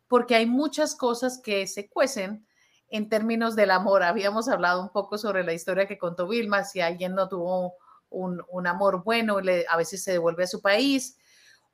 porque 0.08 0.34
hay 0.34 0.46
muchas 0.46 0.96
cosas 0.96 1.40
que 1.42 1.66
se 1.66 1.88
cuecen 1.88 2.46
en 2.88 3.08
términos 3.08 3.56
del 3.56 3.70
amor. 3.70 4.02
Habíamos 4.02 4.48
hablado 4.48 4.82
un 4.82 4.90
poco 4.90 5.18
sobre 5.18 5.44
la 5.44 5.52
historia 5.52 5.86
que 5.86 5.98
contó 5.98 6.26
Vilma, 6.28 6.64
si 6.64 6.80
alguien 6.80 7.14
no 7.14 7.28
tuvo 7.28 7.74
un, 8.08 8.42
un 8.48 8.66
amor 8.66 9.04
bueno, 9.04 9.40
le, 9.40 9.66
a 9.68 9.76
veces 9.76 10.02
se 10.02 10.12
devuelve 10.12 10.44
a 10.44 10.48
su 10.48 10.60
país, 10.60 11.18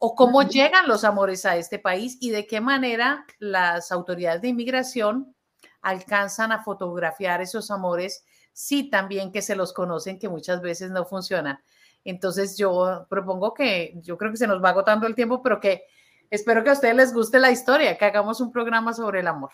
o 0.04 0.16
cómo 0.16 0.42
llegan 0.42 0.88
los 0.88 1.04
amores 1.04 1.46
a 1.46 1.54
este 1.54 1.78
país 1.78 2.18
y 2.20 2.30
de 2.30 2.44
qué 2.44 2.60
manera 2.60 3.24
las 3.38 3.92
autoridades 3.92 4.42
de 4.42 4.48
inmigración 4.48 5.32
alcanzan 5.80 6.50
a 6.50 6.64
fotografiar 6.64 7.40
esos 7.40 7.70
amores, 7.70 8.24
sí 8.52 8.90
también 8.90 9.30
que 9.30 9.42
se 9.42 9.54
los 9.54 9.72
conocen, 9.72 10.18
que 10.18 10.28
muchas 10.28 10.60
veces 10.60 10.90
no 10.90 11.04
funcionan. 11.04 11.60
Entonces 12.04 12.56
yo 12.56 13.06
propongo 13.08 13.54
que, 13.54 13.92
yo 14.02 14.18
creo 14.18 14.32
que 14.32 14.38
se 14.38 14.48
nos 14.48 14.60
va 14.60 14.70
agotando 14.70 15.06
el 15.06 15.14
tiempo, 15.14 15.40
pero 15.40 15.60
que 15.60 15.84
espero 16.30 16.64
que 16.64 16.70
a 16.70 16.72
ustedes 16.72 16.96
les 16.96 17.14
guste 17.14 17.38
la 17.38 17.52
historia, 17.52 17.96
que 17.96 18.04
hagamos 18.04 18.40
un 18.40 18.50
programa 18.50 18.92
sobre 18.94 19.20
el 19.20 19.28
amor. 19.28 19.52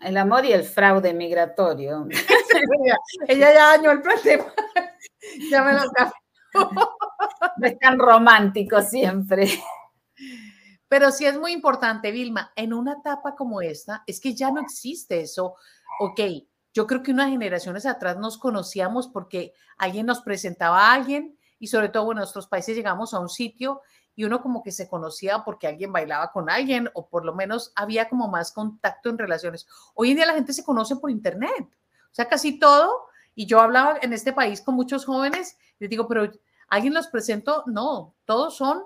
El 0.00 0.16
amor 0.16 0.46
y 0.46 0.54
el 0.54 0.64
fraude 0.64 1.12
migratorio. 1.12 2.08
ella, 3.28 3.52
ya 3.52 3.76
dañó 3.76 3.90
el 3.90 4.00
problema. 4.00 4.46
ya 5.50 5.62
me 5.64 5.74
lo 5.74 5.80
No 7.56 7.66
es 7.66 7.78
tan 7.78 7.98
romántico 7.98 8.80
siempre. 8.82 9.48
Pero 10.88 11.10
sí 11.10 11.26
es 11.26 11.38
muy 11.38 11.52
importante, 11.52 12.10
Vilma, 12.10 12.52
en 12.56 12.72
una 12.72 12.94
etapa 12.94 13.34
como 13.34 13.60
esta, 13.60 14.04
es 14.06 14.20
que 14.20 14.34
ya 14.34 14.50
no 14.50 14.60
existe 14.60 15.20
eso. 15.20 15.56
Ok, 16.00 16.20
yo 16.72 16.86
creo 16.86 17.02
que 17.02 17.10
unas 17.10 17.30
generaciones 17.30 17.84
atrás 17.86 18.16
nos 18.18 18.38
conocíamos 18.38 19.08
porque 19.08 19.52
alguien 19.76 20.06
nos 20.06 20.20
presentaba 20.22 20.78
a 20.78 20.92
alguien 20.92 21.38
y 21.58 21.66
sobre 21.66 21.88
todo 21.88 22.10
en 22.12 22.18
nuestros 22.18 22.46
países 22.46 22.76
llegamos 22.76 23.12
a 23.12 23.18
un 23.18 23.28
sitio 23.28 23.82
y 24.14 24.24
uno 24.24 24.40
como 24.40 24.62
que 24.62 24.72
se 24.72 24.88
conocía 24.88 25.44
porque 25.44 25.66
alguien 25.66 25.92
bailaba 25.92 26.32
con 26.32 26.50
alguien 26.50 26.88
o 26.94 27.08
por 27.08 27.24
lo 27.24 27.34
menos 27.34 27.72
había 27.76 28.08
como 28.08 28.28
más 28.28 28.52
contacto 28.52 29.10
en 29.10 29.18
relaciones. 29.18 29.66
Hoy 29.94 30.10
en 30.10 30.16
día 30.16 30.26
la 30.26 30.34
gente 30.34 30.52
se 30.52 30.64
conoce 30.64 30.96
por 30.96 31.10
internet, 31.10 31.68
o 32.10 32.14
sea, 32.14 32.28
casi 32.28 32.58
todo. 32.58 33.06
Y 33.34 33.46
yo 33.46 33.60
hablaba 33.60 33.98
en 34.02 34.12
este 34.12 34.32
país 34.32 34.60
con 34.60 34.74
muchos 34.74 35.04
jóvenes, 35.04 35.56
les 35.78 35.88
digo, 35.88 36.08
pero 36.08 36.30
¿alguien 36.68 36.94
los 36.94 37.08
presentó? 37.08 37.64
No, 37.66 38.14
todos 38.24 38.56
son 38.56 38.84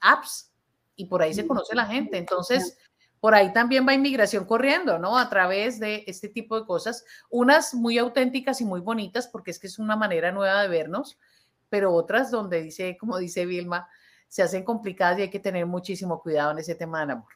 apps 0.00 0.52
y 0.96 1.06
por 1.06 1.22
ahí 1.22 1.34
se 1.34 1.46
conoce 1.46 1.74
la 1.74 1.86
gente. 1.86 2.18
Entonces, 2.18 2.78
por 3.20 3.34
ahí 3.34 3.52
también 3.52 3.86
va 3.88 3.94
inmigración 3.94 4.44
corriendo, 4.44 4.98
¿no? 4.98 5.16
A 5.16 5.28
través 5.30 5.80
de 5.80 6.04
este 6.06 6.28
tipo 6.28 6.60
de 6.60 6.66
cosas, 6.66 7.04
unas 7.30 7.72
muy 7.72 7.96
auténticas 7.98 8.60
y 8.60 8.64
muy 8.64 8.80
bonitas, 8.80 9.28
porque 9.28 9.50
es 9.50 9.58
que 9.58 9.66
es 9.66 9.78
una 9.78 9.96
manera 9.96 10.30
nueva 10.30 10.62
de 10.62 10.68
vernos, 10.68 11.18
pero 11.70 11.92
otras 11.92 12.30
donde 12.30 12.62
dice, 12.62 12.96
como 12.98 13.18
dice 13.18 13.46
Vilma, 13.46 13.88
se 14.28 14.42
hacen 14.42 14.62
complicadas 14.62 15.18
y 15.18 15.22
hay 15.22 15.30
que 15.30 15.40
tener 15.40 15.64
muchísimo 15.64 16.20
cuidado 16.20 16.50
en 16.52 16.58
ese 16.58 16.74
tema 16.74 17.00
del 17.00 17.12
amor. 17.12 17.32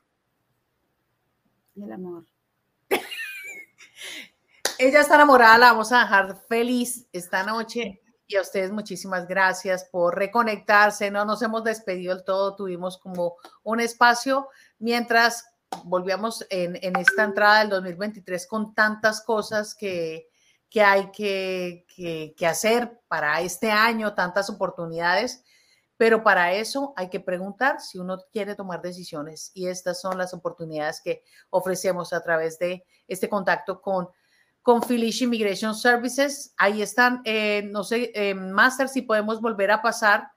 El 1.76 1.92
amor. 1.92 2.26
Ella 4.78 5.00
está 5.00 5.14
enamorada, 5.14 5.58
la 5.58 5.72
vamos 5.72 5.90
a 5.92 6.00
dejar 6.00 6.36
feliz 6.48 7.06
esta 7.12 7.44
noche. 7.44 8.02
Y 8.30 8.36
a 8.36 8.42
ustedes 8.42 8.70
muchísimas 8.70 9.26
gracias 9.26 9.84
por 9.84 10.14
reconectarse. 10.14 11.10
No 11.10 11.24
nos 11.24 11.40
hemos 11.40 11.64
despedido 11.64 12.14
del 12.14 12.24
todo, 12.24 12.54
tuvimos 12.54 12.98
como 12.98 13.36
un 13.62 13.80
espacio 13.80 14.50
mientras 14.78 15.46
volvíamos 15.84 16.46
en, 16.50 16.76
esta 16.96 17.24
entrada 17.24 17.60
del 17.60 17.70
2023 17.70 18.46
con 18.46 18.74
tantas 18.74 19.22
cosas 19.22 19.74
que, 19.74 20.28
hay 20.78 21.10
que, 21.10 21.86
que, 22.36 22.46
hacer 22.46 23.00
para 23.08 23.40
este 23.40 23.70
año, 23.70 24.14
tantas 24.14 24.50
oportunidades, 24.50 25.42
pero 25.96 26.22
para 26.22 26.52
eso 26.52 26.92
hay 26.96 27.08
que 27.08 27.20
preguntar 27.20 27.80
si 27.80 27.98
uno 27.98 28.18
quiere 28.30 28.54
tomar 28.54 28.82
decisiones 28.82 29.50
y 29.54 29.68
estas 29.68 30.02
son 30.02 30.18
las 30.18 30.34
oportunidades 30.34 31.00
que 31.00 31.24
ofrecemos 31.48 32.12
a 32.12 32.22
través 32.22 32.58
de 32.58 32.84
este 33.06 33.30
contacto 33.30 33.80
con 33.80 34.08
con 34.68 34.82
Philish 34.82 35.22
Immigration 35.22 35.74
Services. 35.74 36.52
Ahí 36.58 36.82
están, 36.82 37.22
eh, 37.24 37.62
no 37.70 37.84
sé, 37.84 38.12
eh, 38.14 38.34
Master, 38.34 38.90
si 38.90 39.00
podemos 39.00 39.40
volver 39.40 39.70
a 39.70 39.80
pasar 39.80 40.30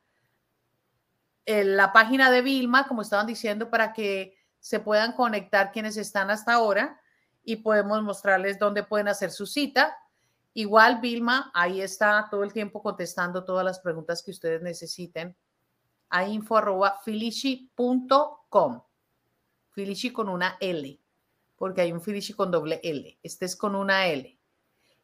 eh, 1.45 1.65
la 1.65 1.91
página 1.91 2.31
de 2.31 2.41
Vilma, 2.41 2.87
como 2.87 3.01
estaban 3.01 3.27
diciendo, 3.27 3.69
para 3.69 3.91
que 3.91 4.37
se 4.57 4.79
puedan 4.79 5.11
conectar 5.17 5.73
quienes 5.73 5.97
están 5.97 6.31
hasta 6.31 6.53
ahora 6.53 7.01
y 7.43 7.57
podemos 7.57 8.01
mostrarles 8.03 8.57
dónde 8.57 8.83
pueden 8.83 9.09
hacer 9.09 9.31
su 9.31 9.45
cita. 9.45 9.97
Igual, 10.53 11.01
Vilma, 11.01 11.51
ahí 11.53 11.81
está 11.81 12.29
todo 12.31 12.45
el 12.45 12.53
tiempo 12.53 12.81
contestando 12.81 13.43
todas 13.43 13.65
las 13.65 13.81
preguntas 13.81 14.23
que 14.23 14.31
ustedes 14.31 14.61
necesiten 14.61 15.35
a 16.09 16.25
info 16.25 16.55
arroba 16.55 17.01
filishi.com. 17.03 18.81
Filishi 19.71 20.13
con 20.13 20.29
una 20.29 20.55
L, 20.61 21.00
porque 21.61 21.81
hay 21.81 21.91
un 21.91 22.01
Filishi 22.01 22.33
con 22.33 22.49
doble 22.49 22.79
L. 22.81 23.19
Este 23.21 23.45
es 23.45 23.55
con 23.55 23.75
una 23.75 24.07
L. 24.07 24.35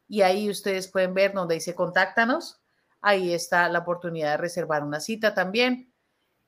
Y 0.08 0.22
ahí 0.22 0.50
ustedes 0.50 0.88
pueden 0.88 1.14
ver 1.14 1.32
donde 1.32 1.54
dice 1.54 1.72
contáctanos. 1.72 2.60
Ahí 3.00 3.32
está 3.32 3.68
la 3.68 3.78
oportunidad 3.78 4.32
de 4.32 4.36
reservar 4.38 4.82
una 4.82 4.98
cita 4.98 5.34
también 5.34 5.94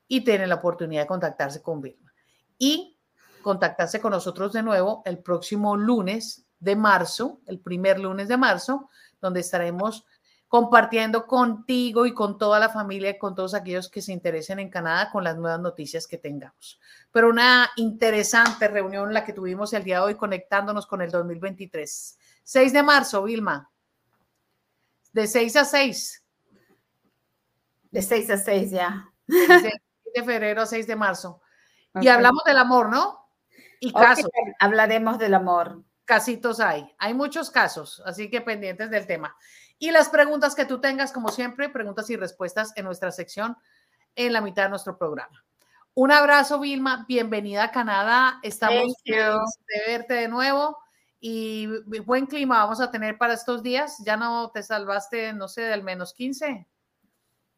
y 0.09 0.25
tienen 0.25 0.49
la 0.49 0.55
oportunidad 0.55 1.03
de 1.03 1.07
contactarse 1.07 1.61
con 1.61 1.79
Vilma. 1.79 2.13
Y 2.57 2.99
contactarse 3.41 4.01
con 4.01 4.11
nosotros 4.11 4.51
de 4.51 4.61
nuevo 4.63 5.01
el 5.05 5.19
próximo 5.19 5.77
lunes 5.77 6.45
de 6.59 6.75
marzo, 6.75 7.39
el 7.45 7.61
primer 7.61 7.97
lunes 7.97 8.27
de 8.27 8.35
marzo, 8.35 8.89
donde 9.21 9.39
estaremos 9.39 10.05
compartiendo 10.51 11.27
contigo 11.27 12.05
y 12.05 12.13
con 12.13 12.37
toda 12.37 12.59
la 12.59 12.67
familia, 12.67 13.17
con 13.17 13.33
todos 13.35 13.53
aquellos 13.53 13.87
que 13.87 14.01
se 14.01 14.11
interesen 14.11 14.59
en 14.59 14.69
Canadá 14.69 15.09
con 15.09 15.23
las 15.23 15.37
nuevas 15.37 15.61
noticias 15.61 16.07
que 16.07 16.17
tengamos. 16.17 16.77
Pero 17.09 17.29
una 17.29 17.69
interesante 17.77 18.67
reunión 18.67 19.13
la 19.13 19.23
que 19.23 19.31
tuvimos 19.31 19.71
el 19.71 19.85
día 19.85 19.99
de 19.99 20.07
hoy 20.07 20.15
conectándonos 20.15 20.87
con 20.87 21.01
el 21.01 21.09
2023. 21.09 22.19
6 22.43 22.73
de 22.73 22.83
marzo, 22.83 23.23
Vilma. 23.23 23.71
De 25.13 25.25
6 25.25 25.55
a 25.55 25.63
6. 25.63 26.23
De 27.91 28.01
6 28.01 28.29
a 28.31 28.37
6 28.37 28.71
ya. 28.71 29.09
De, 29.27 30.21
febrero 30.21 30.63
a 30.63 30.65
6 30.65 30.85
de 30.85 30.95
marzo. 30.97 31.39
Y 32.01 32.09
hablamos 32.09 32.43
del 32.43 32.57
amor, 32.57 32.89
¿no? 32.89 33.25
Y 33.79 33.93
casos. 33.93 34.29
hablaremos 34.59 35.17
del 35.17 35.33
amor. 35.33 35.81
Casitos 36.05 36.59
hay. 36.59 36.93
Hay 36.97 37.13
muchos 37.13 37.51
casos, 37.51 38.01
así 38.05 38.29
que 38.29 38.41
pendientes 38.41 38.89
del 38.89 39.07
tema. 39.07 39.35
Y 39.79 39.91
las 39.91 40.09
preguntas 40.09 40.55
que 40.55 40.65
tú 40.65 40.79
tengas, 40.79 41.11
como 41.11 41.29
siempre, 41.29 41.69
preguntas 41.69 42.09
y 42.09 42.15
respuestas 42.15 42.73
en 42.75 42.85
nuestra 42.85 43.11
sección 43.11 43.57
en 44.15 44.33
la 44.33 44.41
mitad 44.41 44.63
de 44.63 44.69
nuestro 44.69 44.97
programa. 44.97 45.43
Un 45.93 46.11
abrazo, 46.11 46.59
Vilma. 46.59 47.05
Bienvenida 47.07 47.65
a 47.65 47.71
Canadá. 47.71 48.39
Estamos 48.43 48.95
felices 49.03 49.59
de 49.67 49.91
verte 49.91 50.13
de 50.13 50.27
nuevo 50.27 50.77
y 51.19 51.67
buen 52.05 52.25
clima 52.25 52.63
vamos 52.63 52.81
a 52.81 52.89
tener 52.89 53.17
para 53.17 53.33
estos 53.33 53.61
días. 53.61 53.97
Ya 54.05 54.17
no 54.17 54.51
te 54.51 54.63
salvaste, 54.63 55.33
no 55.33 55.47
sé, 55.47 55.61
del 55.61 55.83
menos 55.83 56.13
15. 56.13 56.67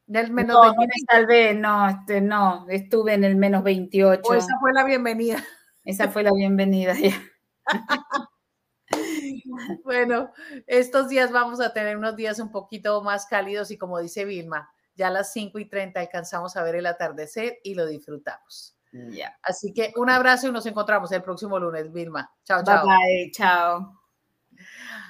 Del 0.05 0.31
menos 0.31 0.55
no, 0.55 0.73
no 0.73 0.81
me 0.81 0.93
salvé, 1.09 1.53
no, 1.53 1.87
este, 1.87 2.19
no, 2.19 2.65
estuve 2.69 3.13
en 3.13 3.23
el 3.23 3.35
menos 3.37 3.63
28. 3.63 4.21
O 4.25 4.33
esa 4.33 4.59
fue 4.59 4.73
la 4.73 4.83
bienvenida. 4.83 5.43
Esa 5.85 6.09
fue 6.09 6.23
la 6.23 6.31
bienvenida. 6.33 6.93
bueno, 9.83 10.31
estos 10.67 11.09
días 11.09 11.31
vamos 11.31 11.59
a 11.61 11.73
tener 11.73 11.97
unos 11.97 12.15
días 12.15 12.39
un 12.39 12.51
poquito 12.51 13.01
más 13.01 13.25
cálidos 13.25 13.71
y 13.71 13.77
como 13.77 13.99
dice 13.99 14.25
Vilma, 14.25 14.69
ya 14.95 15.07
a 15.07 15.11
las 15.11 15.33
5 15.33 15.59
y 15.59 15.69
30 15.69 15.99
alcanzamos 15.99 16.55
a 16.55 16.63
ver 16.63 16.75
el 16.75 16.85
atardecer 16.85 17.59
y 17.63 17.75
lo 17.75 17.85
disfrutamos. 17.85 18.77
Ya. 18.91 19.37
Así 19.41 19.73
que 19.73 19.91
un 19.97 20.09
abrazo 20.09 20.47
y 20.47 20.51
nos 20.51 20.65
encontramos 20.67 21.11
el 21.11 21.23
próximo 21.23 21.57
lunes, 21.57 21.91
Vilma. 21.91 22.31
Chao, 22.43 22.63
chao. 22.63 22.85
Bye, 22.85 22.95
bye, 22.95 23.31
chao. 23.31 23.99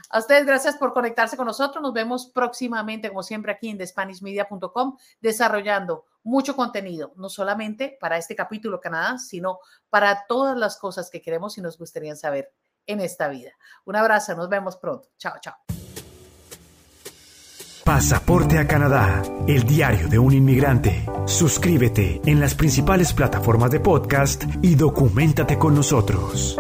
A 0.10 0.20
ustedes, 0.20 0.46
gracias 0.46 0.78
por 0.78 0.94
conectarse 0.94 1.36
con 1.36 1.48
nosotros. 1.48 1.82
Nos 1.82 1.92
vemos 1.92 2.28
próximamente, 2.28 3.10
como 3.10 3.24
siempre, 3.24 3.52
aquí 3.52 3.70
en 3.70 3.78
TheSpanishMedia.com, 3.78 4.98
desarrollando 5.20 6.06
mucho 6.24 6.56
contenido, 6.56 7.14
no 7.18 7.30
solamente 7.30 7.98
para 8.00 8.18
este 8.18 8.36
capítulo 8.36 8.80
Canadá, 8.80 9.18
sino 9.18 9.60
para 9.90 10.26
todas 10.28 10.58
las 10.58 10.78
cosas 10.78 11.10
que 11.10 11.22
queremos 11.22 11.58
y 11.58 11.62
nos 11.62 11.78
gustaría 11.78 12.16
saber 12.16 12.54
en 12.88 13.00
esta 13.00 13.28
vida. 13.28 13.52
Un 13.86 13.96
abrazo, 13.96 14.36
nos 14.36 14.50
vemos 14.50 14.78
pronto. 14.78 15.10
Chao, 15.18 15.34
chao. 15.42 15.56
Pasaporte 17.84 18.60
a 18.60 18.66
Canadá, 18.66 19.22
el 19.46 19.64
diario 19.64 20.08
de 20.08 20.18
un 20.18 20.34
inmigrante. 20.34 21.06
Suscríbete 21.26 22.22
en 22.26 22.40
las 22.40 22.56
principales 22.56 23.12
plataformas 23.12 23.72
de 23.72 23.82
podcast 23.82 24.46
y 24.62 24.76
documentate 24.76 25.58
con 25.58 25.76
nosotros. 25.76 26.58